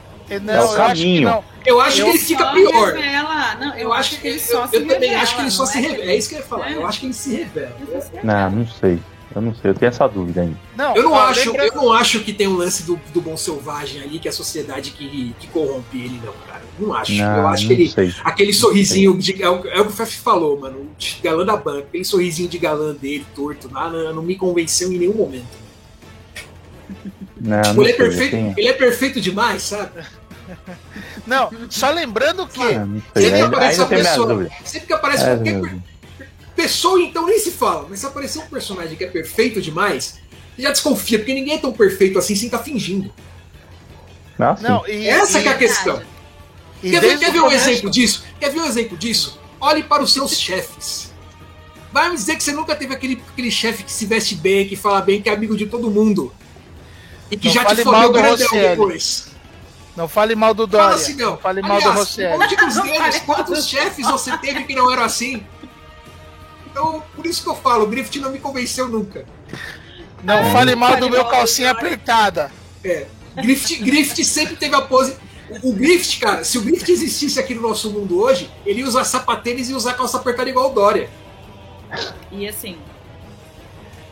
Não, 0.43 0.55
é 0.55 0.61
o 0.63 0.75
caminho. 0.75 1.45
Eu 1.67 1.81
acho 1.81 2.01
Eu 2.01 2.05
que 2.07 2.11
ele 2.11 2.19
fica 2.19 2.53
pior. 2.53 2.95
Revela. 2.95 3.55
Não, 3.57 3.77
Eu 3.77 3.93
acho 3.93 4.21
que 4.21 4.29
ele 4.29 4.39
só 4.39 4.69
Eu, 4.73 4.81
eu 4.81 4.89
também 4.89 5.15
acho 5.15 5.35
que 5.35 5.43
ele 5.43 5.51
só 5.51 5.67
se 5.67 5.81
revela. 5.81 6.05
É 6.05 6.17
isso 6.17 6.29
que 6.29 6.35
eu 6.37 6.39
ia 6.39 6.45
falar. 6.45 6.73
Eu 6.73 6.87
acho 6.87 7.01
que 7.01 7.07
ele 7.07 7.13
se 7.13 7.35
revela. 7.35 7.77
Não, 8.23 8.51
não 8.51 8.67
sei. 8.67 8.99
Eu 9.35 9.41
não 9.41 9.55
sei, 9.55 9.71
eu 9.71 9.75
tenho 9.75 9.89
essa 9.91 10.09
dúvida 10.09 10.41
ainda. 10.41 10.57
Não, 10.77 10.97
Eu 10.97 11.03
não, 11.05 11.15
acho, 11.15 11.51
lembra- 11.51 11.67
eu 11.67 11.75
não 11.77 11.93
acho 11.93 12.21
que 12.21 12.33
tem 12.33 12.49
um 12.49 12.57
lance 12.57 12.83
do, 12.83 12.99
do 13.15 13.21
bom 13.21 13.37
selvagem 13.37 14.03
ali, 14.03 14.19
que 14.19 14.27
é 14.27 14.31
a 14.31 14.35
sociedade 14.35 14.91
que, 14.91 15.35
que 15.39 15.47
corrompe 15.47 15.97
ele, 15.99 16.21
não, 16.25 16.33
cara. 16.49 16.63
Não 16.79 16.93
acho. 16.95 17.13
Não, 17.13 17.37
eu 17.39 17.47
acho 17.49 17.63
não 17.63 17.69
que 17.69 17.83
ele. 17.83 17.91
sei. 17.91 18.15
Aquele 18.25 18.53
sorrisinho 18.53 19.17
de. 19.17 19.41
É 19.43 19.49
o, 19.49 19.67
é 19.69 19.81
o 19.81 19.85
que 19.85 19.93
o 19.93 19.95
Fef 19.95 20.17
falou, 20.19 20.59
mano. 20.59 20.79
O 20.81 20.89
de 20.99 21.19
galã 21.23 21.45
da 21.45 21.57
banca. 21.57 21.81
Aquele 21.89 22.05
sorrisinho 22.05 22.49
de 22.49 22.59
galã 22.59 22.93
dele, 22.95 23.25
torto, 23.35 23.71
lá, 23.73 23.89
não, 23.89 24.15
não 24.15 24.23
me 24.23 24.35
convenceu 24.37 24.91
em 24.93 24.99
nenhum 24.99 25.15
momento. 25.15 25.47
Não, 27.41 27.63
Tipo, 27.63 27.75
não 27.77 27.83
ele, 27.85 27.93
é 27.93 27.95
sei, 27.97 28.05
eu 28.05 28.09
perfeito, 28.11 28.31
tenho- 28.33 28.55
ele 28.57 28.69
é 28.69 28.73
perfeito 28.73 29.21
demais, 29.21 29.63
sabe? 29.63 29.91
Não, 31.27 31.51
só 31.69 31.91
lembrando 31.91 32.47
que. 32.47 32.61
Ah, 32.63 32.85
não 32.85 33.01
sei. 33.15 33.23
Sempre 33.23 33.35
Ainda, 33.43 33.47
aparece 33.57 33.79
uma 33.81 33.87
pessoa. 33.89 34.49
Sempre 34.65 34.87
que 34.89 34.93
aparece 34.93 35.23
É, 35.25 35.35
qualquer. 35.37 35.77
Pessoa, 36.63 37.01
então 37.01 37.27
nem 37.27 37.39
se 37.39 37.51
fala. 37.51 37.87
Mas 37.89 38.01
se 38.01 38.07
aparecer 38.07 38.39
um 38.41 38.47
personagem 38.47 38.97
que 38.97 39.05
é 39.05 39.07
perfeito 39.07 39.61
demais, 39.61 40.19
você 40.55 40.63
já 40.63 40.71
desconfia, 40.71 41.19
porque 41.19 41.35
ninguém 41.35 41.55
é 41.55 41.59
tão 41.59 41.73
perfeito 41.73 42.19
assim 42.19 42.35
sem 42.35 42.47
estar 42.47 42.59
fingindo. 42.59 43.13
Ah. 44.39 44.57
Não, 44.61 44.87
e, 44.87 45.07
Essa 45.07 45.39
e, 45.39 45.43
que 45.43 45.49
é 45.49 45.53
a 45.53 45.59
questão. 45.59 46.03
e 46.83 46.91
Quer 46.91 47.01
ver, 47.01 47.19
quer 47.19 47.33
ver 47.33 47.41
um 47.41 47.45
começo- 47.45 47.69
exemplo 47.71 47.91
disso? 47.91 48.25
Quer 48.39 48.51
ver 48.51 48.61
um 48.61 48.67
exemplo 48.67 48.97
disso? 48.97 49.39
Olhe 49.61 49.83
para 49.83 50.03
os 50.03 50.13
seus 50.13 50.33
chefes. 50.39 51.11
Vai 51.93 52.09
me 52.09 52.15
dizer 52.17 52.37
que 52.37 52.43
você 52.45 52.53
nunca 52.53 52.75
teve 52.77 52.95
aquele, 52.95 53.23
aquele 53.33 53.51
chefe 53.51 53.83
que 53.83 53.93
se 53.93 54.07
veste 54.07 54.35
bem, 54.35 54.67
que 54.67 54.77
fala 54.77 55.01
bem, 55.03 55.21
que 55.21 55.29
é 55.29 55.33
amigo 55.35 55.57
de 55.57 55.67
todo 55.67 55.91
mundo. 55.91 56.33
E 57.31 57.37
que 57.37 57.49
Não 57.49 57.55
já 57.55 57.65
te 57.65 57.75
do 57.77 58.13
grandão 58.13 58.49
depois. 58.53 59.29
Não 59.97 60.09
fale 60.09 60.35
mal 60.35 60.55
do 60.55 60.69
Fala 60.69 60.83
Dória. 60.85 60.97
assim, 60.97 61.15
não. 61.15 61.31
não 61.33 61.39
fale 61.39 61.63
mal 61.63 61.81
do 61.83 61.91
Rosselli. 61.91 62.39
nos 62.39 62.77
mal 62.77 63.21
quantos 63.27 63.67
chefes 63.67 64.07
você 64.07 64.37
teve 64.39 64.65
que 64.65 64.75
não 64.75 64.91
eram 64.91 65.03
assim. 65.03 65.43
Então, 66.71 67.03
por 67.15 67.27
isso 67.27 67.43
que 67.43 67.49
eu 67.49 67.55
falo, 67.57 67.85
o 67.85 67.87
Griffith 67.87 68.21
não 68.21 68.31
me 68.31 68.39
convenceu 68.39 68.89
nunca. 68.89 69.25
Não 70.23 70.51
fale 70.53 70.75
mal 70.75 70.97
do 70.97 71.09
meu 71.11 71.25
calcinha 71.25 71.71
apertada. 71.71 72.51
É. 72.85 73.07
Griffith, 73.37 73.79
Griffith 73.83 74.25
sempre 74.25 74.57
teve 74.57 74.75
a 74.75 74.83
pose. 74.83 75.17
O, 75.63 75.73
Griffith, 75.73 76.21
cara, 76.21 76.45
se 76.45 76.59
o 76.59 76.63
Griffith 76.63 76.93
existisse 76.93 77.41
aqui 77.41 77.55
no 77.55 77.63
nosso 77.63 77.91
mundo 77.91 78.21
hoje, 78.21 78.51
ele 78.65 78.81
ia 78.81 78.87
usar 78.87 79.05
sapatênis 79.05 79.69
e 79.69 79.75
usar 79.75 79.95
calça 79.95 80.17
apertada 80.17 80.49
igual 80.49 80.71
o 80.71 80.75
Dória. 80.75 81.11
E 82.31 82.47
assim. 82.49 82.79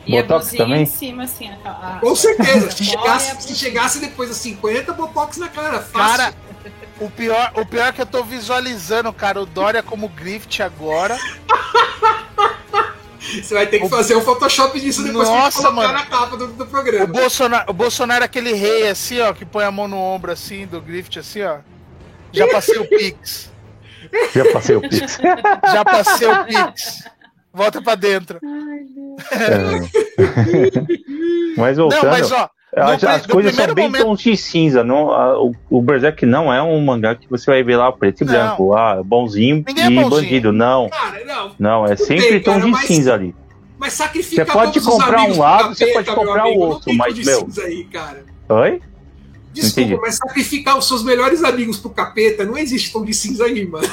E 0.05 0.17
a 0.19 0.23
Botox 0.23 0.51
também? 0.53 0.83
em 0.83 0.87
cima, 0.87 1.25
assim. 1.25 1.49
A, 1.65 1.71
a, 1.71 2.01
Com 2.01 2.17
certeza. 2.17 2.71
Se 2.71 2.83
a- 2.83 2.87
chegasse, 2.87 3.31
a- 3.31 3.41
se 3.41 3.55
chegasse 3.55 4.01
depois 4.01 4.31
dos 4.31 4.39
50, 4.39 4.93
botox 4.95 5.37
na 5.37 5.49
cara. 5.49 5.81
Fácil. 5.81 5.93
Cara, 6.17 6.35
o 6.99 7.11
pior, 7.11 7.53
o 7.55 7.65
pior 7.67 7.89
é 7.89 7.93
que 7.93 8.01
eu 8.01 8.07
tô 8.07 8.25
visualizando, 8.25 9.13
cara, 9.13 9.41
o 9.41 9.47
Dória 9.47 9.83
como 9.83 10.09
Griffith 10.09 10.63
agora. 10.63 11.17
Você 13.43 13.55
vai 13.55 13.67
ter 13.67 13.81
que 13.81 13.89
fazer 13.89 14.17
um 14.17 14.21
Photoshop 14.23 14.79
disso 14.81 15.03
depois 15.03 15.29
Nossa, 15.29 15.59
que 15.59 15.65
colocar 15.65 15.89
mano. 15.89 15.99
na 15.99 16.07
capa 16.07 16.37
do, 16.37 16.47
do 16.49 16.65
O 16.65 16.67
programa. 16.67 17.07
Bolsonaro, 17.07 17.71
o 17.71 17.73
Bolsonaro 17.75 18.23
é 18.23 18.27
aquele 18.27 18.53
rei 18.53 18.89
assim, 18.89 19.21
ó, 19.21 19.33
que 19.33 19.45
põe 19.45 19.65
a 19.65 19.71
mão 19.71 19.87
no 19.87 19.99
ombro 19.99 20.33
assim 20.33 20.67
do 20.67 20.81
Griffith 20.81 21.19
assim, 21.19 21.43
ó. 21.43 21.59
Já 22.33 22.47
passei 22.49 22.79
o 22.79 22.89
Pix. 22.89 23.51
Já 24.35 24.53
passei 24.53 24.77
o 24.77 24.81
Pix. 24.81 25.19
Já 25.73 25.85
passei 25.85 26.29
o 26.29 26.45
Pix. 26.45 27.05
Volta 27.53 27.83
pra 27.83 27.95
dentro. 27.95 28.39
É. 29.33 29.79
Mas 31.57 31.77
voltando, 31.77 32.05
Não, 32.05 32.11
mas 32.11 32.31
ó, 32.31 32.49
as, 32.77 33.03
no 33.03 33.09
as 33.09 33.27
no 33.27 33.33
coisas 33.35 33.55
são 33.55 33.75
bem 33.75 33.87
momento- 33.87 34.05
tons 34.05 34.21
de 34.21 34.37
cinza. 34.37 34.85
Não, 34.85 35.11
a- 35.13 35.41
o, 35.43 35.53
o 35.71 35.83
Berserk 35.83 36.25
não 36.27 36.53
é 36.53 36.63
um 36.63 36.81
mangá 36.85 37.15
que 37.15 37.29
você 37.29 37.51
vai 37.51 37.63
ver 37.63 37.77
lá 37.77 37.91
preto 37.93 38.23
e 38.23 38.25
Não. 38.25 38.33
branco. 38.33 38.75
Ah, 38.75 39.03
bonzinho 39.05 39.65
Ninguém 39.67 39.85
é 39.85 39.87
e 39.87 39.95
bonzinho. 39.95 40.11
bandido. 40.11 40.53
Não, 40.53 40.89
Cara, 40.89 41.25
não. 41.25 41.53
não, 41.59 41.85
é 41.87 41.97
sempre 41.97 42.31
bem, 42.33 42.43
cara, 42.43 42.61
de 42.61 42.71
mas- 42.71 42.85
cinza 42.87 43.15
ali. 43.15 43.35
Mas 43.79 43.93
sacrifica 43.93 44.45
Você 44.45 44.53
pode 44.53 44.81
comprar 44.81 45.23
um 45.23 45.39
lado, 45.39 45.75
você 45.75 45.87
pode 45.93 46.11
comprar 46.13 46.47
o 46.47 46.59
outro, 46.59 46.93
mas, 46.95 47.17
meu- 47.25 47.41
cinza 47.41 47.63
aí, 47.63 47.85
cara. 47.85 48.25
Oi? 48.49 48.81
Desculpa, 49.53 49.81
Entendi. 49.81 50.01
mas 50.03 50.17
sacrificar 50.17 50.77
os 50.77 50.87
seus 50.87 51.03
melhores 51.03 51.43
amigos 51.45 51.79
pro 51.79 51.91
capeta, 51.91 52.45
não 52.45 52.57
existe 52.59 52.93
tom 52.93 53.05
de 53.05 53.15
cinza 53.15 53.45
aí, 53.45 53.67
mano. 53.67 53.87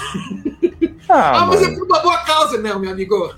Ah, 1.07 1.41
Ah, 1.41 1.45
mas 1.45 1.61
é 1.61 1.65
mano. 1.67 1.77
por 1.79 1.85
uma 1.85 1.99
boa 1.99 2.17
causa, 2.19 2.57
não, 2.57 2.79
meu 2.79 2.91
amigo. 2.91 3.31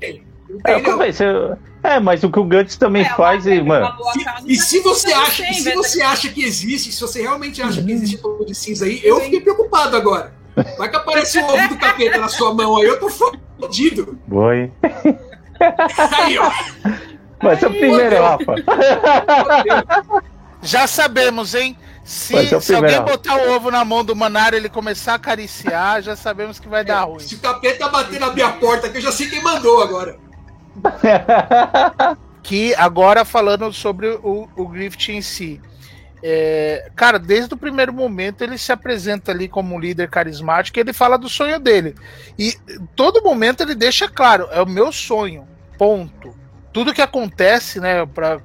É, 0.00 0.18
é, 0.64 0.80
como 0.80 1.02
é, 1.02 1.10
é, 1.82 2.00
mas 2.00 2.22
o 2.24 2.30
que 2.30 2.38
o 2.38 2.44
Guts 2.44 2.76
também 2.76 3.02
É, 3.02 3.10
faz, 3.14 3.46
e, 3.46 3.60
mano. 3.62 3.94
Se- 4.12 4.26
e 4.46 4.56
se 4.56 4.80
você 4.80 5.12
acha, 5.12 5.42
e 5.50 5.54
se 5.54 5.74
você 5.74 6.02
acha 6.02 6.28
que 6.28 6.42
existe, 6.44 6.92
se 6.92 7.00
você 7.00 7.22
realmente 7.22 7.62
acha 7.62 7.82
que 7.82 7.92
existe 7.92 8.18
tom 8.18 8.44
de 8.44 8.54
cinza 8.54 8.84
aí, 8.84 9.00
eu 9.04 9.20
fiquei 9.20 9.40
preocupado 9.40 9.96
agora. 9.96 10.32
Vai 10.76 10.88
que 10.88 10.96
aparece 10.96 11.38
o 11.38 11.44
ovo 11.44 11.68
do 11.68 11.76
capeta 11.76 12.18
na 12.18 12.28
sua 12.28 12.52
mão 12.52 12.76
aí, 12.76 12.84
eu 12.86 12.98
tô 12.98 13.08
fodido. 13.08 14.18
Oi. 14.30 14.72
Aí, 16.18 16.38
ó. 16.38 16.50
Vai 17.40 17.56
ser 17.56 17.66
o 17.66 17.70
primeiro. 17.70 18.16
Rafa. 18.22 18.54
já 20.62 20.86
sabemos, 20.86 21.54
hein? 21.54 21.76
Se, 22.04 22.60
se 22.60 22.74
alguém 22.74 23.00
botar 23.02 23.36
o 23.36 23.50
ovo 23.54 23.70
na 23.70 23.84
mão 23.84 24.02
do 24.02 24.16
Manário 24.16 24.56
e 24.56 24.60
ele 24.60 24.68
começar 24.70 25.12
a 25.12 25.16
acariciar, 25.16 26.00
já 26.02 26.16
sabemos 26.16 26.58
que 26.58 26.66
vai 26.66 26.82
dar 26.82 27.02
ruim. 27.02 27.18
Se 27.20 27.34
o 27.34 27.38
capeta 27.38 27.86
bater 27.88 28.18
na 28.18 28.32
minha 28.32 28.50
porta, 28.52 28.88
que 28.88 28.96
eu 28.96 29.02
já 29.02 29.12
sei 29.12 29.28
quem 29.28 29.42
mandou 29.42 29.82
agora. 29.82 30.16
Que 32.42 32.74
agora 32.76 33.26
falando 33.26 33.70
sobre 33.72 34.08
o, 34.08 34.48
o 34.56 34.68
Griffith 34.68 35.10
em 35.12 35.20
si. 35.20 35.60
É, 36.22 36.90
cara, 36.96 37.18
desde 37.18 37.54
o 37.54 37.58
primeiro 37.58 37.92
momento 37.92 38.42
ele 38.42 38.58
se 38.58 38.72
apresenta 38.72 39.30
ali 39.30 39.48
como 39.48 39.74
um 39.74 39.78
líder 39.78 40.08
carismático 40.08 40.78
e 40.78 40.80
ele 40.80 40.92
fala 40.92 41.18
do 41.18 41.28
sonho 41.28 41.60
dele. 41.60 41.94
E 42.38 42.54
todo 42.96 43.22
momento 43.22 43.62
ele 43.62 43.74
deixa 43.74 44.08
claro, 44.08 44.48
é 44.50 44.60
o 44.62 44.66
meu 44.66 44.90
sonho, 44.90 45.46
ponto. 45.76 46.34
Tudo 46.72 46.94
que 46.94 47.02
acontece, 47.02 47.80
né, 47.80 48.04
para 48.06 48.40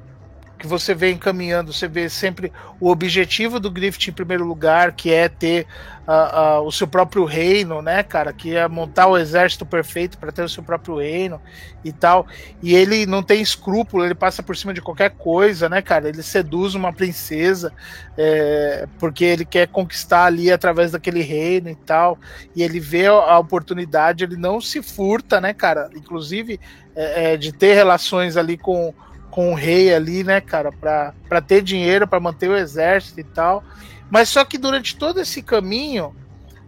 que 0.64 0.68
você 0.68 0.96
vê 0.96 1.12
encaminhando, 1.12 1.74
você 1.74 1.90
vê 1.90 2.08
sempre 2.08 2.50
o 2.80 2.90
objetivo 2.90 3.60
do 3.60 3.70
Griffith 3.70 4.08
em 4.08 4.14
primeiro 4.14 4.46
lugar, 4.46 4.94
que 4.94 5.12
é 5.12 5.28
ter 5.28 5.68
ah, 6.08 6.40
ah, 6.40 6.62
o 6.62 6.72
seu 6.72 6.88
próprio 6.88 7.26
reino, 7.26 7.82
né, 7.82 8.02
cara, 8.02 8.32
que 8.32 8.56
é 8.56 8.66
montar 8.66 9.08
o 9.08 9.18
exército 9.18 9.66
perfeito 9.66 10.18
para 10.18 10.32
ter 10.32 10.42
o 10.42 10.48
seu 10.48 10.64
próprio 10.64 11.00
reino 11.00 11.42
e 11.84 11.92
tal. 11.92 12.26
E 12.62 12.74
ele 12.74 13.06
não 13.06 13.22
tem 13.22 13.42
escrúpulo, 13.42 14.06
ele 14.06 14.16
passa 14.16 14.42
por 14.42 14.56
cima 14.56 14.74
de 14.74 14.82
qualquer 14.82 15.10
coisa, 15.10 15.68
né, 15.68 15.82
cara? 15.82 16.08
Ele 16.08 16.24
seduz 16.24 16.76
uma 16.76 16.94
princesa 16.94 17.74
é, 18.18 18.88
porque 19.00 19.26
ele 19.26 19.44
quer 19.44 19.68
conquistar 19.68 20.28
ali 20.28 20.50
através 20.50 20.92
daquele 20.92 21.22
reino 21.22 21.68
e 21.68 21.76
tal. 21.76 22.18
E 22.56 22.64
ele 22.64 22.80
vê 22.80 23.08
a 23.08 23.38
oportunidade, 23.38 24.24
ele 24.24 24.38
não 24.38 24.62
se 24.62 24.82
furta, 24.82 25.42
né, 25.42 25.54
cara? 25.54 25.90
Inclusive 25.94 26.58
é, 26.96 27.34
é, 27.34 27.38
de 27.38 27.52
ter 27.52 27.74
relações 27.74 28.38
ali 28.38 28.58
com, 28.58 28.94
com 29.34 29.52
o 29.52 29.56
rei 29.56 29.92
ali, 29.92 30.24
né, 30.24 30.40
cara, 30.40 30.72
pra, 30.72 31.12
pra 31.28 31.42
ter 31.42 31.64
dinheiro, 31.64 32.08
para 32.08 32.20
manter 32.20 32.48
o 32.52 32.56
exército 32.56 33.20
e 33.20 33.24
tal. 33.24 33.64
Mas 34.08 34.30
só 34.30 34.46
que 34.46 34.60
durante 34.60 34.96
todo 34.96 35.20
esse 35.20 35.42
caminho, 35.42 36.16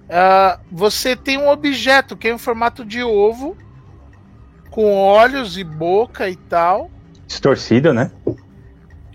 ah, 0.09 0.59
você 0.71 1.15
tem 1.15 1.37
um 1.37 1.47
objeto 1.47 2.17
que 2.17 2.27
é 2.27 2.31
em 2.31 2.39
formato 2.39 2.83
de 2.83 3.03
ovo 3.03 3.55
com 4.71 4.95
olhos 4.95 5.59
e 5.59 5.63
boca 5.63 6.27
e 6.27 6.35
tal. 6.35 6.89
Distorcido, 7.27 7.93
né? 7.93 8.09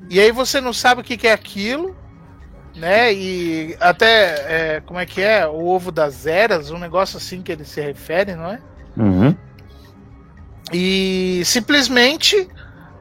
E 0.08 0.20
aí 0.20 0.30
você 0.30 0.60
não 0.60 0.72
sabe 0.72 1.00
o 1.00 1.04
que, 1.04 1.16
que 1.16 1.26
é 1.26 1.32
aquilo, 1.32 1.96
né? 2.76 3.12
E 3.12 3.76
até 3.80 4.76
é, 4.76 4.80
como 4.86 5.00
é 5.00 5.06
que 5.06 5.22
é? 5.22 5.44
O 5.44 5.66
ovo 5.66 5.90
das 5.90 6.24
eras, 6.24 6.70
um 6.70 6.78
negócio 6.78 7.16
assim 7.16 7.42
que 7.42 7.50
ele 7.50 7.64
se 7.64 7.80
refere, 7.80 8.36
não 8.36 8.46
é? 8.46 8.60
Uhum. 8.96 9.34
E 10.72 11.42
simplesmente 11.44 12.48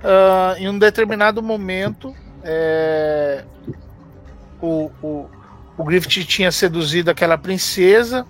ah, 0.04 0.56
em 0.58 0.70
um 0.70 0.78
determinado 0.78 1.42
momento 1.42 2.14
é, 2.44 3.44
o, 4.62 4.92
o, 5.02 5.30
o 5.78 5.84
Griffith 5.84 6.26
tinha 6.26 6.52
seduzido 6.52 7.12
aquela 7.12 7.38
princesa. 7.38 8.26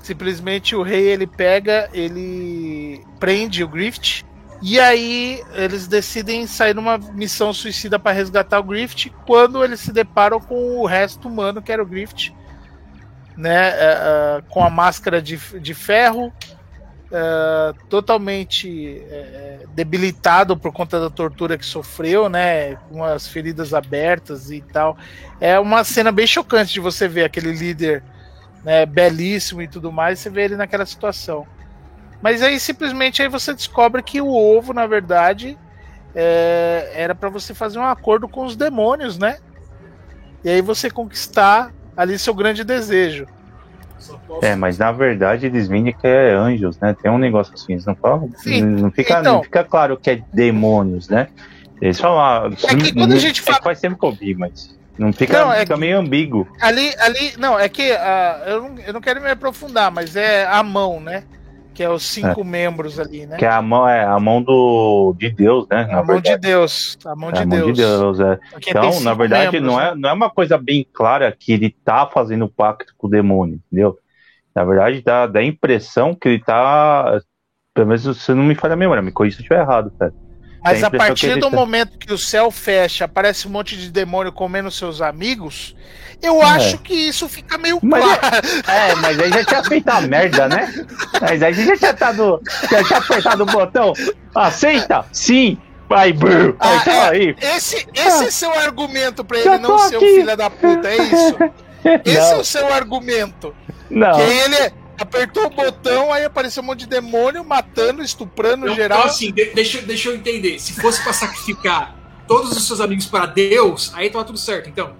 Simplesmente 0.00 0.74
o 0.74 0.82
rei 0.82 1.08
ele 1.08 1.26
pega, 1.26 1.88
ele 1.92 3.04
prende 3.20 3.62
o 3.62 3.68
Griffith. 3.68 4.24
E 4.60 4.78
aí 4.78 5.42
eles 5.54 5.88
decidem 5.88 6.46
sair 6.46 6.74
numa 6.74 6.96
missão 6.96 7.52
suicida 7.52 7.98
para 7.98 8.12
resgatar 8.12 8.60
o 8.60 8.64
Griffith. 8.64 9.12
Quando 9.26 9.64
eles 9.64 9.80
se 9.80 9.92
deparam 9.92 10.40
com 10.40 10.78
o 10.78 10.86
resto 10.86 11.28
humano, 11.28 11.60
que 11.60 11.72
era 11.72 11.82
o 11.82 11.86
Griffith, 11.86 12.32
né? 13.36 13.70
é, 13.70 14.42
com 14.48 14.62
a 14.62 14.70
máscara 14.70 15.20
de, 15.20 15.36
de 15.60 15.74
ferro, 15.74 16.32
é, 17.12 17.74
totalmente 17.90 19.02
é, 19.10 19.66
debilitado 19.74 20.56
por 20.56 20.72
conta 20.72 20.98
da 20.98 21.10
tortura 21.10 21.58
que 21.58 21.66
sofreu, 21.66 22.28
né? 22.28 22.76
Com 22.90 23.04
as 23.04 23.28
feridas 23.28 23.74
abertas 23.74 24.50
e 24.50 24.62
tal. 24.62 24.96
É 25.38 25.58
uma 25.58 25.84
cena 25.84 26.10
bem 26.10 26.26
chocante 26.26 26.72
de 26.72 26.80
você 26.80 27.06
ver 27.06 27.24
aquele 27.24 27.52
líder 27.52 28.02
né, 28.64 28.86
belíssimo 28.86 29.60
e 29.60 29.68
tudo 29.68 29.92
mais, 29.92 30.20
você 30.20 30.30
vê 30.30 30.44
ele 30.44 30.56
naquela 30.56 30.86
situação. 30.86 31.46
Mas 32.22 32.40
aí 32.42 32.58
simplesmente 32.58 33.20
aí 33.20 33.28
você 33.28 33.52
descobre 33.52 34.02
que 34.02 34.20
o 34.20 34.28
ovo, 34.28 34.72
na 34.72 34.86
verdade, 34.86 35.58
é, 36.14 36.92
era 36.94 37.14
para 37.14 37.28
você 37.28 37.52
fazer 37.52 37.78
um 37.78 37.84
acordo 37.84 38.28
com 38.28 38.44
os 38.44 38.56
demônios, 38.56 39.18
né? 39.18 39.38
E 40.44 40.48
aí 40.48 40.62
você 40.62 40.90
conquistar 40.90 41.72
ali 41.96 42.18
seu 42.18 42.34
grande 42.34 42.64
desejo. 42.64 43.26
É, 44.42 44.54
mas 44.56 44.78
na 44.78 44.90
verdade 44.92 45.46
eles 45.46 45.68
vendem 45.68 45.92
que 45.92 46.06
é 46.06 46.32
anjos, 46.34 46.78
né? 46.80 46.94
Tem 47.00 47.10
um 47.10 47.18
negócio 47.18 47.52
assim, 47.54 47.72
eles 47.74 47.84
não 47.86 47.94
falam. 47.94 48.30
Sim, 48.36 48.62
não, 48.62 48.90
fica, 48.90 49.20
então. 49.20 49.34
não 49.36 49.42
fica 49.42 49.64
claro 49.64 49.96
que 49.96 50.10
é 50.10 50.22
demônios, 50.32 51.08
né? 51.08 51.28
Eles 51.80 51.98
falam. 52.00 52.20
ah, 52.20 52.50
É 52.68 52.74
que 52.76 52.92
quando 52.92 53.12
a 53.12 53.18
gente 53.18 53.40
é 53.40 53.44
fala- 53.44 53.62
faz 53.62 53.80
tempo 53.80 53.98
que 53.98 54.06
eu 54.06 54.12
vi, 54.12 54.34
mas. 54.34 54.76
Não 54.98 55.10
fica, 55.12 55.40
Não, 55.40 55.52
é 55.52 55.60
fica 55.60 55.74
que- 55.74 55.80
meio 55.80 55.98
ambíguo. 55.98 56.46
Ali, 56.60 56.92
ali, 57.00 57.32
não, 57.38 57.58
é 57.58 57.66
que 57.68 57.90
ah, 57.92 58.42
eu, 58.46 58.62
não, 58.62 58.78
eu 58.86 58.92
não 58.92 59.00
quero 59.00 59.20
me 59.22 59.30
aprofundar, 59.30 59.90
mas 59.90 60.14
é 60.16 60.44
a 60.46 60.62
mão, 60.62 61.00
né? 61.00 61.24
Que 61.74 61.82
é 61.82 61.88
os 61.88 62.02
cinco 62.02 62.44
membros 62.44 63.00
ali, 63.00 63.26
né? 63.26 63.36
Que 63.38 63.46
a 63.46 63.62
mão 63.62 63.88
é 63.88 64.04
a 64.04 64.18
mão 64.20 64.42
do 64.42 65.14
de 65.18 65.30
Deus, 65.30 65.66
né? 65.70 65.88
a 65.90 66.02
mão 66.02 66.20
de 66.20 66.36
Deus. 66.36 66.98
A 67.04 67.16
mão 67.16 67.30
É 67.30 67.32
de 67.32 67.38
a 67.38 67.46
mão 67.46 67.58
Deus. 67.58 67.66
de 67.66 67.82
Deus, 67.82 68.20
é. 68.20 68.38
Então, 68.68 68.90
tem 68.90 69.00
na 69.02 69.14
verdade, 69.14 69.52
membros, 69.58 69.72
não, 69.72 69.78
né? 69.80 69.88
é, 69.90 69.94
não 69.94 70.08
é 70.10 70.12
uma 70.12 70.30
coisa 70.30 70.58
bem 70.58 70.86
clara 70.92 71.34
que 71.38 71.52
ele 71.52 71.70
tá 71.84 72.06
fazendo 72.06 72.48
pacto 72.48 72.94
com 72.96 73.06
o 73.06 73.10
demônio, 73.10 73.60
entendeu? 73.66 73.98
Na 74.54 74.64
verdade, 74.64 75.00
dá, 75.02 75.26
dá 75.26 75.40
a 75.40 75.44
impressão 75.44 76.14
que 76.14 76.28
ele 76.28 76.38
tá. 76.44 77.20
Pelo 77.74 77.86
menos 77.86 78.04
você 78.04 78.34
não 78.34 78.42
me 78.42 78.54
falha 78.54 78.74
a 78.74 78.76
memória, 78.76 79.02
me 79.02 79.10
corrija 79.10 79.36
se 79.36 79.40
eu 79.40 79.44
estiver 79.44 79.60
errado, 79.62 79.90
cara. 79.98 80.12
Mas 80.64 80.82
a 80.82 80.86
impressão 80.86 81.06
partir 81.08 81.34
do 81.36 81.50
tá- 81.50 81.56
momento 81.56 81.98
que 81.98 82.12
o 82.12 82.18
céu 82.18 82.50
fecha, 82.50 83.04
aparece 83.04 83.46
um 83.48 83.50
monte 83.50 83.76
de 83.76 83.90
demônio 83.90 84.32
comendo 84.32 84.70
seus 84.70 85.00
amigos, 85.00 85.74
eu 86.22 86.40
É. 86.42 86.46
acho 86.46 86.78
que 86.78 86.94
isso 86.94 87.28
fica 87.28 87.58
meio 87.58 87.78
Mas 87.82 88.02
claro. 88.04 88.46
É, 88.68 88.94
mas 88.96 89.18
aí 89.18 89.30
já 89.30 89.44
tinha 89.44 89.64
feito 89.64 89.88
a 89.88 90.00
merda, 90.02 90.48
né? 90.48 90.72
Mas 91.20 91.42
aí 91.42 91.52
já 91.52 91.76
tinha, 91.76 91.94
tado, 91.94 92.40
já 92.70 92.84
tinha 92.84 92.98
apertado 93.00 93.42
o 93.42 93.46
botão. 93.46 93.92
Aceita? 94.34 95.04
Sim! 95.12 95.58
Vai, 95.88 96.12
brrr! 96.12 96.54
Ah, 96.58 96.82
é. 96.86 97.08
aí. 97.08 97.36
Esse, 97.40 97.86
esse 97.94 98.24
é 98.24 98.30
seu 98.30 98.52
argumento 98.54 99.22
pra 99.24 99.38
ele 99.38 99.58
não 99.58 99.78
ser 99.78 99.96
um 99.96 99.98
aqui. 99.98 100.14
filho 100.14 100.36
da 100.36 100.48
puta, 100.48 100.88
é 100.88 100.96
isso? 100.96 101.36
Esse 102.04 102.16
é 102.16 102.30
Não, 102.34 102.40
o 102.40 102.44
seu 102.44 102.72
argumento. 102.72 103.54
não. 103.90 104.12
Que 104.14 104.20
ele 104.22 104.72
apertou 105.02 105.46
o 105.46 105.50
botão, 105.50 106.12
aí 106.12 106.24
apareceu 106.24 106.62
um 106.62 106.66
monte 106.66 106.80
de 106.80 106.86
demônio 106.86 107.44
matando, 107.44 108.02
estuprando 108.02 108.64
Então, 108.66 108.74
geral. 108.74 108.98
então, 109.00 109.10
assim, 109.10 109.32
de- 109.32 109.46
deixa, 109.54 109.82
deixa 109.82 110.08
eu 110.08 110.14
entender. 110.14 110.58
Se 110.58 110.72
fosse 110.80 111.02
pra 111.02 111.12
sacrificar 111.12 111.94
todos 112.26 112.56
os 112.56 112.66
seus 112.66 112.80
amigos 112.80 113.06
para 113.06 113.26
Deus, 113.26 113.92
aí 113.94 114.08
tava 114.10 114.24
tudo 114.24 114.38
certo, 114.38 114.68
então. 114.68 114.92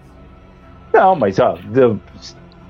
Não, 0.92 1.14
mas 1.16 1.38
ó, 1.38 1.56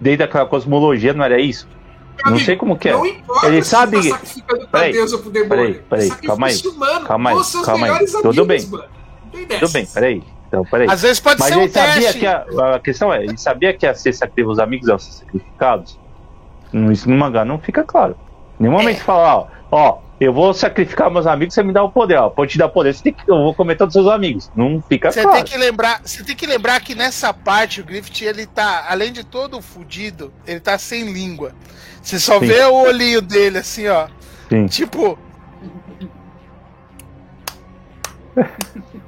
desde 0.00 0.22
aquela 0.22 0.46
cosmologia 0.46 1.12
não 1.12 1.24
era 1.24 1.40
isso? 1.40 1.66
Meu 1.66 2.26
Não 2.26 2.32
amigo, 2.32 2.44
sei 2.46 2.56
como 2.56 2.78
que 2.78 2.88
é. 2.88 2.92
Não 2.92 3.06
importa 3.06 3.46
Ele 3.48 3.62
se 3.62 3.70
sabe 3.70 3.96
tá 3.96 4.16
sacrificando 4.16 4.60
pra 4.68 4.80
Peraí, 4.80 4.92
Deus 4.92 5.12
ou 5.12 5.18
pro 5.18 5.30
demônio. 5.30 5.48
peraí, 5.56 5.74
peraí, 5.88 6.08
É 6.08 6.26
calma 6.26 6.46
aí, 6.46 6.60
humano. 6.66 7.06
calma 7.06 7.30
aí, 7.30 7.36
calma 7.64 7.72
aí. 7.74 7.80
melhores 7.82 8.12
Tudo 8.12 8.28
amigos, 8.42 8.46
bem. 8.46 8.66
mano. 8.66 8.84
Não 9.24 9.30
tem 9.30 9.46
dessa. 9.46 9.60
Tudo 9.60 9.72
bem, 9.72 9.86
peraí. 9.86 10.22
Então, 10.46 10.64
peraí. 10.66 10.86
Às 10.90 11.02
vezes 11.02 11.18
pode 11.18 11.40
Mas 11.40 11.48
ser 11.48 11.56
um 11.58 11.62
ele 11.62 11.72
sabia 11.72 11.94
teste. 12.02 12.18
que 12.20 12.26
a, 12.26 12.44
a 12.74 12.78
questão 12.78 13.12
é, 13.12 13.24
ele 13.24 13.38
sabia 13.38 13.72
que 13.72 13.86
ia 13.86 13.94
ser 13.94 14.12
sacri- 14.12 14.44
os 14.44 14.58
amigos 14.58 14.86
iam 14.86 14.98
ser 14.98 15.12
sacrificados? 15.12 15.98
Isso 16.90 17.08
no 17.08 17.16
mangá 17.16 17.44
não 17.44 17.58
fica 17.58 17.82
claro. 17.82 18.16
Em 18.58 18.64
nenhum 18.64 18.76
momento 18.76 19.02
fala, 19.02 19.36
ó, 19.36 19.46
ó, 19.70 19.98
eu 20.20 20.32
vou 20.32 20.54
sacrificar 20.54 21.10
meus 21.10 21.26
amigos, 21.26 21.54
você 21.54 21.62
me 21.62 21.72
dá 21.72 21.82
o 21.82 21.90
poder, 21.90 22.16
ó. 22.16 22.32
Eu 22.36 22.46
te 22.46 22.56
dar 22.56 22.68
poder, 22.68 22.94
você 22.94 23.02
tem 23.02 23.12
que, 23.12 23.28
eu 23.28 23.36
vou 23.36 23.54
comer 23.54 23.76
todos 23.76 23.96
os 23.96 24.02
seus 24.02 24.14
amigos. 24.14 24.50
Não 24.54 24.80
fica 24.88 25.10
Você 25.10 25.22
claro. 25.22 25.36
tem 25.36 25.44
que 25.44 25.58
lembrar, 25.58 26.00
você 26.04 26.22
tem 26.22 26.36
que 26.36 26.46
lembrar 26.46 26.80
que 26.80 26.94
nessa 26.94 27.34
parte 27.34 27.80
o 27.80 27.84
Griffith 27.84 28.24
ele 28.24 28.46
tá, 28.46 28.86
além 28.88 29.12
de 29.12 29.24
todo 29.24 29.60
fudido, 29.60 30.32
ele 30.46 30.60
tá 30.60 30.78
sem 30.78 31.12
língua. 31.12 31.52
Você 32.00 32.20
só 32.20 32.38
Sim. 32.38 32.46
vê 32.46 32.62
o 32.64 32.74
olhinho 32.74 33.20
dele 33.20 33.58
assim, 33.58 33.88
ó. 33.88 34.06
Sim. 34.48 34.66
Tipo. 34.66 35.18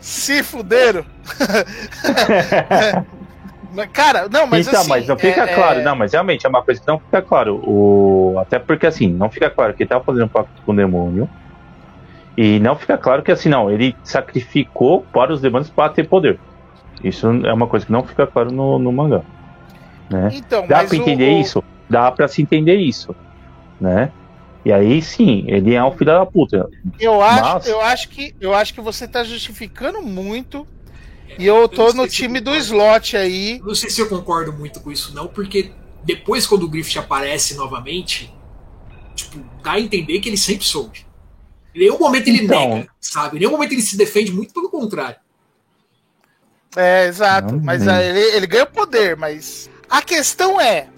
Se 0.00 0.42
fuderam. 0.42 1.04
Cara, 3.92 4.28
não, 4.28 4.46
mas 4.46 4.66
então, 4.66 4.80
assim, 4.80 4.88
mas 4.90 5.06
não 5.08 5.16
fica 5.18 5.42
é- 5.44 5.54
claro, 5.54 5.80
é- 5.80 5.82
não, 5.82 5.94
mas 5.96 6.12
realmente 6.12 6.44
é 6.44 6.48
uma 6.48 6.62
coisa 6.62 6.80
que 6.80 6.86
não 6.88 6.98
fica 6.98 7.22
claro. 7.22 7.56
O... 7.64 8.36
Até 8.38 8.58
porque 8.58 8.86
assim, 8.86 9.08
não 9.08 9.30
fica 9.30 9.48
claro 9.50 9.74
que 9.74 9.82
ele 9.82 9.88
tava 9.88 10.04
fazendo 10.04 10.24
um 10.24 10.28
pacto 10.28 10.60
com 10.64 10.72
o 10.72 10.76
demônio. 10.76 11.28
E 12.36 12.58
não 12.60 12.74
fica 12.76 12.96
claro 12.96 13.22
que 13.22 13.30
assim, 13.32 13.48
não, 13.48 13.70
ele 13.70 13.94
sacrificou 14.02 15.02
para 15.12 15.32
os 15.32 15.40
demônios 15.40 15.68
para 15.70 15.92
ter 15.92 16.04
poder. 16.08 16.38
Isso 17.02 17.26
é 17.44 17.52
uma 17.52 17.66
coisa 17.66 17.84
que 17.86 17.92
não 17.92 18.02
fica 18.04 18.26
claro 18.26 18.50
no, 18.50 18.78
no 18.78 18.92
mangá. 18.92 19.22
Né? 20.08 20.30
Então, 20.32 20.66
Dá 20.66 20.80
o- 20.82 20.94
entender 20.94 21.34
o- 21.34 21.40
isso? 21.40 21.62
Dá 21.88 22.10
pra 22.10 22.28
se 22.28 22.40
entender 22.42 22.76
isso. 22.76 23.14
Né? 23.80 24.10
E 24.64 24.72
aí 24.72 25.00
sim, 25.00 25.44
ele 25.46 25.74
é 25.74 25.82
um 25.82 25.90
filho 25.92 26.06
da 26.12 26.26
puta. 26.26 26.68
Eu 26.98 27.22
acho, 27.22 27.54
Mas- 27.54 27.66
eu 27.66 27.80
acho 27.80 28.08
que 28.10 28.34
eu 28.40 28.54
acho 28.54 28.74
que 28.74 28.80
você 28.80 29.08
tá 29.08 29.24
justificando 29.24 30.02
muito. 30.02 30.66
E 31.38 31.46
eu 31.46 31.68
tô 31.68 31.88
Eu 31.88 31.94
no 31.94 32.08
time 32.08 32.40
do 32.40 32.54
slot 32.56 33.16
aí. 33.16 33.60
Não 33.64 33.74
sei 33.74 33.90
se 33.90 34.00
eu 34.00 34.08
concordo 34.08 34.52
muito 34.52 34.80
com 34.80 34.90
isso, 34.92 35.14
não, 35.14 35.26
porque 35.28 35.72
depois, 36.04 36.46
quando 36.46 36.64
o 36.64 36.68
Griffith 36.68 36.98
aparece 36.98 37.54
novamente, 37.54 38.32
tipo, 39.14 39.38
dá 39.62 39.72
a 39.72 39.80
entender 39.80 40.20
que 40.20 40.28
ele 40.28 40.36
sempre 40.36 40.64
soube. 40.64 41.06
Em 41.74 41.80
nenhum 41.80 41.98
momento 41.98 42.28
ele 42.28 42.44
Então. 42.44 42.68
nega, 42.76 42.88
sabe? 43.00 43.36
Em 43.36 43.40
nenhum 43.40 43.52
momento 43.52 43.72
ele 43.72 43.82
se 43.82 43.96
defende, 43.96 44.32
muito 44.32 44.52
pelo 44.52 44.68
contrário. 44.70 45.16
É, 46.76 47.06
exato. 47.06 47.54
Não, 47.54 47.64
mas 47.64 47.86
ah, 47.88 48.02
ele, 48.02 48.18
ele 48.36 48.46
ganha 48.46 48.66
poder, 48.66 49.16
mas. 49.16 49.68
A 49.88 50.00
questão 50.02 50.60
é. 50.60 50.88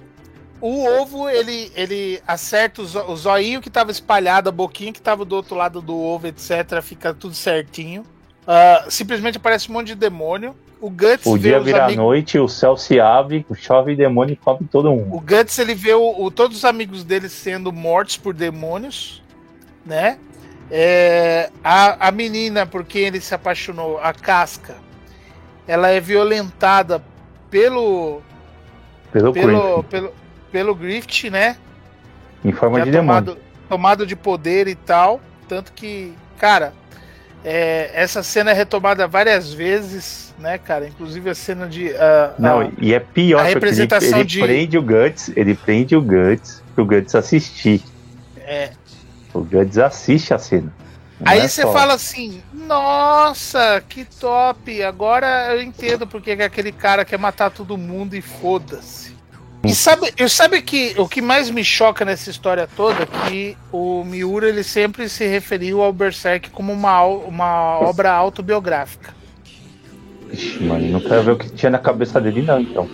O 0.60 0.84
ovo, 0.86 1.28
ele, 1.28 1.72
ele 1.74 2.22
acerta 2.26 2.82
o, 2.82 2.86
zo- 2.86 3.04
o 3.10 3.16
zoinho 3.16 3.60
que 3.60 3.68
tava 3.70 3.90
espalhado, 3.90 4.48
a 4.48 4.52
boquinha 4.52 4.92
que 4.92 5.02
tava 5.02 5.24
do 5.24 5.34
outro 5.34 5.56
lado 5.56 5.82
do 5.82 5.96
ovo, 5.98 6.26
etc. 6.28 6.80
Fica 6.82 7.12
tudo 7.12 7.34
certinho. 7.34 8.04
Ah, 8.46 8.84
simplesmente 8.88 9.36
aparece 9.36 9.70
um 9.70 9.74
monte 9.74 9.88
de 9.88 9.94
demônio. 9.94 10.54
O 10.80 10.90
Guts 10.90 11.26
O 11.26 11.38
dia 11.38 11.60
vira 11.60 11.84
amigos- 11.84 11.96
noite, 12.02 12.38
o 12.40 12.48
céu 12.48 12.76
se 12.76 12.98
abre, 12.98 13.46
chove 13.54 13.94
demônio 13.94 14.32
e 14.32 14.36
come 14.36 14.66
todo 14.70 14.90
mundo. 14.90 15.14
O 15.14 15.20
Guts 15.20 15.56
ele 15.60 15.74
vê 15.76 15.94
o, 15.94 16.24
o- 16.24 16.30
todos 16.30 16.56
os 16.58 16.64
amigos 16.64 17.04
dele 17.04 17.28
sendo 17.28 17.72
mortos 17.72 18.16
por 18.16 18.34
demônios, 18.34 19.22
né? 19.86 20.18
É, 20.70 21.50
a, 21.62 22.08
a 22.08 22.10
menina 22.10 22.66
por 22.66 22.84
quem 22.84 23.02
ele 23.02 23.20
se 23.20 23.32
apaixonou, 23.34 23.98
a 24.02 24.12
Casca, 24.12 24.74
ela 25.68 25.88
é 25.90 26.00
violentada 26.00 27.00
pelo 27.50 28.20
Pelo, 29.12 29.32
pelo 29.32 29.84
pelo, 29.84 30.12
pelo 30.50 30.74
Griffith, 30.74 31.30
né? 31.30 31.56
em 32.44 32.50
forma 32.50 32.78
Já 32.80 32.86
de 32.86 32.90
demônio. 32.90 33.22
tomado, 33.22 33.38
tomado 33.68 34.06
de 34.06 34.16
poder 34.16 34.66
e 34.66 34.74
tal, 34.74 35.20
tanto 35.46 35.72
que, 35.72 36.12
cara, 36.38 36.72
é, 37.44 37.90
essa 37.94 38.22
cena 38.22 38.50
é 38.50 38.54
retomada 38.54 39.06
várias 39.08 39.52
vezes, 39.52 40.32
né, 40.38 40.58
cara? 40.58 40.86
Inclusive 40.86 41.30
a 41.30 41.34
cena 41.34 41.66
de 41.66 41.92
ah, 41.96 42.34
Não, 42.38 42.60
ah, 42.60 42.70
e 42.78 42.94
é 42.94 43.00
pior, 43.00 43.38
a 43.38 43.42
porque 43.42 43.48
ele, 43.50 43.54
representação 43.54 44.18
ele 44.20 44.24
de- 44.24 44.40
prende 44.40 44.78
o 44.78 44.82
Guts, 44.82 45.30
ele 45.36 45.54
prende 45.54 45.96
o 45.96 46.02
Guts 46.02 46.62
pro 46.74 46.84
Guts 46.86 47.14
assistir. 47.14 47.82
é, 48.38 48.70
O 49.34 49.40
Guts 49.40 49.78
assiste 49.78 50.32
a 50.34 50.38
cena. 50.38 50.72
Não 51.20 51.30
Aí 51.32 51.40
é 51.40 51.48
você 51.48 51.62
fala 51.62 51.94
assim, 51.94 52.42
nossa, 52.52 53.82
que 53.88 54.04
top! 54.04 54.82
Agora 54.82 55.54
eu 55.54 55.62
entendo 55.62 56.04
porque 56.06 56.34
que 56.36 56.42
aquele 56.42 56.72
cara 56.72 57.04
quer 57.04 57.18
matar 57.18 57.50
todo 57.50 57.78
mundo 57.78 58.16
e 58.16 58.20
foda-se. 58.20 59.11
E 59.64 59.74
sabe, 59.74 60.12
eu 60.16 60.28
sabe 60.28 60.60
que 60.60 60.92
o 60.98 61.08
que 61.08 61.22
mais 61.22 61.48
me 61.48 61.62
choca 61.62 62.04
nessa 62.04 62.28
história 62.28 62.68
toda 62.76 63.04
é 63.04 63.06
que 63.06 63.56
o 63.70 64.02
Miura 64.02 64.48
ele 64.48 64.64
sempre 64.64 65.08
se 65.08 65.24
referiu 65.24 65.80
ao 65.82 65.92
Berserk 65.92 66.50
como 66.50 66.72
uma, 66.72 67.04
uma 67.04 67.78
obra 67.78 68.10
autobiográfica. 68.10 69.14
Ixi, 70.32 70.64
mano, 70.64 70.88
não 70.88 71.00
quero 71.00 71.22
ver 71.22 71.30
o 71.32 71.38
que 71.38 71.50
tinha 71.50 71.70
na 71.70 71.78
cabeça 71.78 72.20
dele, 72.20 72.42
não, 72.42 72.60
então. 72.60 72.88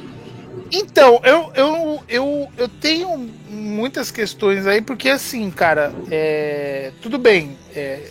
Então, 0.70 1.20
eu, 1.24 1.50
eu, 1.54 2.02
eu, 2.06 2.48
eu 2.58 2.68
tenho 2.68 3.16
muitas 3.48 4.10
questões 4.10 4.66
aí, 4.66 4.82
porque 4.82 5.08
assim, 5.08 5.50
cara, 5.50 5.90
é, 6.10 6.92
tudo 7.00 7.16
bem, 7.16 7.56
é, 7.74 8.10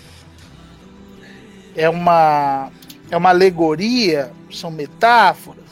é 1.75 1.87
uma 1.87 2.71
é 3.11 3.15
uma 3.15 3.29
alegoria, 3.29 4.31
são 4.51 4.71
metáforas 4.71 5.66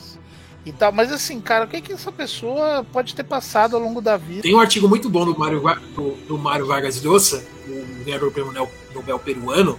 e 0.66 0.72
tal, 0.72 0.90
mas 0.92 1.12
assim, 1.12 1.40
cara, 1.40 1.64
o 1.64 1.68
que 1.68 1.80
que 1.80 1.92
essa 1.92 2.10
pessoa 2.10 2.84
pode 2.92 3.14
ter 3.14 3.22
passado 3.22 3.76
ao 3.76 3.80
longo 3.82 4.00
da 4.00 4.16
vida? 4.16 4.42
Tem 4.42 4.54
um 4.54 4.58
artigo 4.60 4.88
muito 4.88 5.08
bom 5.08 5.24
do 5.24 5.38
Mário, 5.38 5.62
do, 5.94 6.10
do 6.26 6.36
Mário 6.36 6.66
Vargas 6.66 7.00
Llosa, 7.02 7.42
o 7.68 8.04
ganhador 8.04 8.30
do 8.30 8.32
prêmio 8.34 8.68
Nobel- 8.92 9.18
peruano, 9.20 9.78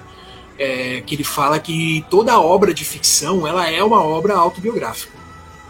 é, 0.58 1.02
que 1.06 1.14
ele 1.14 1.24
fala 1.26 1.60
que 1.60 2.06
toda 2.10 2.40
obra 2.40 2.74
de 2.74 2.86
ficção 2.86 3.46
ela 3.46 3.70
é 3.70 3.84
uma 3.84 4.02
obra 4.02 4.36
autobiográfica. 4.36 5.12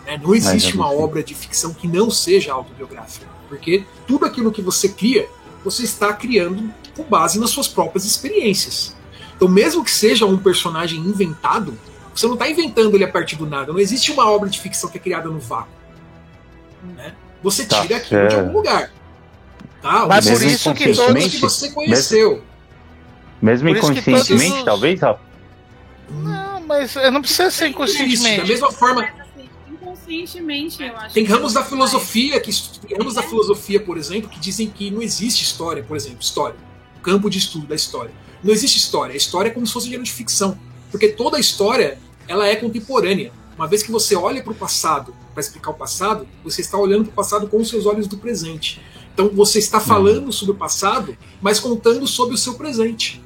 né? 0.06 0.20
Não 0.22 0.36
existe 0.36 0.72
é 0.72 0.76
uma 0.76 0.86
possível. 0.86 1.04
obra 1.04 1.24
de 1.24 1.34
ficção 1.34 1.74
que 1.74 1.88
não 1.88 2.10
seja 2.12 2.54
autobiográfica, 2.54 3.26
porque 3.50 3.84
tudo 4.08 4.24
aquilo 4.26 4.52
que 4.52 4.62
você 4.62 4.88
cria, 4.88 5.28
você 5.66 5.84
está 5.84 6.14
criando 6.14 6.72
com 6.96 7.04
base 7.04 7.40
nas 7.40 7.50
suas 7.50 7.68
próprias 7.68 8.06
experiências. 8.06 8.96
Então, 9.36 9.48
mesmo 9.48 9.84
que 9.84 9.92
seja 9.92 10.26
um 10.26 10.38
personagem 10.38 11.00
inventado, 11.00 11.78
você 12.20 12.28
não 12.28 12.34
está 12.34 12.50
inventando 12.50 12.94
ele 12.96 13.04
a 13.04 13.08
partir 13.12 13.36
do 13.36 13.46
nada. 13.46 13.72
Não 13.72 13.80
existe 13.80 14.12
uma 14.12 14.30
obra 14.30 14.50
de 14.50 14.60
ficção 14.60 14.90
que 14.90 14.98
é 14.98 15.02
criada 15.02 15.30
no 15.30 15.40
vácuo. 15.40 15.70
né? 16.96 17.14
Você 17.44 17.66
Tá 17.66 17.82
tira 17.82 17.98
aquilo 17.98 18.22
de 18.24 18.30
certo. 18.32 18.40
algum 18.46 18.58
lugar. 18.58 18.92
Tá? 19.82 20.06
Mas 20.08 20.26
por 20.26 20.32
Mesmo 20.32 20.48
isso 20.50 20.74
que 20.74 20.94
todos 20.94 21.28
que 21.28 21.38
você 21.40 21.70
conheceu. 21.72 22.44
Mesmo 23.42 23.72
que 23.72 23.78
inconscientemente, 23.78 24.28
todos 24.28 24.58
os- 24.60 24.64
talvez, 24.64 25.00
Rafa. 25.02 25.20
Não, 26.10 26.62
mas 26.62 26.96
não 27.12 27.22
precisa 27.22 27.44
ser 27.44 27.50
Isso, 27.50 27.62
da 27.62 27.70
inconscientemente. 27.70 28.48
mesma 28.48 28.72
forma, 28.72 29.04
assim, 29.04 29.50
inconscientemente, 29.72 30.82
eu 30.84 30.96
acho. 30.98 31.14
Tem 31.14 31.24
ramos 31.26 31.54
da 31.54 31.64
filosofia 31.64 32.40
que 32.40 32.52
tem 32.88 32.98
ramos 32.98 33.14
da 33.16 33.22
filosofia, 33.24 33.80
por 33.80 33.98
exemplo, 33.98 34.30
que 34.30 34.40
dizem 34.40 34.68
que 34.68 34.90
não 34.90 35.02
existe 35.02 35.44
história, 35.44 35.84
por 35.84 35.96
exemplo, 35.98 36.20
história, 36.22 36.56
campo 37.04 37.30
de 37.30 37.38
estudo 37.38 37.68
da 37.68 37.76
história. 37.76 38.12
Não 38.44 38.54
existe 38.54 38.78
história. 38.78 39.14
A 39.14 39.18
história 39.18 39.50
é 39.50 39.52
como 39.52 39.66
se 39.68 39.74
fosse 39.74 39.88
um 39.88 39.90
gênero 39.90 40.04
de 40.06 40.12
ficção, 40.14 40.58
porque 40.92 41.10
toda 41.10 41.38
a 41.38 41.40
história 41.40 41.98
ela 42.28 42.48
é 42.48 42.56
contemporânea. 42.56 43.32
Uma 43.56 43.68
vez 43.68 43.82
que 43.82 43.92
você 43.92 44.16
olha 44.16 44.44
para 44.44 44.52
o 44.52 44.56
passado 44.56 45.14
para 45.38 45.42
explicar 45.42 45.70
o 45.70 45.76
passado, 45.76 46.28
você 46.44 46.62
está 46.62 46.80
olhando 46.80 47.06
para 47.06 47.12
o 47.12 47.16
passado 47.16 47.48
com 47.48 47.58
os 47.58 47.70
seus 47.70 47.86
olhos 47.86 48.08
do 48.08 48.18
presente. 48.18 48.82
Então 49.14 49.30
você 49.30 49.60
está 49.60 49.80
falando 49.80 50.32
sobre 50.32 50.56
o 50.56 50.58
passado, 50.58 51.16
mas 51.40 51.60
contando 51.60 52.08
sobre 52.08 52.34
o 52.34 52.38
seu 52.38 52.56
presente. 52.56 53.22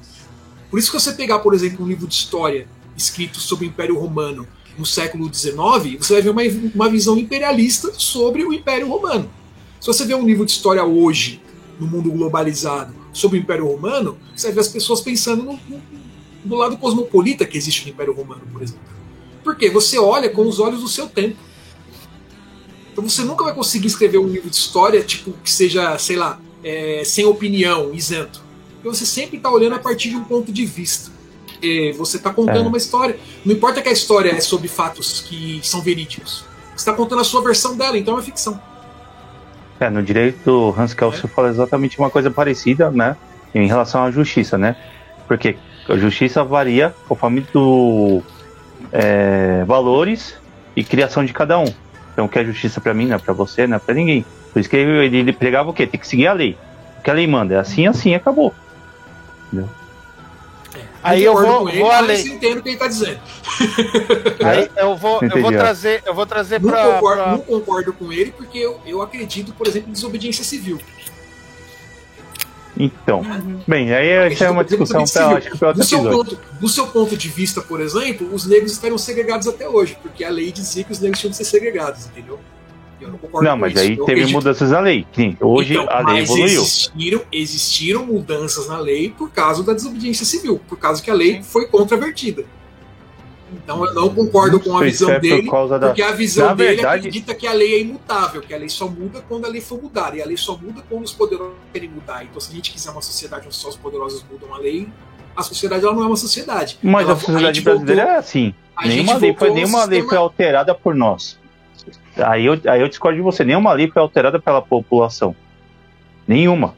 Por 0.69 0.77
isso 0.77 0.91
que 0.91 0.99
você 0.99 1.13
pegar, 1.13 1.39
por 1.39 1.53
exemplo, 1.53 1.85
um 1.85 1.87
livro 1.87 2.07
de 2.07 2.13
história 2.13 2.67
escrito 2.97 3.39
sobre 3.39 3.65
o 3.65 3.69
Império 3.69 3.97
Romano 3.97 4.45
no 4.77 4.85
século 4.85 5.33
XIX, 5.33 5.97
você 5.99 6.13
vai 6.13 6.21
ver 6.21 6.29
uma, 6.29 6.41
uma 6.75 6.89
visão 6.89 7.17
imperialista 7.17 7.93
sobre 7.93 8.43
o 8.43 8.53
Império 8.53 8.89
Romano. 8.89 9.29
Se 9.79 9.87
você 9.87 10.05
vê 10.05 10.13
um 10.13 10.25
livro 10.25 10.45
de 10.45 10.51
história 10.51 10.83
hoje, 10.83 11.41
no 11.79 11.87
mundo 11.87 12.11
globalizado, 12.11 12.93
sobre 13.13 13.39
o 13.39 13.41
Império 13.41 13.67
Romano, 13.67 14.17
você 14.35 14.47
vai 14.47 14.55
ver 14.55 14.61
as 14.61 14.67
pessoas 14.67 15.01
pensando 15.01 15.43
no, 15.43 15.53
no, 15.53 15.81
no 16.43 16.55
lado 16.55 16.77
cosmopolita 16.77 17.45
que 17.45 17.57
existe 17.57 17.85
no 17.85 17.91
Império 17.91 18.13
Romano, 18.13 18.41
por 18.51 18.61
exemplo. 18.61 18.81
Porque 19.43 19.69
você 19.69 19.97
olha 19.97 20.29
com 20.29 20.47
os 20.47 20.59
olhos 20.59 20.81
do 20.81 20.87
seu 20.87 21.07
tempo. 21.07 21.37
Então 22.91 23.07
você 23.07 23.23
nunca 23.23 23.43
vai 23.43 23.53
conseguir 23.53 23.87
escrever 23.87 24.17
um 24.17 24.27
livro 24.27 24.49
de 24.49 24.55
história 24.55 25.01
tipo 25.01 25.31
que 25.43 25.51
seja, 25.51 25.97
sei 25.97 26.15
lá, 26.15 26.39
é, 26.63 27.03
sem 27.05 27.25
opinião, 27.25 27.93
isento. 27.93 28.41
Porque 28.75 28.89
você 28.97 29.05
sempre 29.05 29.37
está 29.37 29.49
olhando 29.49 29.75
a 29.75 29.79
partir 29.79 30.09
de 30.09 30.15
um 30.15 30.23
ponto 30.23 30.51
de 30.51 30.65
vista. 30.65 31.11
E 31.61 31.91
você 31.93 32.17
está 32.17 32.33
contando 32.33 32.65
É. 32.65 32.67
uma 32.67 32.77
história. 32.77 33.17
Não 33.45 33.53
importa 33.53 33.81
que 33.81 33.89
a 33.89 33.91
história 33.91 34.31
é 34.31 34.41
sobre 34.41 34.67
fatos 34.67 35.21
que 35.21 35.59
são 35.63 35.81
verídicos. 35.81 36.43
Você 36.69 36.77
está 36.77 36.93
contando 36.93 37.21
a 37.21 37.23
sua 37.23 37.41
versão 37.41 37.77
dela, 37.77 37.97
então 37.97 38.17
é 38.17 38.21
ficção. 38.21 38.59
É, 39.79 39.89
no 39.89 40.01
direito, 40.03 40.73
Hans 40.77 40.93
Kelsen 40.93 41.29
fala 41.29 41.49
exatamente 41.49 41.97
uma 41.97 42.09
coisa 42.09 42.29
parecida, 42.29 42.91
né? 42.91 43.15
Em 43.53 43.67
relação 43.67 44.03
à 44.03 44.11
justiça, 44.11 44.57
né? 44.57 44.75
Porque 45.27 45.55
a 45.91 45.97
justiça 45.97 46.43
varia 46.43 46.93
conforme 47.07 47.41
do 47.53 48.21
é, 48.91 49.63
valores 49.65 50.35
e 50.75 50.83
criação 50.83 51.23
de 51.25 51.33
cada 51.33 51.59
um. 51.59 51.73
Então, 52.13 52.25
o 52.25 52.29
que 52.29 52.39
é 52.39 52.45
justiça 52.45 52.81
pra 52.81 52.93
mim, 52.93 53.07
não 53.07 53.15
é 53.15 53.19
pra 53.19 53.33
você, 53.33 53.67
não 53.67 53.77
é 53.77 53.79
pra 53.79 53.93
ninguém. 53.95 54.25
Por 54.51 54.59
isso 54.59 54.69
que 54.69 54.75
ele, 54.75 55.17
ele 55.17 55.33
pregava 55.33 55.69
o 55.69 55.73
quê? 55.73 55.87
Tem 55.87 55.99
que 55.99 56.07
seguir 56.07 56.27
a 56.27 56.33
lei. 56.33 56.57
O 56.99 57.01
que 57.03 57.09
a 57.09 57.13
lei 57.13 57.25
manda 57.25 57.55
é 57.55 57.57
assim, 57.57 57.87
assim, 57.87 58.13
acabou. 58.13 58.53
Aí 61.03 61.23
eu 61.23 61.33
vou, 61.35 61.61
com 61.61 61.69
ele, 61.69 61.79
vou 61.79 61.91
além. 61.91 62.27
entendo 62.27 62.59
o 62.59 62.61
que 62.61 62.69
ele 62.69 62.75
está 62.75 62.87
dizendo. 62.87 63.19
Aí 64.45 64.69
eu 64.77 64.95
vou, 64.95 65.19
eu 65.23 65.41
vou 65.41 65.51
trazer, 65.51 66.03
eu 66.05 66.13
vou 66.13 66.25
trazer 66.27 66.61
Não 66.61 66.69
pra, 66.69 66.83
concordo, 66.83 67.23
pra- 67.23 67.31
não 67.31 67.39
concordo 67.39 67.93
com 67.93 68.13
ele 68.13 68.31
porque 68.31 68.59
eu, 68.59 68.79
eu 68.85 69.01
acredito, 69.01 69.51
por 69.53 69.67
exemplo, 69.67 69.89
em 69.89 69.93
desobediência 69.93 70.43
civil. 70.43 70.79
Então, 72.85 73.21
bem, 73.67 73.93
aí 73.93 74.07
essa 74.09 74.45
é 74.45 74.49
uma 74.49 74.63
discussão 74.63 75.03
pra, 75.05 75.37
acho 75.37 75.51
que 75.51 75.57
pra 75.57 75.71
do, 75.71 75.83
seu 75.83 76.03
ponto, 76.03 76.37
do 76.59 76.67
seu 76.69 76.87
ponto 76.87 77.15
de 77.17 77.27
vista, 77.29 77.61
por 77.61 77.79
exemplo, 77.81 78.27
os 78.33 78.45
negros 78.45 78.71
estariam 78.71 78.97
segregados 78.97 79.47
até 79.47 79.67
hoje, 79.67 79.97
porque 80.01 80.23
a 80.23 80.29
lei 80.29 80.51
dizia 80.51 80.83
que 80.83 80.91
os 80.91 80.99
negros 80.99 81.19
tinham 81.19 81.31
que 81.31 81.37
ser 81.37 81.45
segregados, 81.45 82.05
entendeu? 82.07 82.39
Eu 82.99 83.09
não 83.09 83.17
concordo 83.17 83.47
Não, 83.47 83.57
mas 83.57 83.73
isso. 83.73 83.81
aí 83.81 83.89
Eu 83.97 84.05
teve 84.05 84.11
acredito- 84.21 84.35
mudanças 84.35 84.69
na 84.69 84.79
lei. 84.79 85.07
Sim, 85.15 85.35
hoje 85.41 85.73
Então, 85.73 85.87
a 85.89 86.11
lei 86.11 86.21
evoluiu. 86.21 86.61
Existiram, 86.61 87.21
existiram 87.31 88.05
mudanças 88.05 88.67
na 88.67 88.77
lei 88.79 89.09
por 89.09 89.31
causa 89.31 89.63
da 89.63 89.73
desobediência 89.73 90.23
civil, 90.25 90.61
por 90.69 90.77
causa 90.77 91.01
que 91.01 91.09
a 91.09 91.13
lei 91.13 91.41
foi 91.41 91.65
contravertida. 91.67 92.45
Então 93.63 93.85
eu 93.85 93.93
não 93.93 94.09
concordo 94.13 94.59
com 94.59 94.75
a 94.77 94.81
visão 94.83 95.09
é 95.11 95.13
por 95.15 95.21
dele, 95.21 95.49
causa 95.49 95.77
da- 95.79 95.87
porque 95.87 96.01
a 96.01 96.11
visão 96.11 96.47
Na 96.47 96.53
dele 96.55 96.75
verdade- 96.75 96.99
acredita 97.07 97.35
que 97.35 97.45
a 97.47 97.53
lei 97.53 97.75
é 97.75 97.79
imutável, 97.81 98.41
que 98.41 98.53
a 98.53 98.57
lei 98.57 98.69
só 98.69 98.87
muda 98.87 99.23
quando 99.27 99.45
a 99.45 99.47
lei 99.49 99.61
for 99.61 99.81
mudar, 99.81 100.15
e 100.17 100.21
a 100.21 100.25
lei 100.25 100.35
só 100.37 100.57
muda 100.57 100.81
quando 100.89 101.03
os 101.05 101.13
poderosos 101.13 101.53
querem 101.71 101.89
mudar. 101.89 102.23
Então, 102.23 102.39
se 102.41 102.51
a 102.51 102.55
gente 102.55 102.71
quiser 102.71 102.89
uma 102.91 103.01
sociedade 103.01 103.45
onde 103.45 103.55
só 103.55 103.69
os 103.69 103.75
poderosos 103.77 104.25
mudam 104.29 104.53
a 104.53 104.57
lei, 104.57 104.87
a 105.35 105.43
sociedade 105.43 105.85
ela 105.85 105.93
não 105.93 106.03
é 106.03 106.07
uma 106.07 106.15
sociedade. 106.17 106.77
Mas 106.81 107.03
Ela- 107.05 107.13
a 107.13 107.15
sociedade 107.17 107.55
gente 107.59 107.63
brasileira 107.63 108.01
voltou- 108.03 108.15
é 108.15 108.19
assim. 108.19 108.53
a 108.75 108.87
Nenhuma 108.87 109.17
lei, 109.17 109.35
foi, 109.35 109.49
nenhuma 109.51 109.77
lei 109.85 109.99
sistema- 109.99 110.09
foi 110.09 110.17
alterada 110.17 110.73
por 110.75 110.95
nós. 110.95 111.39
Aí 112.17 112.45
eu, 112.45 112.59
aí 112.65 112.81
eu 112.81 112.89
discordo 112.89 113.15
de 113.17 113.21
você. 113.23 113.43
Nenhuma 113.43 113.71
lei 113.73 113.89
foi 113.89 114.01
alterada 114.01 114.39
pela 114.39 114.61
população. 114.61 115.35
Nenhuma. 116.27 116.75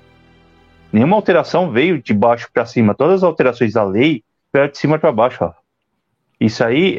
Nenhuma 0.91 1.15
alteração 1.15 1.71
veio 1.71 2.01
de 2.01 2.13
baixo 2.13 2.47
para 2.53 2.65
cima. 2.65 2.93
Todas 2.93 3.15
as 3.17 3.23
alterações 3.23 3.73
da 3.73 3.83
lei 3.83 4.23
vieram 4.53 4.69
de 4.71 4.77
cima 4.77 4.99
para 4.99 5.11
baixo. 5.11 5.43
Ó. 5.43 5.51
Isso 6.45 6.63
aí 6.63 6.95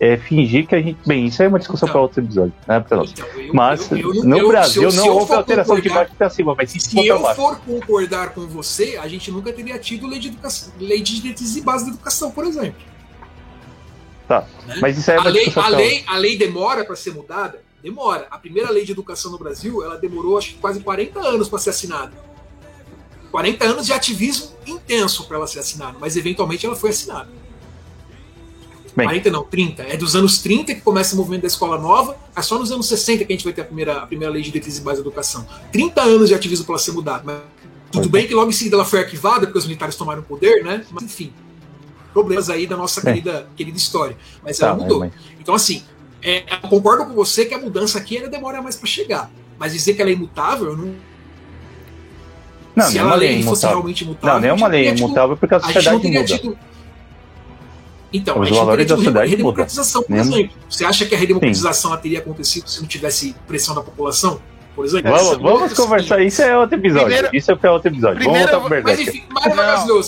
é, 0.00 0.12
é 0.12 0.16
fingir 0.16 0.66
que 0.66 0.74
a 0.74 0.80
gente. 0.80 0.98
Bem, 1.06 1.26
isso 1.26 1.42
aí 1.42 1.46
é 1.46 1.48
uma 1.48 1.58
discussão 1.58 1.86
Então. 1.88 1.92
para 1.94 2.00
outro 2.02 2.22
episódio. 2.22 2.52
Né, 2.66 2.80
pra 2.80 2.96
nós. 2.98 3.10
Então, 3.10 3.26
eu- 3.36 3.54
Mas 3.54 3.90
eu- 3.90 4.14
eu- 4.14 4.24
no 4.24 4.48
Brasil 4.48 4.90
se 4.90 4.96
se 4.96 5.02
não 5.02 5.06
eu 5.08 5.16
houve 5.18 5.32
alteração 5.32 5.80
de 5.80 5.88
baixo 5.88 6.12
para 6.16 6.30
cima, 6.30 6.54
mas 6.56 6.72
de 6.72 6.80
Se 6.82 6.94
para 6.94 7.04
eu 7.04 7.34
for 7.34 7.58
concordar 7.60 8.30
com 8.30 8.46
você, 8.46 8.96
a 9.02 9.08
gente 9.08 9.30
nunca 9.30 9.52
teria 9.52 9.78
tido 9.78 10.06
lei 10.06 10.18
de 10.20 10.28
educação, 10.28 10.72
lei 10.78 11.00
de 11.02 11.20
diretrizes 11.20 11.56
e 11.56 11.60
base 11.62 11.84
da 11.86 11.90
educação, 11.90 12.30
por 12.30 12.44
exemplo. 12.44 12.80
Tá. 14.28 14.46
Né? 14.66 14.76
Mas 14.80 14.98
isso 14.98 15.10
aí 15.10 15.16
é 15.16 15.20
A 15.20 15.24
lei, 15.24 15.52
a, 15.54 15.68
lei, 15.68 16.04
a 16.06 16.16
lei 16.16 16.36
demora 16.38 16.84
para 16.84 16.96
ser 16.96 17.12
mudada? 17.14 17.60
Demora. 17.82 18.26
A 18.30 18.38
primeira 18.38 18.70
lei 18.70 18.84
de 18.84 18.92
educação 18.92 19.30
no 19.30 19.38
Brasil, 19.38 19.82
ela 19.84 19.96
demorou 19.96 20.36
acho 20.36 20.48
que 20.54 20.58
quase 20.58 20.80
40 20.80 21.20
anos 21.20 21.48
para 21.48 21.58
ser 21.58 21.70
assinada. 21.70 22.12
40 23.30 23.64
anos 23.64 23.86
de 23.86 23.92
ativismo 23.92 24.50
intenso 24.66 25.26
para 25.26 25.36
ela 25.36 25.46
ser 25.46 25.58
assinada, 25.60 25.96
mas 26.00 26.16
eventualmente 26.16 26.64
ela 26.66 26.74
foi 26.74 26.90
assinada. 26.90 27.28
Bem. 28.96 29.06
40 29.06 29.30
não, 29.30 29.44
30. 29.44 29.82
É 29.82 29.96
dos 29.96 30.16
anos 30.16 30.38
30 30.38 30.74
que 30.74 30.80
começa 30.80 31.14
o 31.14 31.18
movimento 31.18 31.42
da 31.42 31.48
escola 31.48 31.78
nova, 31.78 32.16
é 32.34 32.40
só 32.40 32.58
nos 32.58 32.72
anos 32.72 32.88
60 32.88 33.24
que 33.26 33.32
a 33.32 33.36
gente 33.36 33.44
vai 33.44 33.52
ter 33.52 33.60
a 33.60 33.64
primeira, 33.64 33.98
a 33.98 34.06
primeira 34.06 34.32
lei 34.32 34.40
de 34.42 34.48
diretrizes 34.50 34.80
e 34.80 34.82
base 34.82 34.96
da 35.02 35.06
educação. 35.06 35.46
30 35.70 36.00
anos 36.02 36.28
de 36.28 36.34
ativismo 36.34 36.64
para 36.64 36.78
ser 36.78 36.92
mudada. 36.92 37.22
Mas 37.24 37.36
tudo 37.92 38.08
bem 38.08 38.26
que 38.26 38.34
logo 38.34 38.48
em 38.48 38.52
seguida 38.54 38.76
ela 38.76 38.84
foi 38.86 39.00
arquivada 39.00 39.46
porque 39.46 39.58
os 39.58 39.66
militares 39.66 39.94
tomaram 39.96 40.20
o 40.22 40.24
poder, 40.24 40.64
né? 40.64 40.84
Mas 40.90 41.04
enfim, 41.04 41.30
problemas 42.14 42.48
aí 42.48 42.66
da 42.66 42.76
nossa 42.76 43.00
É. 43.00 43.02
querida, 43.02 43.46
querida 43.54 43.76
história. 43.76 44.16
Mas 44.42 44.56
Tá, 44.58 44.68
ela 44.68 44.76
mudou. 44.76 45.00
mas- 45.00 45.12
Então, 45.38 45.54
assim, 45.54 45.82
é, 46.22 46.44
eu 46.62 46.68
concordo 46.70 47.04
com 47.04 47.12
você 47.12 47.44
que 47.44 47.52
a 47.52 47.58
mudança 47.58 47.98
aqui 47.98 48.16
ainda 48.16 48.30
demora 48.30 48.62
mais 48.62 48.76
para 48.76 48.86
chegar. 48.88 49.30
Mas 49.58 49.72
dizer 49.74 49.92
que 49.94 50.00
ela 50.00 50.10
é 50.10 50.14
imutável, 50.14 50.68
eu 50.68 50.76
não. 50.76 50.94
Não, 52.74 52.86
se 52.86 52.94
nenhuma 52.94 53.14
lei 53.14 53.28
é 53.28 53.32
lei 53.32 53.42
fosse 53.42 53.48
imutável. 53.64 53.76
realmente 53.78 54.04
imutável. 54.04 54.34
Não, 54.34 54.40
nenhuma 54.40 54.68
lei 54.68 54.86
é 54.86 54.94
tido- 54.94 55.04
imutável 55.06 55.36
porque 55.36 55.54
a 55.54 55.58
A 55.58 55.60
gente 55.60 55.66
não 55.68 55.82
sociedade 55.82 56.02
teria 56.02 56.20
muda. 56.20 56.38
tido. 56.38 56.58
Então, 58.12 58.36
Os 58.36 58.42
a 58.42 58.44
gente 58.46 58.56
valores 58.58 58.76
teria 58.76 58.86
da 58.88 58.94
tido 58.94 59.04
sociedade 59.04 59.30
redemocratização, 59.30 60.02
por 60.02 60.10
Nenhuma- 60.12 60.36
exemplo. 60.38 60.56
Você 60.70 60.84
acha 60.84 61.04
que 61.06 61.14
a 61.14 61.18
redemocratização 61.18 61.96
teria 61.96 62.18
acontecido 62.20 62.68
se 62.68 62.80
não 62.80 62.86
tivesse 62.88 63.34
pressão 63.46 63.74
da 63.74 63.80
população? 63.82 64.40
Por 64.74 64.84
exemplo? 64.84 65.10
Vamos, 65.10 65.26
Essa- 65.28 65.38
vamos 65.38 65.72
conversar, 65.72 66.22
isso 66.22 66.42
é 66.42 66.56
outro 66.56 66.76
episódio. 66.78 67.06
Primeiro- 67.06 67.30
isso 67.36 67.50
é 67.50 67.70
outro 67.70 67.88
episódio. 67.88 68.18
primeiro- 68.18 68.46
vamos 68.52 68.68
voltar 68.68 68.82
pro 68.82 68.82
Mas 68.84 69.00
enfim, 69.00 69.24
Mário 69.30 69.86
Não. 69.86 70.02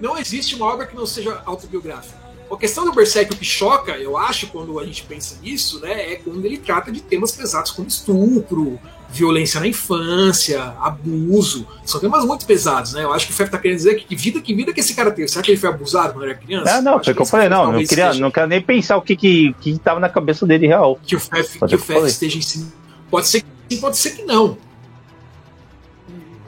Não 0.00 0.18
existe 0.18 0.54
uma 0.56 0.66
obra 0.66 0.86
que 0.86 0.96
não 0.96 1.06
seja 1.06 1.40
autobiográfica. 1.46 2.23
A 2.50 2.56
questão 2.56 2.84
do 2.84 2.92
Berserk, 2.92 3.32
o 3.32 3.36
que 3.36 3.44
choca, 3.44 3.92
eu 3.92 4.16
acho, 4.16 4.46
quando 4.48 4.78
a 4.78 4.84
gente 4.84 5.02
pensa 5.02 5.36
nisso, 5.42 5.80
né, 5.80 6.12
é 6.12 6.16
quando 6.16 6.44
ele 6.44 6.56
trata 6.58 6.92
de 6.92 7.00
temas 7.00 7.32
pesados 7.32 7.70
como 7.72 7.88
estupro, 7.88 8.78
violência 9.10 9.58
na 9.60 9.66
infância, 9.66 10.62
abuso. 10.80 11.66
São 11.84 12.00
temas 12.00 12.24
muito 12.24 12.44
pesados, 12.46 12.92
né? 12.94 13.04
Eu 13.04 13.12
acho 13.12 13.26
que 13.26 13.32
o 13.32 13.34
Fef 13.34 13.50
tá 13.50 13.58
querendo 13.58 13.76
dizer 13.78 13.94
que, 13.96 14.04
que 14.04 14.16
vida 14.16 14.40
que 14.40 14.54
vida 14.54 14.72
que 14.72 14.80
esse 14.80 14.94
cara 14.94 15.10
teve. 15.10 15.28
Será 15.28 15.42
que 15.42 15.50
ele 15.52 15.58
foi 15.58 15.68
abusado 15.68 16.12
quando 16.14 16.24
era 16.24 16.34
criança? 16.34 16.76
Ah, 16.76 16.82
não, 16.82 17.02
foi 17.02 17.12
o 17.12 17.16
que 17.16 17.22
eu 17.22 17.26
falei, 17.26 17.48
não, 17.48 17.56
não 17.58 17.64
talvez 17.66 17.88
queria, 17.88 18.04
esteja- 18.06 18.20
não 18.22 18.30
quero 18.30 18.46
nem 18.48 18.60
pensar 18.60 18.96
o 18.96 19.02
que 19.02 19.16
que, 19.16 19.54
que 19.60 19.78
tava 19.78 20.00
na 20.00 20.08
cabeça 20.08 20.44
dele 20.46 20.66
real. 20.66 20.98
que 21.04 21.16
o 21.16 21.20
FEF, 21.20 21.58
que 21.66 21.74
o 21.74 21.78
FEF 21.78 22.06
esteja 22.06 22.38
ensinando. 22.38 22.72
Pode 23.10 23.28
ser 23.28 23.40
que 23.42 23.46
sim, 23.70 23.80
pode 23.80 23.96
ser 23.96 24.10
que 24.10 24.22
não. 24.22 24.58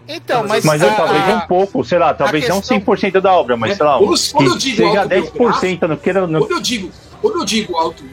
Então, 0.09 0.47
mas, 0.47 0.65
Mas 0.65 0.83
a- 0.83 0.95
talvez 0.95 1.29
a- 1.29 1.35
um 1.37 1.41
pouco, 1.49 1.85
sei 1.85 1.99
lá, 1.99 2.15
talvez 2.15 2.49
não 2.49 2.59
questão- 2.61 2.79
100% 2.79 3.21
da 3.21 3.33
obra, 3.35 3.57
mas 3.57 3.73
É, 3.73 3.75
sei 3.77 3.85
lá, 3.87 3.99
quando- 3.99 4.13
um- 4.15 4.31
quando 4.33 4.47
eu 4.49 4.53
que 4.53 4.59
digo 4.61 4.77
seja 4.77 5.01
autobiográfico, 5.01 5.39
10%, 5.39 5.89
não 5.89 5.97
queira. 5.97 6.27
Não, 6.27 6.41
Quando 6.41 6.53
eu 6.53 6.61
digo, 6.61 6.91
quando 7.21 7.39
eu 7.41 7.45
digo 7.45 7.77
auto, 7.77 8.05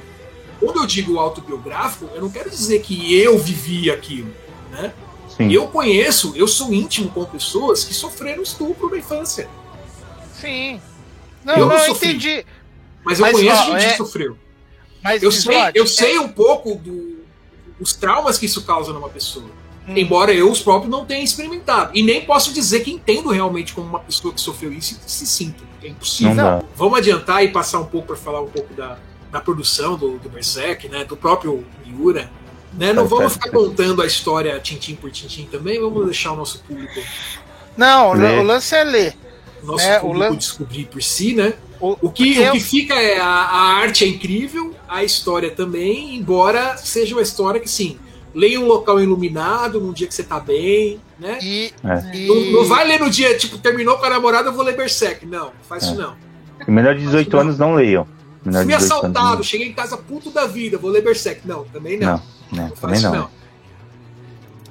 quando 0.59 0.79
eu 0.81 0.85
digo 0.87 1.19
autobiográfico, 1.19 2.09
eu 2.15 2.21
não 2.21 2.29
quero 2.31 2.49
dizer 2.49 2.79
que 2.81 3.13
eu 3.21 3.37
vivi 3.37 3.91
aquilo, 3.91 4.33
né? 4.71 4.91
sim. 5.37 5.51
Eu 5.51 5.67
conheço, 5.67 6.33
eu 6.35 6.47
sou 6.47 6.73
íntimo 6.73 7.09
com 7.09 7.25
pessoas 7.25 7.83
que 7.83 7.93
sofreram 7.93 8.41
estupro 8.43 8.89
na 8.89 8.97
infância, 8.97 9.47
Sim. 10.39 10.81
Não, 11.45 11.53
Eu 11.55 11.65
não, 11.67 11.77
não 11.77 11.85
sofri. 11.85 12.09
entendi. 12.09 12.45
mas 13.05 13.19
eu 13.19 13.25
Mas, 13.25 13.33
conheço 13.35 13.61
ó, 13.61 13.65
gente 13.65 13.85
é- 13.85 13.89
que 13.91 13.97
sofreu. 13.97 14.37
Mas 15.01 15.21
Eu 15.23 15.31
sei, 15.31 15.55
eu 15.75 15.85
sei 15.87 16.17
um 16.19 16.27
pouco 16.29 16.75
do- 16.75 17.23
dos 17.79 17.93
traumas 17.93 18.37
que 18.37 18.45
isso 18.45 18.61
causa 18.63 18.91
numa 18.93 19.09
pessoa. 19.09 19.45
Hum. 19.87 19.93
Embora 19.97 20.33
eu 20.33 20.49
os 20.49 20.61
próprios 20.61 20.89
não 20.89 21.05
tenha 21.05 21.23
experimentado. 21.23 21.91
E 21.93 22.01
nem 22.01 22.21
posso 22.25 22.53
dizer 22.53 22.81
que 22.81 22.91
entendo 22.91 23.29
realmente 23.29 23.73
como 23.73 23.87
uma 23.87 23.99
pessoa 23.99 24.33
que 24.33 24.39
sofreu 24.39 24.71
isso 24.71 24.97
e 25.05 25.11
se 25.11 25.25
sinta. 25.25 25.63
É 25.83 25.87
impossível. 25.89 26.63
Vamos 26.75 26.99
adiantar 26.99 27.43
e 27.43 27.49
passar 27.49 27.79
um 27.79 27.85
pouco 27.85 28.07
para 28.07 28.15
falar 28.15 28.41
um 28.41 28.47
pouco 28.47 28.73
da, 28.73 28.97
da 29.31 29.41
produção 29.41 29.97
do, 29.97 30.17
do 30.19 30.29
Berserk, 30.29 30.87
né? 30.87 31.03
Do 31.03 31.17
próprio 31.17 31.65
Miura. 31.85 32.31
Né? 32.73 32.93
Não 32.93 33.03
Tá, 33.03 33.15
vamos 33.15 33.33
ficar 33.33 33.49
contando 33.51 34.01
a 34.01 34.05
história 34.07 34.57
tintim 34.59 34.95
por 34.95 35.11
tintim 35.11 35.45
também, 35.45 35.79
vamos 35.79 36.05
deixar 36.05 36.31
o 36.31 36.35
nosso 36.35 36.59
público, 36.63 36.99
Não, 37.77 38.13
Lê. 38.13 38.39
o 38.39 38.43
lance 38.43 38.73
é 38.75 38.83
ler. 38.83 39.15
nosso 39.61 39.85
É, 39.85 39.97
o 39.97 40.01
público 40.01 40.19
lan- 40.19 40.35
descobrir 40.35 40.85
por 40.85 41.03
si, 41.03 41.33
né? 41.35 41.53
O, 41.79 41.91
O 42.01 42.09
que, 42.09 42.31
o 42.31 42.33
que 42.33 42.39
eu- 42.41 42.55
fica 42.61 42.95
é 42.95 43.19
a, 43.19 43.25
a 43.25 43.73
arte 43.75 44.03
é 44.05 44.07
incrível, 44.07 44.73
a 44.87 44.97
a 44.97 45.03
história 45.03 45.51
também, 45.51 46.15
embora 46.15 46.77
seja 46.77 47.13
uma 47.15 47.21
história 47.21 47.59
que, 47.59 47.69
sim, 47.69 47.97
leia 48.33 48.59
um 48.59 48.65
local 48.65 48.99
iluminado 48.99 49.79
num 49.79 49.93
dia 49.93 50.07
que 50.07 50.13
você 50.13 50.23
tá 50.23 50.39
bem, 50.39 50.99
né? 51.19 51.37
E, 51.41 51.73
É. 51.83 52.15
e- 52.17 52.27
Não, 52.27 52.61
não 52.61 52.65
vai 52.67 52.87
ler 52.87 52.99
no 52.99 53.09
dia, 53.09 53.37
tipo, 53.37 53.57
terminou 53.57 53.97
com 53.97 54.05
a 54.05 54.09
namorada, 54.09 54.49
eu 54.49 54.53
vou 54.53 54.63
ler 54.63 54.75
Berserk. 54.75 55.25
Não, 55.25 55.45
não 55.47 55.51
faz 55.67 55.83
isso 55.83 55.95
não. 55.95 56.15
E 56.67 56.71
menor 56.71 56.95
de 56.95 57.01
18 57.01 57.37
anos 57.37 57.57
não 57.57 57.73
leiam. 57.75 58.07
Menor 58.43 58.65
de 58.65 58.71
Fui 58.71 58.77
18 58.77 59.05
anos 59.05 59.15
assaltado, 59.17 59.43
cheguei 59.43 59.67
em 59.67 59.73
casa 59.73 59.95
puto 59.97 60.29
da 60.31 60.45
vida, 60.45 60.77
vou 60.77 60.89
ler 60.89 61.01
Berserk. 61.03 61.47
Não, 61.47 61.63
também 61.65 61.97
não. 61.99 62.07
Não, 62.07 62.17
né, 62.51 62.67
Não 62.69 62.75
faz 62.75 62.79
também 62.81 62.97
isso 62.97 63.09
não. 63.09 63.15
não. 63.15 63.29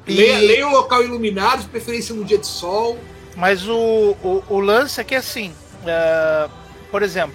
e- 0.07 0.15
Leia, 0.15 0.39
leia 0.39 0.67
um 0.67 0.73
local 0.73 1.03
iluminado, 1.03 1.63
de 1.63 1.69
preferência 1.69 2.15
num 2.15 2.25
dia 2.25 2.39
de 2.39 2.47
sol. 2.47 2.99
Mas 3.37 3.67
o, 3.69 4.17
o, 4.23 4.43
o 4.49 4.61
lance 4.61 5.01
é 5.01 5.05
que 5.05 5.15
assim, 5.15 5.53
é, 5.87 6.49
por 6.91 7.03
exemplo, 7.03 7.35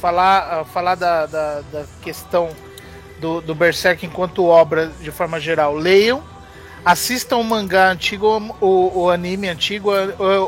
falar, 0.00 0.38
ah, 0.60 0.64
falar 0.64 0.94
da, 0.94 1.24
da, 1.26 1.60
da 1.72 1.84
questão 2.02 2.50
do, 3.20 3.40
do 3.40 3.54
Berserk 3.54 4.04
enquanto 4.06 4.44
obra 4.44 4.90
de 5.00 5.10
forma 5.10 5.38
geral. 5.40 5.74
Leiam, 5.74 6.22
assistam 6.84 7.36
o 7.38 7.44
mangá 7.44 7.90
antigo, 7.90 8.54
o, 8.60 9.02
o 9.04 9.10
anime 9.10 9.48
antigo, 9.48 9.90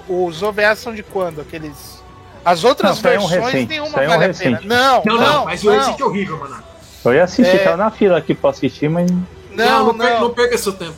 o- 0.09 0.27
os 0.27 0.43
OVAs 0.43 0.79
são 0.79 0.95
de 0.95 1.03
quando? 1.03 1.41
Aqueles. 1.41 1.99
As 2.45 2.65
outras 2.65 3.03
Não, 3.03 3.11
um 3.11 3.27
versões 3.29 3.45
recente, 3.45 3.69
nenhuma 3.71 3.91
saiu 3.91 4.07
um 4.07 4.13
vale 4.13 4.25
a 4.25 4.27
recente. 4.29 4.45
pena. 4.67 4.75
Não, 4.77 5.03
Não, 5.05 5.15
não, 5.17 5.33
não, 5.33 5.45
mas 5.45 5.63
o 5.65 5.67
não, 5.71 5.79
recente 5.79 6.03
é 6.03 6.05
horrível, 6.05 6.39
mano. 6.39 6.63
Eu 7.05 7.15
ia 7.15 7.25
assistir, 7.25 7.57
É. 7.57 7.65
tava 7.65 7.77
na 7.77 7.91
fila 7.91 8.17
aqui 8.19 8.35
pra 8.35 8.51
assistir, 8.51 8.89
mas. 8.89 9.11
Não, 9.11 9.19
não, 9.57 9.87
não, 9.87 9.95
per- 9.99 10.11
não. 10.15 10.21
não 10.23 10.31
perca 10.35 10.57
seu 10.59 10.73
tempo. 10.73 10.95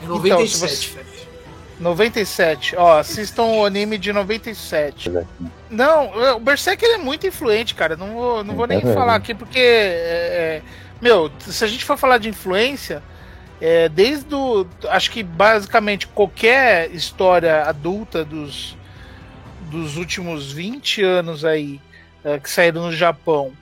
É 0.00 0.04
Então, 0.04 0.16
97, 0.16 0.76
se 0.88 0.94
velho. 0.94 1.08
97. 1.80 2.76
Ó, 2.76 2.98
assistam 2.98 3.42
o 3.44 3.64
anime 3.64 3.98
de 3.98 4.12
97. 4.12 5.12
Não, 5.70 6.10
o 6.36 6.40
Berserk 6.40 6.84
ele 6.84 6.94
é 6.94 6.98
muito 6.98 7.26
influente, 7.26 7.74
cara. 7.74 7.96
Não 7.96 8.12
vou, 8.14 8.44
não 8.44 8.54
vou 8.54 8.66
nem 8.66 8.78
É 8.78 8.94
falar 8.94 9.14
aqui 9.14 9.34
porque. 9.34 9.58
é, 9.58 9.62
é, 9.62 10.62
meu, 11.00 11.30
se 11.40 11.64
a 11.64 11.68
gente 11.68 11.84
for 11.84 11.96
falar 11.96 12.18
de 12.18 12.28
influência, 12.28 13.02
é, 13.60 13.88
desde 13.88 14.34
o. 14.34 14.66
Acho 14.88 15.10
que 15.10 15.22
basicamente 15.22 16.06
qualquer 16.06 16.90
história 16.92 17.64
adulta 17.64 18.24
dos, 18.24 18.76
dos 19.62 19.96
últimos 19.96 20.52
20 20.52 21.02
anos 21.02 21.44
aí 21.44 21.80
é, 22.24 22.38
que 22.38 22.50
saíram 22.50 22.82
no 22.82 22.92
Japão. 22.92 23.52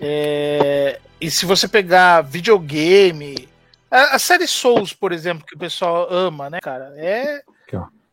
é, 0.00 1.00
e 1.20 1.30
se 1.30 1.46
você 1.46 1.66
pegar 1.66 2.22
videogame. 2.22 3.48
A, 3.90 4.16
a 4.16 4.18
série 4.18 4.46
Souls, 4.46 4.92
por 4.92 5.12
exemplo, 5.12 5.46
que 5.46 5.54
o 5.54 5.58
pessoal 5.58 6.08
ama, 6.10 6.50
né, 6.50 6.58
cara? 6.60 6.92
É, 6.96 7.42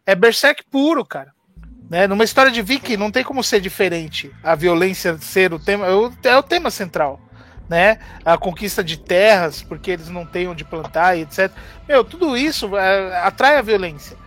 é 0.05 0.15
Berserk 0.15 0.63
puro, 0.69 1.03
cara. 1.03 1.33
Né? 1.89 2.07
Numa 2.07 2.23
história 2.23 2.51
de 2.51 2.61
Viking 2.61 2.97
não 2.97 3.11
tem 3.11 3.23
como 3.23 3.43
ser 3.43 3.59
diferente. 3.59 4.31
A 4.43 4.55
violência 4.55 5.17
ser 5.17 5.53
o 5.53 5.59
tema. 5.59 5.87
É 5.87 5.93
o, 5.93 6.13
é 6.23 6.37
o 6.37 6.43
tema 6.43 6.71
central. 6.71 7.19
Né? 7.71 7.99
A 8.25 8.37
conquista 8.37 8.83
de 8.83 8.97
terras, 8.97 9.61
porque 9.61 9.91
eles 9.91 10.09
não 10.09 10.25
têm 10.25 10.45
onde 10.45 10.65
plantar 10.65 11.15
e 11.15 11.21
etc. 11.21 11.49
Meu, 11.87 12.03
tudo 12.03 12.35
isso 12.35 12.75
é, 12.75 13.17
atrai 13.21 13.55
a 13.55 13.61
violência. 13.61 14.17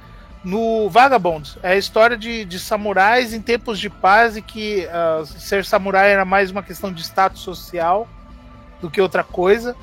No 0.42 0.88
Vagabonds, 0.88 1.58
é 1.62 1.72
a 1.72 1.76
história 1.76 2.16
de, 2.16 2.46
de 2.46 2.58
samurais 2.58 3.34
em 3.34 3.42
tempos 3.42 3.78
de 3.78 3.90
paz 3.90 4.38
e 4.38 4.40
que 4.40 4.88
ah, 4.90 5.22
ser 5.26 5.62
samurai 5.62 6.10
era 6.10 6.24
mais 6.24 6.50
uma 6.50 6.62
questão 6.62 6.90
de 6.90 7.02
status 7.02 7.42
social 7.42 8.08
do 8.80 8.88
que 8.90 8.98
outra 8.98 9.22
coisa. 9.22 9.76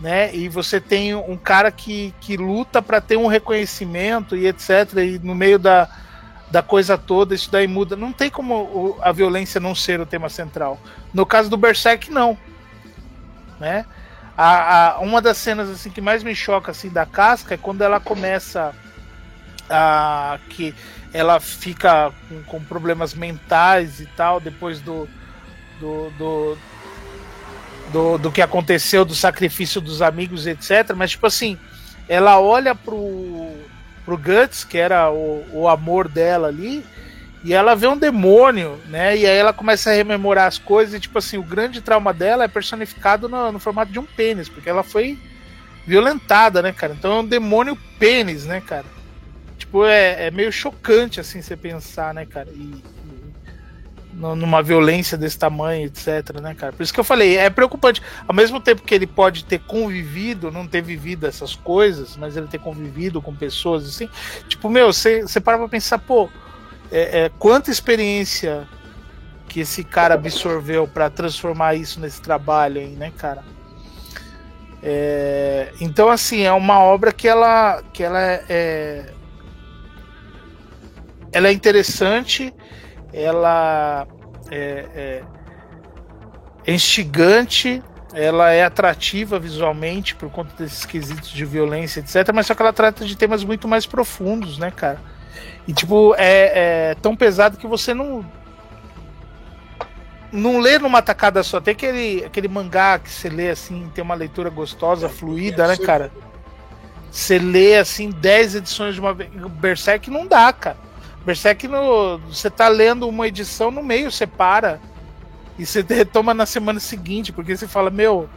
Né? 0.00 0.34
E 0.34 0.48
você 0.48 0.80
tem 0.80 1.14
um 1.14 1.36
cara 1.36 1.70
que, 1.70 2.14
que 2.18 2.38
luta 2.38 2.80
para 2.80 2.98
ter 2.98 3.18
um 3.18 3.26
reconhecimento 3.26 4.34
e 4.34 4.46
etc. 4.46 4.70
E 4.96 5.20
no 5.22 5.34
meio 5.34 5.58
da, 5.58 5.86
da 6.50 6.62
coisa 6.62 6.96
toda, 6.96 7.34
isso 7.34 7.50
daí 7.52 7.66
muda. 7.66 7.94
Não 7.94 8.10
tem 8.10 8.30
como 8.30 8.96
a 9.02 9.12
violência 9.12 9.60
não 9.60 9.74
ser 9.74 10.00
o 10.00 10.06
tema 10.06 10.30
central. 10.30 10.80
No 11.12 11.26
caso 11.26 11.50
do 11.50 11.58
Berserk, 11.58 12.10
não. 12.10 12.38
Né? 13.62 13.86
A, 14.36 14.94
a- 14.96 14.98
uma 14.98 15.22
das 15.22 15.36
cenas 15.36 15.70
assim 15.70 15.88
que 15.88 16.00
mais 16.00 16.24
me 16.24 16.34
choca 16.34 16.72
assim 16.72 16.88
da 16.88 17.06
casca 17.06 17.54
é 17.54 17.56
quando 17.56 17.82
ela 17.82 18.00
começa 18.00 18.74
a 19.70 20.36
que 20.48 20.74
ela 21.12 21.38
fica 21.38 22.10
com, 22.28 22.42
com 22.42 22.64
problemas 22.64 23.14
mentais 23.14 24.00
e 24.00 24.06
tal 24.16 24.40
depois 24.40 24.80
do 24.80 25.08
do, 25.78 26.10
do 26.18 26.58
do, 27.92 28.18
do 28.18 28.32
que 28.32 28.42
aconteceu, 28.42 29.04
do 29.04 29.14
sacrifício 29.14 29.80
dos 29.80 30.02
amigos, 30.02 30.46
etc. 30.46 30.92
Mas, 30.96 31.12
tipo 31.12 31.26
assim, 31.26 31.56
ela 32.08 32.40
olha 32.40 32.74
pro, 32.74 33.52
pro 34.04 34.16
Guts, 34.18 34.64
que 34.64 34.76
era 34.78 35.08
o, 35.10 35.44
o 35.52 35.68
amor 35.68 36.08
dela 36.08 36.48
ali, 36.48 36.84
e 37.44 37.52
ela 37.52 37.74
vê 37.74 37.86
um 37.86 37.96
demônio, 37.96 38.78
né? 38.88 39.16
E 39.16 39.26
aí 39.26 39.36
ela 39.36 39.52
começa 39.52 39.90
a 39.90 39.94
rememorar 39.94 40.46
as 40.46 40.58
coisas, 40.58 40.94
e, 40.94 41.00
tipo 41.00 41.18
assim, 41.18 41.38
o 41.38 41.42
grande 41.42 41.80
trauma 41.80 42.12
dela 42.12 42.44
é 42.44 42.48
personificado 42.48 43.28
no, 43.28 43.52
no 43.52 43.58
formato 43.58 43.90
de 43.92 43.98
um 43.98 44.04
pênis, 44.04 44.48
porque 44.48 44.68
ela 44.68 44.82
foi 44.82 45.18
violentada, 45.86 46.62
né, 46.62 46.72
cara? 46.72 46.94
Então 46.96 47.12
é 47.12 47.20
um 47.20 47.26
demônio 47.26 47.76
pênis, 47.98 48.46
né, 48.46 48.60
cara? 48.60 48.86
Tipo, 49.58 49.84
é, 49.84 50.26
é 50.26 50.30
meio 50.30 50.52
chocante, 50.52 51.20
assim, 51.20 51.42
você 51.42 51.56
pensar, 51.56 52.14
né, 52.14 52.24
cara? 52.26 52.48
E, 52.50 52.82
no- 54.12 54.36
numa 54.36 54.62
violência 54.62 55.16
desse 55.16 55.38
tamanho, 55.38 55.86
etc, 55.86 56.40
né, 56.40 56.54
cara? 56.54 56.72
Por 56.72 56.82
isso 56.82 56.92
que 56.92 57.00
eu 57.00 57.04
falei, 57.04 57.36
é 57.36 57.48
preocupante. 57.50 58.02
Ao 58.28 58.34
mesmo 58.34 58.60
tempo 58.60 58.82
que 58.82 58.94
ele 58.94 59.06
pode 59.06 59.44
ter 59.44 59.58
convivido, 59.60 60.50
não 60.50 60.66
ter 60.66 60.82
vivido 60.82 61.26
essas 61.26 61.54
coisas, 61.54 62.16
mas 62.16 62.36
ele 62.36 62.46
ter 62.46 62.58
convivido 62.58 63.22
com 63.22 63.34
pessoas 63.34 63.88
assim, 63.88 64.08
tipo, 64.48 64.68
meu, 64.68 64.92
você 64.92 65.22
você 65.22 65.40
para 65.40 65.58
pra 65.58 65.68
pensar, 65.68 65.98
pô, 65.98 66.28
é, 66.92 67.24
é, 67.24 67.28
quanta 67.38 67.70
experiência 67.70 68.68
que 69.48 69.60
esse 69.60 69.82
cara 69.82 70.14
absorveu 70.14 70.86
pra 70.86 71.08
transformar 71.10 71.74
isso 71.74 71.98
nesse 71.98 72.20
trabalho 72.20 72.80
aí, 72.80 72.90
né, 72.90 73.10
cara? 73.16 73.42
É, 74.82 75.72
então, 75.80 76.08
assim, 76.10 76.42
é 76.42 76.52
uma 76.52 76.80
obra 76.80 77.12
que 77.12 77.26
ela, 77.26 77.82
que 77.92 78.02
ela 78.02 78.20
é, 78.20 78.44
é 78.48 79.14
ela 81.32 81.48
é 81.48 81.52
interessante, 81.52 82.52
ela 83.12 84.06
é, 84.50 84.86
é- 84.94 85.24
é 86.66 86.74
instigante, 86.74 87.82
ela 88.12 88.50
é 88.50 88.62
atrativa 88.64 89.38
visualmente 89.38 90.14
por 90.14 90.30
conta 90.30 90.62
desses 90.62 90.84
quesitos 90.84 91.30
de 91.30 91.44
violência, 91.46 92.00
etc. 92.00 92.30
Mas 92.34 92.46
só 92.46 92.54
que 92.54 92.60
ela 92.60 92.72
trata 92.72 93.04
de 93.04 93.16
temas 93.16 93.42
muito 93.42 93.66
mais 93.66 93.86
profundos, 93.86 94.58
né, 94.58 94.70
cara? 94.70 95.00
E 95.66 95.72
tipo, 95.72 96.14
é, 96.16 96.90
é 96.90 96.96
tão 97.00 97.14
pesado 97.16 97.56
que 97.56 97.66
você 97.66 97.94
não. 97.94 98.24
Não 100.30 100.60
lê 100.60 100.78
numa 100.78 101.02
tacada 101.02 101.42
só. 101.42 101.60
Tem 101.60 101.72
aquele, 101.72 102.24
aquele 102.24 102.48
mangá 102.48 102.98
que 102.98 103.10
você 103.10 103.28
lê 103.28 103.50
assim, 103.50 103.90
tem 103.94 104.02
uma 104.02 104.14
leitura 104.14 104.48
gostosa, 104.48 105.08
fluida, 105.08 105.68
né, 105.68 105.76
cara? 105.76 106.10
Você 107.10 107.38
lê 107.38 107.76
assim 107.76 108.10
10 108.10 108.54
edições 108.56 108.94
de 108.94 109.00
uma 109.00 109.12
vez. 109.12 109.30
Berserk 109.30 110.10
não 110.10 110.26
dá, 110.26 110.50
cara. 110.50 110.78
Berserk, 111.26 111.68
no, 111.68 112.18
você 112.18 112.48
tá 112.48 112.68
lendo 112.68 113.06
uma 113.06 113.28
edição 113.28 113.70
no 113.70 113.82
meio, 113.82 114.10
você 114.10 114.26
para. 114.26 114.80
E 115.58 115.66
você 115.66 115.84
retoma 115.86 116.32
na 116.32 116.46
semana 116.46 116.80
seguinte, 116.80 117.30
porque 117.30 117.54
você 117.54 117.68
fala, 117.68 117.90
meu, 117.90 118.28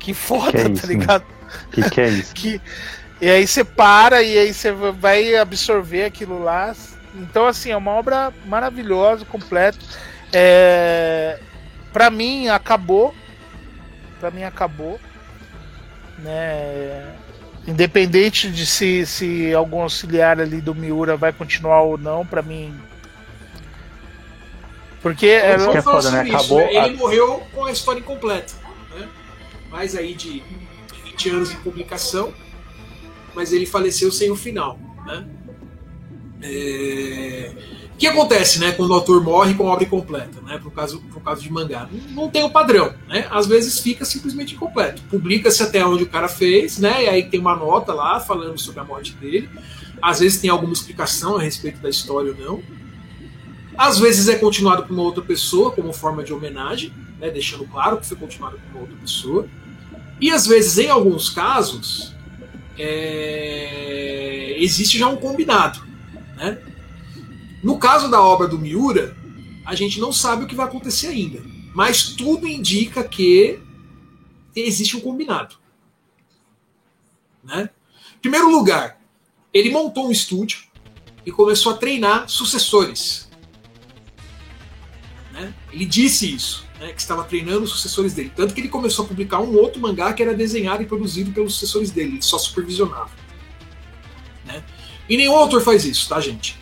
que 0.00 0.12
foda, 0.12 0.50
Que 0.50 0.58
é 0.58 0.64
tá 0.68 0.70
isso, 0.70 0.86
né? 0.88 0.92
ligado? 0.94 1.22
O 1.22 1.70
que, 1.70 1.90
que 1.90 2.00
é 2.00 2.08
isso? 2.08 2.34
Que, 2.34 2.60
e 3.20 3.28
aí 3.28 3.46
você 3.46 3.62
para 3.64 4.22
e 4.22 4.38
aí 4.38 4.52
você 4.54 4.72
vai 4.72 5.36
absorver 5.36 6.04
aquilo 6.04 6.42
lá. 6.42 6.74
Então, 7.14 7.46
assim, 7.46 7.70
é 7.70 7.76
uma 7.76 7.90
obra 7.92 8.32
maravilhosa, 8.46 9.24
completa. 9.24 9.78
É, 10.32 11.38
para 11.92 12.08
mim, 12.08 12.48
acabou. 12.48 13.14
Para 14.20 14.30
mim, 14.30 14.44
acabou. 14.44 14.98
Né? 16.18 17.14
Independente 17.66 18.50
de 18.50 18.64
se, 18.64 19.04
se 19.04 19.52
algum 19.54 19.82
auxiliar 19.82 20.40
ali 20.40 20.60
do 20.60 20.74
Miura 20.74 21.16
vai 21.16 21.32
continuar 21.32 21.82
ou 21.82 21.98
não, 21.98 22.24
para 22.24 22.42
mim. 22.42 22.74
Porque 25.02 25.26
é, 25.26 25.52
é 25.54 25.82
foda, 25.82 26.10
né? 26.10 26.20
Acabou? 26.20 26.60
Ele 26.60 26.78
a- 26.78 26.92
morreu 26.92 27.42
com 27.52 27.64
a 27.64 27.72
história 27.72 28.00
incompleta. 28.00 28.52
Né? 28.94 29.08
Mais 29.70 29.96
aí 29.96 30.14
de, 30.14 30.40
de 30.40 31.02
20 31.04 31.30
anos 31.30 31.50
de 31.50 31.56
publicação, 31.56 32.32
mas 33.34 33.52
ele 33.52 33.66
faleceu 33.66 34.10
sem 34.10 34.30
o 34.30 34.36
final. 34.36 34.78
Né? 35.06 35.24
É, 36.42 37.52
O 37.94 37.98
que 37.98 38.06
acontece 38.06 38.58
né, 38.58 38.72
quando 38.72 38.90
o 38.90 38.94
autor 38.94 39.22
morre 39.22 39.54
com 39.54 39.68
a 39.68 39.72
obra 39.72 39.84
incompleta, 39.84 40.40
né, 40.40 40.58
por, 40.62 40.72
caso, 40.72 41.00
por 41.12 41.22
caso 41.22 41.42
de 41.42 41.52
mangá? 41.52 41.88
Não, 41.90 42.22
não 42.22 42.30
tem 42.30 42.42
o 42.42 42.50
padrão. 42.50 42.94
Né? 43.08 43.26
Às 43.30 43.46
vezes 43.46 43.78
fica 43.78 44.04
simplesmente 44.04 44.54
incompleto. 44.54 45.02
Publica-se 45.10 45.62
até 45.62 45.84
onde 45.84 46.04
o 46.04 46.08
cara 46.08 46.28
fez, 46.28 46.78
né, 46.78 47.04
e 47.04 47.08
aí 47.08 47.22
tem 47.28 47.38
uma 47.38 47.54
nota 47.54 47.92
lá 47.92 48.18
falando 48.18 48.58
sobre 48.58 48.80
a 48.80 48.84
morte 48.84 49.12
dele. 49.14 49.48
Às 50.00 50.20
vezes 50.20 50.40
tem 50.40 50.48
alguma 50.48 50.72
explicação 50.72 51.36
a 51.36 51.42
respeito 51.42 51.78
da 51.80 51.90
história 51.90 52.32
ou 52.32 52.38
não. 52.38 52.62
Às 53.76 53.98
vezes 53.98 54.28
é 54.28 54.36
continuado 54.36 54.84
por 54.84 54.92
uma 54.92 55.02
outra 55.02 55.22
pessoa, 55.22 55.70
como 55.70 55.92
forma 55.92 56.22
de 56.22 56.32
homenagem, 56.32 56.92
né, 57.18 57.30
deixando 57.30 57.64
claro 57.66 57.98
que 57.98 58.06
foi 58.06 58.16
continuado 58.16 58.58
por 58.58 58.70
uma 58.72 58.80
outra 58.80 58.96
pessoa. 58.96 59.46
E 60.20 60.30
às 60.30 60.46
vezes, 60.46 60.78
em 60.78 60.88
alguns 60.90 61.30
casos, 61.30 62.14
é, 62.78 64.56
existe 64.58 64.98
já 64.98 65.08
um 65.08 65.16
combinado. 65.16 65.80
Né? 66.36 66.58
No 67.62 67.78
caso 67.78 68.10
da 68.10 68.20
obra 68.20 68.48
do 68.48 68.58
Miura, 68.58 69.16
a 69.66 69.74
gente 69.74 70.00
não 70.00 70.12
sabe 70.12 70.44
o 70.44 70.46
que 70.46 70.54
vai 70.54 70.66
acontecer 70.66 71.08
ainda. 71.08 71.40
mas 71.74 72.08
tudo 72.10 72.46
indica 72.48 73.04
que 73.04 73.60
existe 74.54 74.96
um 74.96 75.00
combinado. 75.00 75.56
Né? 77.42 77.70
Em 78.16 78.18
primeiro 78.20 78.50
lugar, 78.50 79.00
ele 79.52 79.70
montou 79.70 80.08
um 80.08 80.10
estúdio 80.10 80.64
e 81.24 81.30
começou 81.30 81.72
a 81.72 81.76
treinar 81.76 82.28
sucessores. 82.28 83.30
Né? 85.32 85.54
Ele 85.72 85.86
disse 85.86 86.34
isso, 86.34 86.66
né, 86.80 86.92
que 86.92 87.00
estava 87.00 87.22
treinando 87.24 87.64
os 87.64 87.70
sucessores 87.70 88.14
dele. 88.14 88.32
Tanto 88.34 88.54
que 88.54 88.60
ele 88.60 88.68
começou 88.68 89.04
a 89.04 89.08
publicar 89.08 89.40
um 89.40 89.54
outro 89.54 89.80
mangá 89.80 90.12
que 90.14 90.22
era 90.22 90.32
desenhado 90.32 90.82
e 90.82 90.86
produzido 90.86 91.30
pelos 91.30 91.54
sucessores 91.54 91.90
dele, 91.90 92.14
ele 92.14 92.22
só 92.22 92.38
supervisionava. 92.38 93.10
Né? 94.46 94.64
E 95.06 95.16
nenhum 95.16 95.36
autor 95.36 95.60
faz 95.60 95.84
isso, 95.84 96.08
tá, 96.08 96.18
gente? 96.20 96.58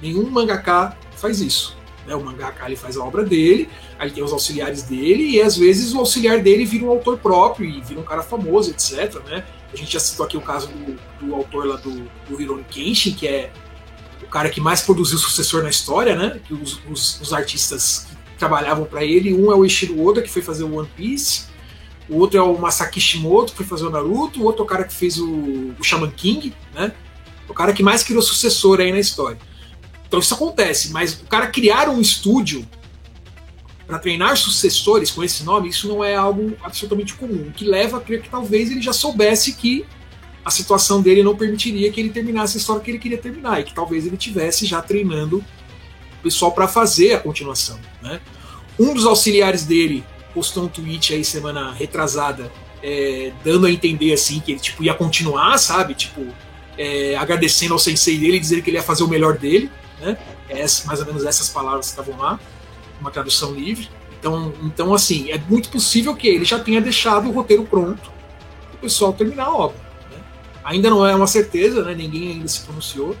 Nenhum 0.00 0.28
mangaka 0.30 0.96
faz 1.16 1.42
isso. 1.42 1.76
Né? 2.06 2.14
O 2.14 2.24
mangaka 2.24 2.64
ele 2.64 2.76
faz 2.76 2.96
a 2.96 3.04
obra 3.04 3.22
dele, 3.22 3.68
aí 3.98 4.10
tem 4.10 4.24
os 4.24 4.32
auxiliares 4.32 4.84
dele, 4.84 5.32
e 5.32 5.42
às 5.42 5.58
vezes 5.58 5.92
o 5.92 5.98
auxiliar 5.98 6.40
dele 6.40 6.64
vira 6.64 6.86
um 6.86 6.90
autor 6.90 7.18
próprio 7.18 7.68
e 7.68 7.82
vira 7.82 8.00
um 8.00 8.04
cara 8.04 8.22
famoso, 8.22 8.70
etc. 8.70 9.22
Né? 9.26 9.44
A 9.70 9.76
gente 9.76 9.92
já 9.92 10.00
citou 10.00 10.24
aqui 10.24 10.38
o 10.38 10.40
caso 10.40 10.68
do, 10.68 10.98
do 11.20 11.34
autor 11.34 11.66
lá 11.66 11.76
do, 11.76 12.10
do 12.28 12.40
Hiromi 12.40 12.64
Kenshin, 12.64 13.12
que 13.12 13.28
é 13.28 13.52
o 14.22 14.26
cara 14.26 14.48
que 14.48 14.60
mais 14.60 14.80
produziu 14.80 15.18
sucessor 15.18 15.62
na 15.62 15.70
história, 15.70 16.16
né? 16.16 16.40
Que 16.46 16.54
os, 16.54 16.80
os, 16.88 17.20
os 17.20 17.32
artistas 17.32 18.06
que 18.06 18.16
trabalhavam 18.40 18.86
para 18.86 19.04
ele, 19.04 19.34
um 19.34 19.52
é 19.52 19.54
o 19.54 19.64
Ishiro 19.64 20.02
Oda, 20.02 20.22
que 20.22 20.30
foi 20.30 20.40
fazer 20.42 20.64
o 20.64 20.74
One 20.74 20.88
Piece, 20.96 21.44
o 22.08 22.16
outro 22.16 22.38
é 22.38 22.42
o 22.42 22.58
Masaki 22.58 23.00
Shimoto, 23.00 23.52
que 23.52 23.58
foi 23.58 23.66
fazer 23.66 23.86
o 23.86 23.90
Naruto, 23.90 24.40
o 24.40 24.44
outro 24.44 24.62
é 24.62 24.64
o 24.64 24.66
cara 24.66 24.82
que 24.82 24.94
fez 24.94 25.18
o, 25.18 25.74
o 25.78 25.84
Shaman 25.84 26.10
King, 26.10 26.52
né? 26.74 26.92
O 27.48 27.54
cara 27.54 27.72
que 27.72 27.82
mais 27.82 28.02
criou 28.02 28.22
sucessor 28.22 28.80
aí 28.80 28.90
na 28.90 28.98
história. 28.98 29.38
Então 30.08 30.18
isso 30.18 30.34
acontece, 30.34 30.90
mas 30.90 31.12
o 31.20 31.26
cara 31.26 31.46
criar 31.46 31.88
um 31.88 32.00
estúdio 32.00 32.66
para 33.86 33.98
treinar 33.98 34.36
sucessores 34.36 35.10
com 35.10 35.22
esse 35.22 35.44
nome, 35.44 35.68
isso 35.68 35.86
não 35.86 36.02
é 36.02 36.16
algo 36.16 36.56
absolutamente 36.62 37.14
comum. 37.14 37.48
O 37.48 37.52
que 37.52 37.64
leva 37.64 37.98
a 37.98 38.00
crer 38.00 38.22
que 38.22 38.28
talvez 38.28 38.70
ele 38.70 38.80
já 38.80 38.92
soubesse 38.92 39.52
que 39.52 39.84
a 40.44 40.50
situação 40.50 41.02
dele 41.02 41.22
não 41.22 41.36
permitiria 41.36 41.92
que 41.92 42.00
ele 42.00 42.10
terminasse 42.10 42.56
a 42.56 42.60
história 42.60 42.82
que 42.82 42.90
ele 42.90 42.98
queria 42.98 43.18
terminar 43.18 43.60
e 43.60 43.64
que 43.64 43.74
talvez 43.74 44.06
ele 44.06 44.16
tivesse 44.16 44.64
já 44.64 44.80
treinando 44.80 45.44
pessoal 46.20 46.52
para 46.52 46.68
fazer 46.68 47.14
a 47.14 47.20
continuação. 47.20 47.78
Né? 48.02 48.20
Um 48.78 48.94
dos 48.94 49.06
auxiliares 49.06 49.64
dele 49.64 50.04
postou 50.34 50.64
um 50.64 50.68
tweet 50.68 51.12
aí 51.12 51.24
semana 51.24 51.72
retrasada 51.72 52.50
é, 52.82 53.32
dando 53.44 53.66
a 53.66 53.70
entender 53.70 54.12
assim 54.12 54.40
que 54.40 54.52
ele 54.52 54.60
tipo 54.60 54.82
ia 54.82 54.94
continuar, 54.94 55.58
sabe? 55.58 55.94
Tipo 55.94 56.26
é, 56.78 57.14
agradecendo 57.16 57.74
ao 57.74 57.78
sensei 57.78 58.18
dele, 58.18 58.40
dizendo 58.40 58.62
que 58.62 58.70
ele 58.70 58.78
ia 58.78 58.82
fazer 58.82 59.02
o 59.02 59.08
melhor 59.08 59.36
dele, 59.36 59.70
né? 60.00 60.16
É, 60.48 60.64
mais 60.86 61.00
ou 61.00 61.06
menos 61.06 61.24
essas 61.24 61.48
palavras 61.48 61.86
estavam 61.86 62.16
lá, 62.16 62.40
uma 63.00 63.10
tradução 63.10 63.52
livre. 63.52 63.88
Então, 64.18 64.52
então 64.62 64.94
assim, 64.94 65.30
é 65.30 65.38
muito 65.38 65.68
possível 65.68 66.14
que 66.14 66.28
ele 66.28 66.44
já 66.44 66.58
tenha 66.58 66.80
deixado 66.80 67.28
o 67.28 67.32
roteiro 67.32 67.64
pronto 67.64 68.10
para 68.70 68.76
o 68.76 68.78
pessoal 68.78 69.12
terminar 69.12 69.46
a 69.46 69.54
obra. 69.54 69.90
Ainda 70.64 70.90
não 70.90 71.06
é 71.06 71.14
uma 71.14 71.26
certeza, 71.26 71.82
né? 71.82 71.94
Ninguém 71.94 72.32
ainda 72.32 72.48
se 72.48 72.60
pronunciou. 72.60 73.16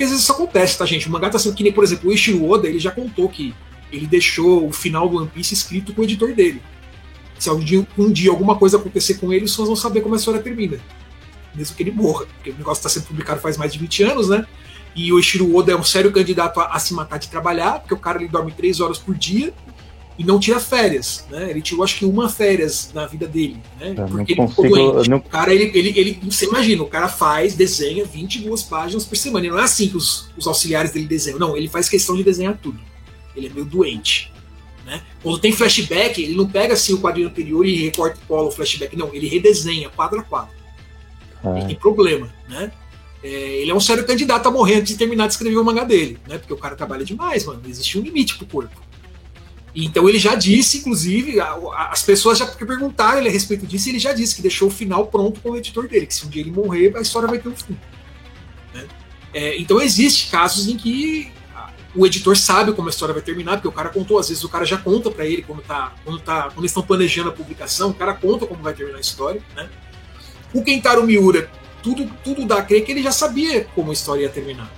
Porque 0.00 0.04
às 0.06 0.10
vezes 0.12 0.24
isso 0.24 0.32
acontece, 0.32 0.78
tá, 0.78 0.86
gente? 0.86 1.06
O 1.06 1.12
mangá 1.12 1.28
tá 1.28 1.38
sendo 1.38 1.54
que 1.54 1.62
nem, 1.62 1.74
por 1.74 1.84
exemplo, 1.84 2.08
o 2.08 2.12
Ishiro 2.14 2.48
Oda, 2.48 2.66
ele 2.66 2.78
já 2.78 2.90
contou 2.90 3.28
que 3.28 3.54
ele 3.92 4.06
deixou 4.06 4.66
o 4.66 4.72
final 4.72 5.06
do 5.06 5.18
One 5.18 5.28
Piece 5.28 5.52
escrito 5.52 5.92
com 5.92 6.00
o 6.00 6.04
editor 6.04 6.32
dele. 6.32 6.62
Se 7.38 7.50
um 7.50 7.60
dia, 7.60 7.86
um 7.98 8.10
dia 8.10 8.30
alguma 8.30 8.56
coisa 8.56 8.78
acontecer 8.78 9.18
com 9.18 9.30
ele, 9.30 9.44
os 9.44 9.54
fãs 9.54 9.66
vão 9.66 9.76
saber 9.76 10.00
como 10.00 10.14
a 10.14 10.16
história 10.16 10.40
termina. 10.40 10.78
Mesmo 11.54 11.76
que 11.76 11.82
ele 11.82 11.90
morra. 11.90 12.24
Porque 12.24 12.48
o 12.48 12.54
negócio 12.54 12.80
está 12.80 12.88
sendo 12.88 13.08
publicado 13.08 13.42
faz 13.42 13.58
mais 13.58 13.74
de 13.74 13.78
20 13.78 14.02
anos, 14.04 14.30
né? 14.30 14.46
E 14.96 15.12
o 15.12 15.18
Ishiro 15.18 15.54
Oda 15.54 15.72
é 15.72 15.76
um 15.76 15.84
sério 15.84 16.10
candidato 16.10 16.60
a, 16.60 16.68
a 16.68 16.78
se 16.78 16.94
matar 16.94 17.18
de 17.18 17.28
trabalhar, 17.28 17.80
porque 17.80 17.92
o 17.92 17.98
cara 17.98 18.20
ele 18.22 18.28
dorme 18.28 18.52
3 18.52 18.80
horas 18.80 18.96
por 18.96 19.14
dia 19.14 19.52
e 20.20 20.24
não 20.24 20.38
tira 20.38 20.60
férias, 20.60 21.24
né? 21.30 21.48
Ele 21.48 21.62
tirou 21.62 21.82
acho 21.82 21.96
que 21.98 22.04
uma 22.04 22.28
férias 22.28 22.90
na 22.92 23.06
vida 23.06 23.26
dele, 23.26 23.56
né? 23.80 23.90
Eu 23.90 23.94
Porque 23.94 24.12
não 24.12 24.20
ele 24.20 24.26
ficou 24.26 24.46
consigo- 24.48 24.76
doente. 24.76 25.06
eu 25.08 25.10
não- 25.10 25.16
O 25.18 25.22
cara, 25.22 25.54
ele, 25.54 25.70
ele, 25.78 25.98
ele, 25.98 26.20
você 26.30 26.44
imagina, 26.44 26.82
o 26.82 26.86
cara 26.86 27.08
faz, 27.08 27.54
desenha 27.54 28.04
22 28.04 28.62
páginas 28.62 29.04
por 29.06 29.16
semana. 29.16 29.46
E 29.46 29.48
não 29.50 29.58
é 29.58 29.62
assim 29.62 29.88
que 29.88 29.96
os, 29.96 30.28
os 30.36 30.46
auxiliares 30.46 30.90
dele 30.92 31.06
desenham. 31.06 31.38
Não, 31.38 31.56
ele 31.56 31.68
faz 31.68 31.88
questão 31.88 32.14
de 32.14 32.22
desenhar 32.22 32.58
tudo. 32.58 32.78
Ele 33.34 33.46
é 33.46 33.50
meio 33.50 33.64
doente. 33.64 34.30
Né? 34.84 35.00
Quando 35.22 35.38
tem 35.38 35.52
flashback, 35.52 36.22
ele 36.22 36.34
não 36.34 36.46
pega 36.48 36.74
assim 36.74 36.92
o 36.92 36.98
quadrinho 36.98 37.28
anterior 37.28 37.64
e 37.64 37.76
recorta 37.76 38.18
e 38.22 38.26
cola 38.26 38.48
o 38.48 38.50
flashback. 38.50 38.94
Não, 38.96 39.14
ele 39.14 39.26
redesenha 39.26 39.88
quadro 39.88 40.20
a 40.20 40.22
quadro. 40.22 40.52
Ele 41.44 41.60
É, 41.60 41.66
tem 41.68 41.76
problema, 41.76 42.30
né? 42.48 42.70
É, 43.22 43.28
ele 43.28 43.70
é 43.70 43.74
um 43.74 43.80
sério 43.80 44.04
candidato 44.06 44.46
a 44.48 44.50
morrer 44.50 44.76
antes 44.76 44.92
de 44.92 44.98
terminar 44.98 45.26
de 45.26 45.32
escrever 45.34 45.56
o 45.56 45.64
mangá 45.64 45.84
dele, 45.84 46.18
né? 46.28 46.36
Porque 46.38 46.52
o 46.52 46.56
cara 46.58 46.74
trabalha 46.76 47.04
demais, 47.04 47.44
mano. 47.46 47.60
Existe 47.66 47.98
um 47.98 48.02
limite 48.02 48.36
pro 48.36 48.46
corpo. 48.46 48.80
Então 49.74 50.08
ele 50.08 50.18
já 50.18 50.34
disse, 50.34 50.78
inclusive, 50.78 51.38
a- 51.40 51.46
a- 51.52 51.90
as 51.92 52.02
pessoas 52.02 52.38
já 52.38 52.46
perguntaram 52.46 53.18
ele 53.18 53.28
a 53.28 53.32
respeito 53.32 53.66
disso, 53.66 53.88
e 53.88 53.92
ele 53.92 53.98
já 53.98 54.12
disse 54.12 54.34
que 54.34 54.42
deixou 54.42 54.68
o 54.68 54.70
final 54.70 55.06
pronto 55.06 55.40
com 55.40 55.50
o 55.50 55.56
editor 55.56 55.86
dele, 55.88 56.06
que 56.06 56.14
se 56.14 56.26
um 56.26 56.28
dia 56.28 56.42
ele 56.42 56.50
morrer, 56.50 56.92
a 56.96 57.00
história 57.00 57.28
vai 57.28 57.38
ter 57.38 57.48
um 57.48 57.54
fim. 57.56 57.76
né? 58.74 58.86
É, 59.32 59.56
então 59.60 59.80
existe 59.80 60.28
casos 60.30 60.66
em 60.68 60.76
que 60.76 61.32
o 61.94 62.06
editor 62.06 62.36
sabe 62.36 62.72
como 62.72 62.88
a 62.88 62.90
história 62.90 63.12
vai 63.12 63.22
terminar, 63.22 63.56
porque 63.56 63.68
o 63.68 63.72
cara 63.72 63.88
contou, 63.88 64.18
às 64.18 64.28
vezes 64.28 64.42
o 64.44 64.48
cara 64.48 64.64
já 64.64 64.76
conta 64.76 65.10
pra 65.10 65.26
ele 65.26 65.42
quando 65.42 65.60
tá, 65.62 65.92
quando 66.04 66.20
tá, 66.20 66.42
quando 66.44 66.58
eles 66.60 66.70
estão 66.70 66.82
planejando 66.84 67.30
a 67.30 67.32
publicação, 67.32 67.90
o 67.90 67.94
cara 67.94 68.14
conta 68.14 68.46
como 68.46 68.62
vai 68.62 68.72
terminar 68.74 68.98
a 68.98 69.00
história, 69.00 69.42
né? 69.56 69.68
O 70.52 70.62
Kentaro 70.64 71.04
Miura, 71.04 71.50
tudo, 71.82 72.08
tudo 72.24 72.44
dá 72.44 72.58
a 72.58 72.62
crer 72.62 72.84
que 72.84 72.92
ele 72.92 73.02
já 73.02 73.10
sabia 73.12 73.64
como 73.74 73.90
a 73.90 73.92
história 73.92 74.22
ia 74.22 74.28
terminar. 74.28 74.70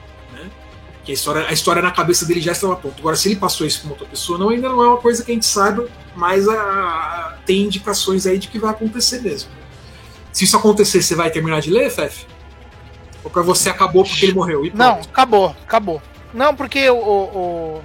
Que 1.04 1.10
a 1.10 1.14
história, 1.14 1.46
a 1.48 1.52
história 1.52 1.82
na 1.82 1.90
cabeça 1.90 2.24
dele 2.24 2.40
já 2.40 2.52
estava 2.52 2.76
pronta. 2.76 2.96
Agora, 3.00 3.16
se 3.16 3.28
ele 3.28 3.36
passou 3.36 3.66
isso 3.66 3.80
para 3.82 3.90
outra 3.90 4.06
pessoa, 4.06 4.38
não, 4.38 4.50
ainda 4.50 4.68
não 4.68 4.82
é 4.82 4.88
uma 4.88 4.98
coisa 4.98 5.24
que 5.24 5.32
a 5.32 5.34
gente 5.34 5.46
saiba, 5.46 5.88
mas 6.14 6.48
a- 6.48 6.54
a- 6.54 7.38
tem 7.44 7.62
indicações 7.62 8.24
aí 8.26 8.38
de 8.38 8.46
que 8.48 8.58
vai 8.58 8.70
acontecer 8.70 9.20
mesmo. 9.20 9.50
Se 10.32 10.44
isso 10.44 10.56
acontecer, 10.56 11.02
você 11.02 11.14
vai 11.16 11.28
terminar 11.30 11.60
de 11.60 11.70
ler, 11.70 11.90
Fef? 11.90 12.24
Ou 13.24 13.30
pra 13.30 13.42
você 13.42 13.68
acabou 13.68 14.04
porque 14.04 14.24
ele 14.26 14.34
morreu? 14.34 14.62
Não, 14.74 15.00
acabou, 15.00 15.54
acabou. 15.64 16.00
Não, 16.32 16.54
porque 16.54 16.88
o- 16.88 16.96
o- 16.96 17.82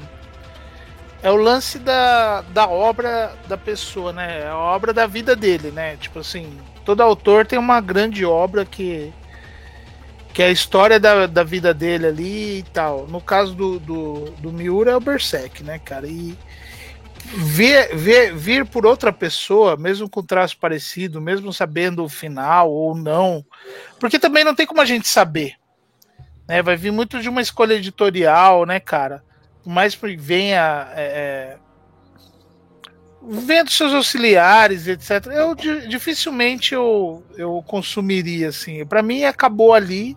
é 1.23 1.31
o 1.31 1.35
lance 1.35 1.79
da, 1.79 2.41
da 2.53 2.67
obra 2.67 3.33
da 3.47 3.57
pessoa, 3.57 4.13
né? 4.13 4.41
É 4.43 4.47
a 4.49 4.57
obra 4.57 4.93
da 4.93 5.07
vida 5.07 5.35
dele, 5.35 5.71
né? 5.71 5.97
Tipo 5.97 6.19
assim, 6.19 6.57
todo 6.85 7.01
autor 7.01 7.45
tem 7.47 7.57
uma 7.57 7.81
grande 7.81 8.23
obra 8.23 8.63
que 8.63 9.11
que 10.37 10.43
é 10.43 10.45
a 10.45 10.51
história 10.51 10.99
da, 10.99 11.25
da 11.25 11.43
vida 11.43 11.73
dele 11.73 12.05
ali 12.05 12.59
e 12.59 12.63
tal. 12.71 13.07
No 13.07 13.19
caso 13.19 13.55
do, 13.55 13.79
do, 13.79 14.25
do 14.39 14.53
Miura 14.53 14.91
é 14.91 14.95
o 14.95 14.99
Berserk, 14.99 15.63
né, 15.63 15.79
cara? 15.79 16.05
E 16.05 16.37
ver, 17.33 17.95
ver, 17.95 18.35
vir 18.35 18.63
por 18.63 18.85
outra 18.85 19.11
pessoa, 19.11 19.75
mesmo 19.75 20.07
com 20.07 20.21
traço 20.21 20.55
parecido, 20.59 21.19
mesmo 21.19 21.51
sabendo 21.51 22.03
o 22.03 22.09
final 22.09 22.71
ou 22.71 22.95
não, 22.95 23.43
porque 23.99 24.19
também 24.19 24.43
não 24.43 24.53
tem 24.53 24.67
como 24.67 24.79
a 24.79 24.85
gente 24.85 25.07
saber 25.07 25.55
né? 26.47 26.61
Vai 26.61 26.77
vir 26.77 26.91
muito 26.91 27.19
de 27.19 27.27
uma 27.27 27.41
escolha 27.41 27.73
editorial, 27.73 28.65
né, 28.65 28.79
cara? 28.79 29.23
Por 29.63 29.71
mais 29.71 29.95
que 29.95 30.15
venha. 30.15 30.87
É, 30.95 31.03
é, 31.03 31.57
vendo 33.29 33.69
seus 33.69 33.93
auxiliares, 33.93 34.87
etc. 34.87 35.27
Eu 35.27 35.53
di- 35.53 35.87
dificilmente 35.87 36.73
eu, 36.73 37.23
eu 37.35 37.61
consumiria, 37.67 38.49
assim. 38.49 38.85
Pra 38.85 39.03
mim 39.03 39.25
acabou 39.25 39.73
ali. 39.73 40.15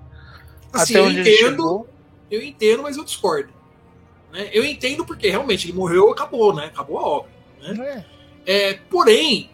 Assim, 0.72 0.94
até 0.94 1.04
eu 1.04 1.10
entendo, 1.10 1.86
eu 2.30 2.42
entendo, 2.42 2.82
mas 2.82 2.96
eu 2.96 3.04
discordo. 3.04 3.50
Né? 4.32 4.48
Eu 4.52 4.64
entendo 4.64 5.04
porque 5.04 5.28
realmente 5.28 5.66
ele 5.66 5.76
morreu, 5.76 6.10
acabou, 6.10 6.54
né? 6.54 6.66
Acabou 6.66 6.98
a 6.98 7.02
obra. 7.02 7.30
É. 7.62 8.04
É, 8.46 8.74
porém, 8.88 9.50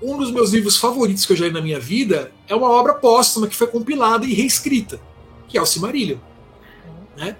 um 0.00 0.16
dos 0.16 0.30
meus 0.30 0.52
livros 0.52 0.76
favoritos 0.76 1.26
que 1.26 1.32
eu 1.32 1.36
já 1.36 1.46
li 1.46 1.52
na 1.52 1.60
minha 1.60 1.80
vida 1.80 2.32
é 2.48 2.54
uma 2.54 2.70
obra 2.70 2.94
póstuma 2.94 3.46
que 3.46 3.56
foi 3.56 3.66
compilada 3.66 4.24
e 4.26 4.34
reescrita, 4.34 5.00
que 5.48 5.58
é 5.58 5.62
o 5.62 5.66
Silmarillion. 5.66 6.18
Né? 7.16 7.36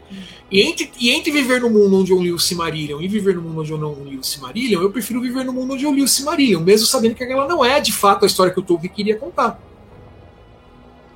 E, 0.51 0.61
entre, 0.61 0.91
e 1.01 1.11
entre 1.11 1.33
viver 1.33 1.61
no 1.61 1.69
mundo 1.69 1.99
onde 1.99 2.13
eu 2.13 2.23
li 2.23 2.33
o 2.33 2.39
Silmarillion 2.39 3.01
e 3.01 3.09
viver 3.09 3.35
no 3.35 3.43
mundo 3.43 3.61
onde 3.61 3.73
eu 3.73 3.79
não 3.79 4.05
li 4.05 4.17
o 4.17 4.23
Silmarillion, 4.23 4.81
eu 4.81 4.91
prefiro 4.91 5.21
viver 5.21 5.45
no 5.45 5.53
mundo 5.53 5.75
onde 5.75 5.85
eu 5.85 5.93
li 5.93 6.03
o 6.03 6.09
Silmarillion, 6.09 6.61
mesmo 6.61 6.87
sabendo 6.87 7.15
que 7.15 7.25
aquela 7.25 7.49
não 7.49 7.65
é 7.65 7.81
de 7.81 7.93
fato 7.93 8.25
a 8.25 8.27
história 8.27 8.53
que 8.53 8.61
o 8.61 8.63
Tolkien 8.63 8.93
queria 8.93 9.17
contar. 9.17 9.61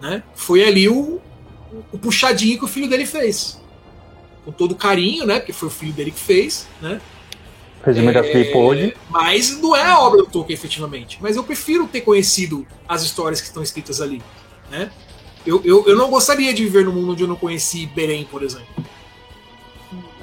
Né? 0.01 0.23
Foi 0.35 0.65
ali 0.65 0.89
o, 0.89 1.21
o 1.93 1.99
puxadinho 1.99 2.59
que 2.59 2.65
o 2.65 2.69
filho 2.69 2.89
dele 2.89 3.07
fez. 3.07 3.61
Com 4.45 4.53
todo 4.53 4.75
carinho, 4.75 5.27
né? 5.27 5.39
Porque 5.39 5.53
foi 5.53 5.69
o 5.69 5.71
filho 5.71 5.93
dele 5.93 6.11
que 6.11 6.21
fez, 6.21 6.67
né? 6.81 7.01
Fez 7.85 7.99
o 7.99 8.03
melhor 8.03 8.23
que 8.23 8.31
ele 8.31 8.51
pôde. 8.51 8.97
Mas 9.09 9.59
não 9.61 9.77
é 9.77 9.85
a 9.85 9.99
obra 10.01 10.23
do 10.23 10.27
Tolkien, 10.27 10.55
efetivamente. 10.55 11.19
Mas 11.21 11.37
eu 11.37 11.45
prefiro 11.45 11.87
ter 11.87 12.01
conhecido 12.01 12.67
as 12.89 13.03
histórias 13.03 13.41
que 13.41 13.47
estão 13.47 13.63
escritas 13.63 14.01
ali. 14.01 14.23
Né? 14.71 14.91
Eu, 15.47 15.63
eu, 15.65 15.87
eu 15.87 15.97
não 15.97 16.11
gostaria 16.11 16.53
de 16.53 16.65
viver 16.65 16.85
num 16.85 16.93
mundo 16.93 17.13
onde 17.13 17.23
eu 17.23 17.29
não 17.29 17.37
conheci 17.37 17.87
Belém, 17.87 18.25
por 18.25 18.43
exemplo. 18.43 18.67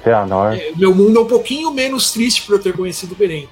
Feanor. 0.04 0.54
É, 0.54 0.72
meu 0.76 0.94
mundo 0.94 1.18
é 1.18 1.22
um 1.22 1.26
pouquinho 1.26 1.70
menos 1.72 2.12
triste 2.12 2.42
por 2.42 2.56
eu 2.56 2.62
ter 2.62 2.74
conhecido 2.74 3.14
Belém. 3.14 3.48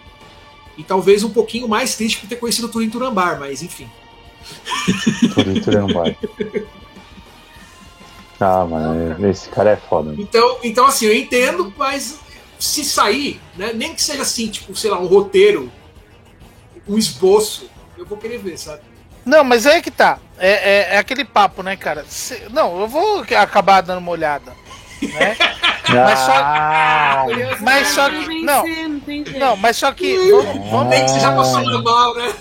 E 0.76 0.84
talvez 0.84 1.24
um 1.24 1.30
pouquinho 1.30 1.66
mais 1.66 1.96
triste 1.96 2.18
por 2.18 2.28
ter 2.28 2.36
conhecido 2.36 2.68
Turim 2.68 2.90
Turambar, 2.90 3.38
mas 3.40 3.62
enfim. 3.62 3.88
Tudo 5.34 5.52
isso 5.52 5.70
Ah, 8.40 8.64
mano, 8.64 9.28
esse 9.30 9.48
cara 9.48 9.70
é 9.70 9.76
foda. 9.76 10.14
Então, 10.18 10.58
então 10.62 10.86
assim, 10.86 11.06
eu 11.06 11.14
entendo, 11.14 11.72
mas 11.76 12.18
se 12.58 12.84
sair, 12.84 13.40
né, 13.56 13.72
nem 13.74 13.94
que 13.94 14.02
seja 14.02 14.22
assim, 14.22 14.48
tipo, 14.48 14.74
sei 14.74 14.90
lá, 14.90 14.98
um 14.98 15.06
roteiro, 15.06 15.70
um 16.88 16.98
esboço, 16.98 17.68
eu 17.96 18.04
vou 18.04 18.18
querer 18.18 18.38
ver, 18.38 18.58
sabe? 18.58 18.80
Não, 19.24 19.42
mas 19.44 19.66
aí 19.66 19.80
que 19.80 19.90
tá. 19.90 20.18
É, 20.38 20.50
é, 20.50 20.94
é 20.94 20.98
aquele 20.98 21.24
papo, 21.24 21.62
né, 21.62 21.76
cara? 21.76 22.04
Se- 22.08 22.42
não, 22.50 22.80
eu 22.80 22.88
vou 22.88 23.24
acabar 23.38 23.80
dando 23.80 23.98
uma 23.98 24.10
olhada. 24.12 24.52
Né? 25.00 25.36
Mas 25.86 26.18
só- 26.18 26.32
Ah, 26.34 27.26
Mas 27.60 27.88
só 27.88 28.08
que- 28.08 28.42
não. 28.42 28.66
não 28.66 29.00
tem 29.00 29.22
jeito. 29.24 29.38
Não, 29.38 29.54
mas 29.54 29.76
só 29.76 29.92
que. 29.92 30.16
Vamos, 30.30 30.70
vamos- 30.70 30.88
Nem 30.88 31.04
que 31.04 31.10
seja 31.10 31.30
pra 31.30 31.44
falar 31.44 31.82
mal, 31.82 32.14
né? 32.14 32.34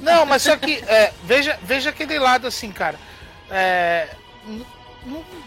Não, 0.00 0.24
mas 0.24 0.42
só 0.42 0.56
que. 0.56 0.74
é, 0.86 1.12
veja, 1.24 1.58
veja 1.64 1.90
aquele 1.90 2.16
lado 2.20 2.46
assim, 2.46 2.70
cara. 2.70 2.96
É, 3.50 4.06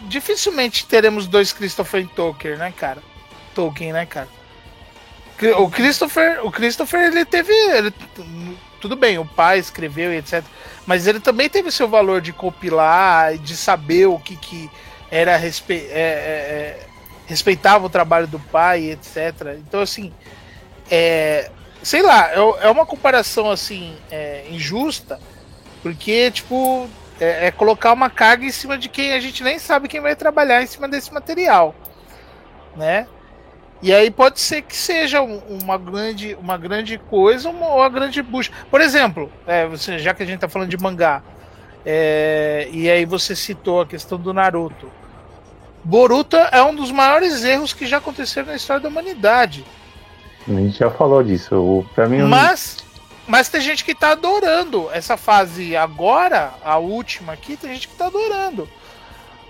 dificilmente 0.02 0.86
teremos 0.86 1.26
dois 1.26 1.52
Christopher 1.52 2.06
Tolkien, 2.08 2.56
né, 2.56 2.72
cara? 2.76 3.02
Tolkien, 3.54 3.92
né, 3.92 4.06
cara? 4.06 4.28
O 5.58 5.68
Christopher, 5.68 6.44
o 6.46 6.50
Christopher, 6.50 7.02
ele 7.12 7.24
teve. 7.24 7.52
ele- 7.52 7.92
tudo 8.80 8.96
bem, 8.96 9.18
o 9.18 9.24
pai 9.24 9.58
escreveu 9.58 10.12
e 10.12 10.18
etc. 10.18 10.44
Mas 10.86 11.06
ele 11.06 11.18
também 11.18 11.48
teve 11.48 11.70
seu 11.72 11.88
valor 11.88 12.20
de 12.20 12.32
compilar, 12.32 13.36
de 13.38 13.56
saber 13.56 14.06
o 14.06 14.18
que, 14.18 14.36
que 14.36 14.70
era 15.10 15.36
respe, 15.36 15.74
é, 15.74 15.78
é, 15.78 15.96
é, 15.96 16.86
respeitava 17.26 17.86
o 17.86 17.90
trabalho 17.90 18.26
do 18.26 18.38
pai, 18.38 18.90
etc. 18.90 19.56
Então, 19.58 19.80
assim, 19.80 20.12
é, 20.90 21.50
sei 21.82 22.02
lá, 22.02 22.30
é, 22.30 22.66
é 22.66 22.70
uma 22.70 22.86
comparação 22.86 23.50
assim 23.50 23.96
é, 24.10 24.46
injusta, 24.50 25.18
porque 25.82 26.30
tipo 26.30 26.88
é, 27.20 27.46
é 27.46 27.50
colocar 27.50 27.92
uma 27.92 28.10
carga 28.10 28.44
em 28.44 28.50
cima 28.50 28.76
de 28.78 28.88
quem 28.88 29.12
a 29.12 29.20
gente 29.20 29.42
nem 29.42 29.58
sabe 29.58 29.88
quem 29.88 30.00
vai 30.00 30.14
trabalhar 30.16 30.62
em 30.62 30.66
cima 30.66 30.88
desse 30.88 31.12
material, 31.12 31.74
né? 32.76 33.06
E 33.82 33.92
aí 33.92 34.10
pode 34.10 34.40
ser 34.40 34.62
que 34.62 34.74
seja 34.76 35.20
um- 35.20 35.42
uma 35.62 35.76
grande, 35.76 36.34
uma 36.40 36.56
grande 36.56 36.96
coisa 36.96 37.50
uma- 37.50 37.66
ou 37.68 37.76
uma 37.80 37.88
grande 37.90 38.22
bucha. 38.22 38.50
Por 38.70 38.80
exemplo, 38.80 39.30
é, 39.46 39.66
você, 39.66 39.98
já 39.98 40.14
que 40.14 40.22
a 40.22 40.26
gente 40.26 40.40
tá 40.40 40.48
falando 40.48 40.70
de 40.70 40.78
mangá, 40.78 41.22
é, 41.84 42.68
e 42.72 42.90
aí 42.90 43.04
você 43.04 43.36
citou 43.36 43.82
a 43.82 43.86
questão 43.86 44.18
do 44.18 44.32
Naruto. 44.32 44.90
Boruto 45.84 46.36
é 46.36 46.62
um 46.62 46.74
dos 46.74 46.90
maiores 46.90 47.44
erros 47.44 47.74
que 47.74 47.86
já 47.86 47.98
aconteceram 47.98 48.46
na 48.48 48.54
história 48.56 48.80
da 48.82 48.88
humanidade. 48.88 49.64
a 50.48 50.52
gente 50.52 50.78
já 50.78 50.90
falou 50.90 51.22
disso. 51.22 51.54
O, 51.56 51.86
pra 51.94 52.08
mim, 52.08 52.22
Mas, 52.22 52.78
mas 53.26 53.48
tem 53.48 53.60
gente 53.60 53.84
que 53.84 53.94
tá 53.94 54.10
adorando 54.12 54.90
essa 54.92 55.16
fase 55.16 55.76
agora, 55.76 56.54
a 56.62 56.78
última 56.78 57.32
aqui, 57.32 57.56
tem 57.56 57.72
gente 57.74 57.88
que 57.88 57.96
tá 57.96 58.06
adorando. 58.06 58.68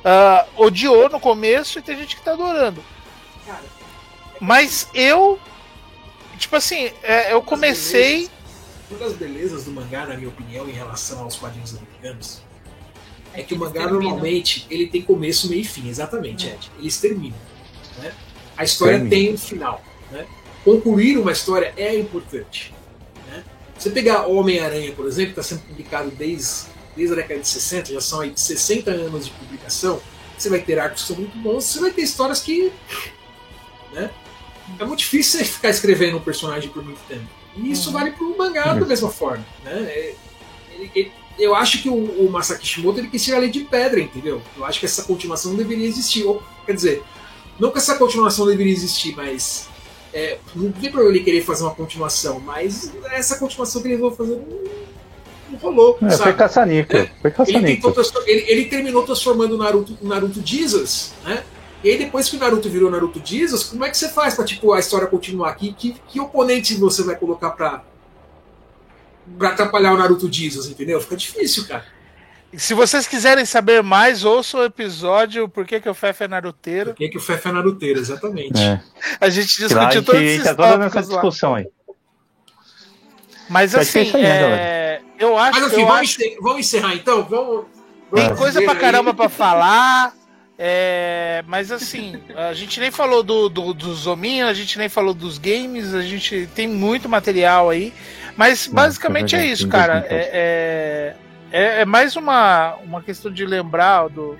Ah, 0.05 0.47
odiou 0.57 1.09
no 1.09 1.18
começo 1.18 1.79
e 1.79 1.83
tem 1.83 1.97
gente 1.97 2.16
que 2.16 2.22
tá 2.22 2.33
adorando. 2.33 2.85
Mas 4.39 4.89
eu, 4.93 5.39
tipo 6.37 6.55
assim, 6.57 6.91
é, 7.03 7.33
eu 7.33 7.41
comecei. 7.41 8.29
Uma 8.91 8.99
das 8.99 9.14
belezas 9.14 9.64
do 9.64 9.70
mangá, 9.70 10.05
na 10.05 10.14
minha 10.16 10.29
opinião, 10.29 10.68
em 10.68 10.72
relação 10.72 11.22
aos 11.22 11.37
quadrinhos 11.37 11.75
americanos, 11.75 12.43
é 13.33 13.43
que 13.43 13.55
o 13.55 13.59
mangá 13.59 13.85
terminam. 13.85 14.01
normalmente 14.01 14.66
ele 14.68 14.87
tem 14.89 15.01
começo, 15.01 15.49
meio 15.49 15.62
e 15.62 15.64
fim, 15.64 15.89
exatamente, 15.89 16.49
Ed. 16.49 16.70
Eles 16.79 17.01
terminam. 17.01 17.39
né? 17.99 18.12
A 18.57 18.64
história 18.64 18.99
Termina. 18.99 19.16
tem 19.16 19.35
um 19.35 19.39
final. 19.39 19.83
Né? 20.11 20.27
Concluir 20.62 21.16
uma 21.16 21.33
história 21.33 21.72
é 21.77 21.99
importante. 21.99 22.74
Você 23.79 23.91
pegar 23.91 24.27
Homem-Aranha, 24.27 24.93
por 24.93 25.07
exemplo, 25.07 25.35
que 25.35 25.41
está 25.41 25.43
sendo 25.55 25.66
publicado 25.66 26.11
desde, 26.11 26.66
desde 26.97 27.12
a 27.12 27.16
década 27.16 27.41
de 27.41 27.49
60, 27.49 27.93
já 27.93 28.01
são 28.01 28.20
aí 28.20 28.33
60 28.35 28.91
anos 28.91 29.27
de 29.27 29.33
publicação, 29.33 30.01
você 30.39 30.49
vai 30.49 30.61
ter 30.61 30.79
arcos 30.79 31.03
que 31.03 31.09
são 31.09 31.16
muito 31.16 31.37
bons, 31.39 31.64
você 31.64 31.81
vai 31.81 31.91
ter 31.91 32.03
histórias 32.03 32.41
que. 32.41 32.72
Né? 33.93 34.11
É 34.79 34.85
muito 34.85 35.01
difícil 35.01 35.39
você 35.41 35.45
ficar 35.45 35.70
escrevendo 35.70 36.16
um 36.16 36.20
personagem 36.20 36.70
por 36.70 36.85
muito 36.85 37.01
tempo. 37.09 37.27
E 37.57 37.70
isso 37.70 37.93
vale 37.93 38.12
pro 38.12 38.37
mangá 38.37 38.75
da 38.75 38.87
mesma 38.87 39.11
forma. 39.11 39.45
Né? 39.64 39.72
É- 39.83 40.14
ele- 40.77 40.91
ele- 40.95 41.12
eu 41.39 41.55
acho 41.55 41.83
que 41.83 41.89
o, 41.89 41.95
o 41.95 42.31
Masaki 42.31 42.61
Kishimoto 42.62 43.01
ele 43.01 43.09
quis 43.09 43.22
tirar 43.25 43.37
a 43.39 43.41
lei 43.41 43.51
de 43.51 43.61
pedra, 43.61 44.01
entendeu? 44.01 44.41
Eu 44.57 44.64
acho 44.64 44.79
que 44.81 44.87
essa 44.87 45.03
continuação 45.03 45.51
não 45.53 45.59
deveria 45.59 45.87
existir. 45.87 46.25
Ou, 46.25 46.43
quer 46.64 46.75
dizer, 46.75 47.03
não 47.59 47.70
que 47.70 47.79
essa 47.79 47.97
continuação 47.97 48.47
deveria 48.47 48.72
existir, 48.72 49.14
mas. 49.16 49.68
É, 50.14 50.38
não 50.54 50.70
tem 50.70 50.92
problema 50.92 51.16
ele 51.16 51.24
querer 51.24 51.42
fazer 51.42 51.64
uma 51.64 51.74
continuação, 51.74 52.38
mas 52.38 52.92
essa 53.10 53.36
continuação 53.36 53.82
que 53.82 53.88
ele 53.88 53.96
resolveu 53.96 54.16
fazer 54.16 54.36
não, 55.50 55.58
rolou. 55.58 55.98
É, 56.00 56.10
foi 56.10 56.32
caça-níquel. 56.32 57.00
É. 57.00 57.10
Foi 57.20 57.30
Ele, 57.48 57.76
tentou 57.76 57.92
ele, 58.24 58.44
ele 58.46 58.64
terminou 58.66 59.02
transformando 59.02 59.56
o 59.56 59.58
Naruto, 59.58 59.98
o 60.00 60.06
Naruto 60.06 60.40
Jesus, 60.44 61.12
né? 61.24 61.42
E 61.82 61.90
aí 61.90 61.98
depois 61.98 62.28
que 62.28 62.36
o 62.36 62.38
Naruto 62.38 62.70
virou 62.70 62.90
Naruto 62.90 63.20
Jesus, 63.24 63.64
como 63.64 63.84
é 63.84 63.90
que 63.90 63.96
você 63.96 64.08
faz 64.08 64.34
pra 64.36 64.44
tipo, 64.44 64.72
a 64.72 64.78
história 64.78 65.08
continuar? 65.08 65.52
Que, 65.56 65.72
que, 65.72 65.96
que 66.08 66.20
oponente 66.20 66.74
você 66.76 67.02
vai 67.02 67.16
colocar 67.16 67.50
pra, 67.50 67.82
pra 69.36 69.48
atrapalhar 69.48 69.94
o 69.94 69.96
Naruto 69.96 70.32
Jesus, 70.32 70.68
entendeu? 70.68 71.00
Fica 71.00 71.16
difícil, 71.16 71.66
cara. 71.66 71.84
Se 72.57 72.74
vocês 72.74 73.07
quiserem 73.07 73.44
saber 73.44 73.82
mais, 73.82 74.24
ouçam 74.24 74.61
o 74.61 74.64
episódio 74.64 75.48
Por 75.48 75.66
que, 75.66 75.80
que 75.80 75.88
o 75.88 75.94
Fefe 75.94 76.24
é 76.24 76.26
Por 76.26 76.30
naruteiro. 76.30 76.94
que, 76.94 77.09
que 77.09 77.18
o 77.18 77.20
Fefe 77.20 77.48
é 77.48 77.52
naruteiro, 77.52 77.98
exatamente. 78.00 78.61
É. 78.62 78.80
A 79.20 79.28
gente 79.28 79.57
discutiu 79.57 79.90
gente 79.90 80.05
todos 80.05 80.20
esses 80.20 80.40
entra 80.40 80.55
toda 80.55 80.78
nessa 80.78 80.90
tópicos 80.90 81.09
lá. 81.09 81.20
discussão 81.22 81.55
aí. 81.55 81.66
Mas 83.48 83.74
assim, 83.74 84.00
aí, 84.14 84.22
né, 84.22 84.40
é, 84.42 85.00
eu 85.18 85.36
acho, 85.38 85.61
Mas 85.61 85.72
enfim, 85.72 85.80
eu 85.82 85.86
vamos, 85.86 86.00
acho 86.02 86.20
encer- 86.22 86.36
vamos 86.40 86.59
encerrar 86.61 86.94
então? 86.94 87.22
Vamos. 87.24 87.66
Tem 88.14 88.34
coisa 88.36 88.62
pra 88.62 88.72
aí. 88.72 88.78
caramba 88.78 89.12
pra 89.12 89.28
falar. 89.28 90.12
é, 90.59 91.42
mas 91.46 91.70
assim, 91.72 92.18
a 92.36 92.55
gente 92.55 92.78
nem 92.80 92.90
falou 92.90 93.22
do, 93.22 93.48
do, 93.48 93.74
dos 93.74 94.07
hominhos, 94.07 94.48
a 94.48 94.55
gente 94.55 94.78
nem 94.78 94.88
falou 94.88 95.12
dos 95.12 95.36
games, 95.36 95.92
a 95.94 96.02
gente 96.02 96.48
tem 96.55 96.66
muito 96.68 97.09
material 97.09 97.68
aí. 97.70 97.92
Mas 98.36 98.66
basicamente 98.66 99.34
é 99.36 99.40
é 99.40 99.46
isso, 99.46 99.68
cara. 99.68 99.94
bastante 100.00 100.14
É, 100.14 101.16
é, 101.57 101.80
é- 101.80 101.84
mais 101.84 102.16
uma, 102.16 102.74
uma 102.84 103.02
questão 103.02 103.30
de 103.30 103.44
lembrar 103.46 104.09
do, 104.09 104.38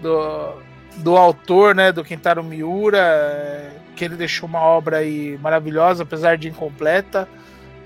do, 0.00 0.62
do 0.96 1.16
autor, 1.16 1.74
né? 1.74 1.92
Do 1.92 2.04
Kentaro 2.04 2.42
Miura, 2.42 2.98
é, 2.98 3.70
que 3.94 4.04
ele 4.04 4.16
deixou 4.16 4.48
uma 4.48 4.60
obra 4.60 4.98
aí 4.98 5.38
maravilhosa, 5.42 6.02
apesar 6.02 6.36
de 6.36 6.48
incompleta 6.48 7.28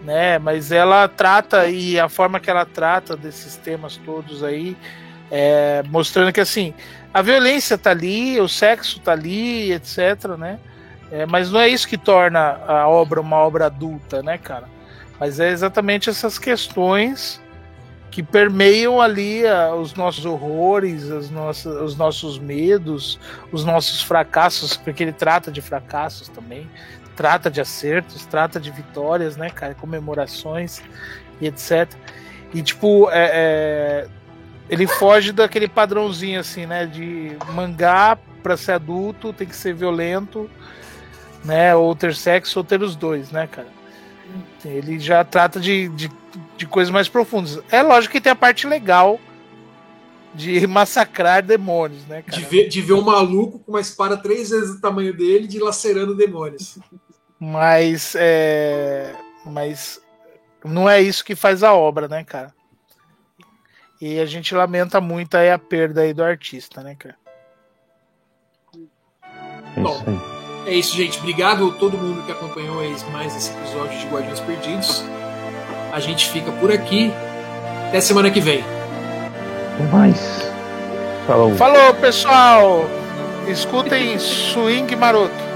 né? 0.02 0.38
Mas 0.38 0.72
ela 0.72 1.06
trata 1.08 1.66
e 1.66 1.98
a 1.98 2.08
forma 2.08 2.40
que 2.40 2.50
ela 2.50 2.64
trata 2.64 3.16
desses 3.16 3.56
temas 3.56 3.96
todos 3.98 4.42
aí, 4.42 4.76
é, 5.30 5.82
mostrando 5.88 6.32
que 6.32 6.40
assim 6.40 6.74
a 7.12 7.22
violência 7.22 7.76
tá 7.76 7.90
ali, 7.90 8.40
o 8.40 8.48
sexo 8.48 9.00
tá 9.00 9.12
ali, 9.12 9.72
etc, 9.72 10.36
né? 10.38 10.58
É, 11.12 11.26
mas 11.26 11.50
não 11.50 11.60
é 11.60 11.68
isso 11.68 11.88
que 11.88 11.98
torna 11.98 12.60
a 12.66 12.88
obra 12.88 13.20
uma 13.20 13.36
obra 13.36 13.66
adulta, 13.66 14.22
né, 14.22 14.38
cara? 14.38 14.68
Mas 15.18 15.40
é 15.40 15.50
exatamente 15.50 16.08
essas 16.08 16.38
questões 16.38 17.40
que 18.10 18.22
permeiam 18.22 19.00
ali 19.00 19.46
ah, 19.46 19.74
os 19.74 19.94
nossos 19.94 20.24
horrores, 20.24 21.10
as 21.10 21.30
nossas, 21.30 21.80
os 21.80 21.96
nossos 21.96 22.38
medos, 22.38 23.20
os 23.52 23.64
nossos 23.64 24.02
fracassos, 24.02 24.76
porque 24.76 25.04
ele 25.04 25.12
trata 25.12 25.50
de 25.50 25.60
fracassos 25.60 26.28
também, 26.28 26.68
trata 27.14 27.50
de 27.50 27.60
acertos, 27.60 28.26
trata 28.26 28.58
de 28.58 28.70
vitórias, 28.70 29.36
né, 29.36 29.48
cara, 29.50 29.74
comemorações 29.74 30.82
e 31.40 31.46
etc. 31.46 31.88
E 32.52 32.62
tipo, 32.62 33.08
é, 33.10 33.30
é, 33.32 34.08
ele 34.68 34.86
foge 34.86 35.30
daquele 35.30 35.68
padrãozinho 35.68 36.40
assim, 36.40 36.66
né, 36.66 36.86
de 36.86 37.36
mangá 37.52 38.18
para 38.42 38.56
ser 38.56 38.72
adulto 38.72 39.32
tem 39.32 39.46
que 39.46 39.54
ser 39.54 39.74
violento, 39.74 40.50
né, 41.44 41.74
ou 41.76 41.94
ter 41.94 42.14
sexo 42.14 42.58
ou 42.58 42.64
ter 42.64 42.82
os 42.82 42.96
dois, 42.96 43.30
né, 43.30 43.46
cara. 43.46 43.68
Ele 44.64 44.98
já 44.98 45.24
trata 45.24 45.58
de, 45.60 45.88
de, 45.90 46.10
de 46.60 46.66
coisas 46.66 46.92
mais 46.92 47.08
profundas. 47.08 47.58
É 47.70 47.82
lógico 47.82 48.12
que 48.12 48.20
tem 48.20 48.30
a 48.30 48.36
parte 48.36 48.66
legal 48.66 49.18
de 50.34 50.64
massacrar 50.68 51.42
demônios, 51.42 52.06
né, 52.06 52.20
cara? 52.20 52.36
De 52.36 52.44
ver, 52.44 52.68
de 52.68 52.82
ver 52.82 52.92
um 52.92 53.00
maluco 53.00 53.58
com 53.60 53.72
uma 53.72 53.80
espada 53.80 54.14
três 54.18 54.50
vezes 54.50 54.76
o 54.76 54.80
tamanho 54.80 55.16
dele 55.16 55.48
dilacerando 55.48 56.14
demônios. 56.14 56.78
Mas 57.38 58.14
é, 58.14 59.16
mas 59.46 59.98
não 60.62 60.88
é 60.88 61.00
isso 61.00 61.24
que 61.24 61.34
faz 61.34 61.62
a 61.62 61.72
obra, 61.72 62.06
né, 62.06 62.22
cara? 62.24 62.52
E 63.98 64.20
a 64.20 64.26
gente 64.26 64.54
lamenta 64.54 65.00
muito 65.00 65.36
aí 65.36 65.50
a 65.50 65.58
perda 65.58 66.02
aí 66.02 66.12
do 66.12 66.22
artista, 66.22 66.82
né, 66.82 66.94
cara? 66.94 67.16
É 69.76 69.80
Bom. 69.80 70.04
É 70.66 70.74
isso, 70.74 70.94
gente. 70.94 71.18
Obrigado 71.20 71.68
a 71.68 71.72
todo 71.72 71.96
mundo 71.96 72.22
que 72.26 72.32
acompanhou 72.32 72.82
mais 73.12 73.34
esse 73.34 73.50
episódio 73.50 73.98
de 73.98 74.06
Guardiões 74.08 74.40
Perdidos. 74.40 75.02
A 75.92 76.00
gente 76.00 76.28
fica 76.28 76.52
por 76.52 76.70
aqui. 76.70 77.12
Até 77.88 78.00
semana 78.00 78.30
que 78.30 78.40
vem. 78.40 78.64
Até 79.74 79.84
mais. 79.90 80.50
Falou. 81.26 81.54
Falou, 81.56 81.94
pessoal! 81.94 82.84
Escutem 83.48 84.18
Swing 84.18 84.94
Maroto. 84.96 85.49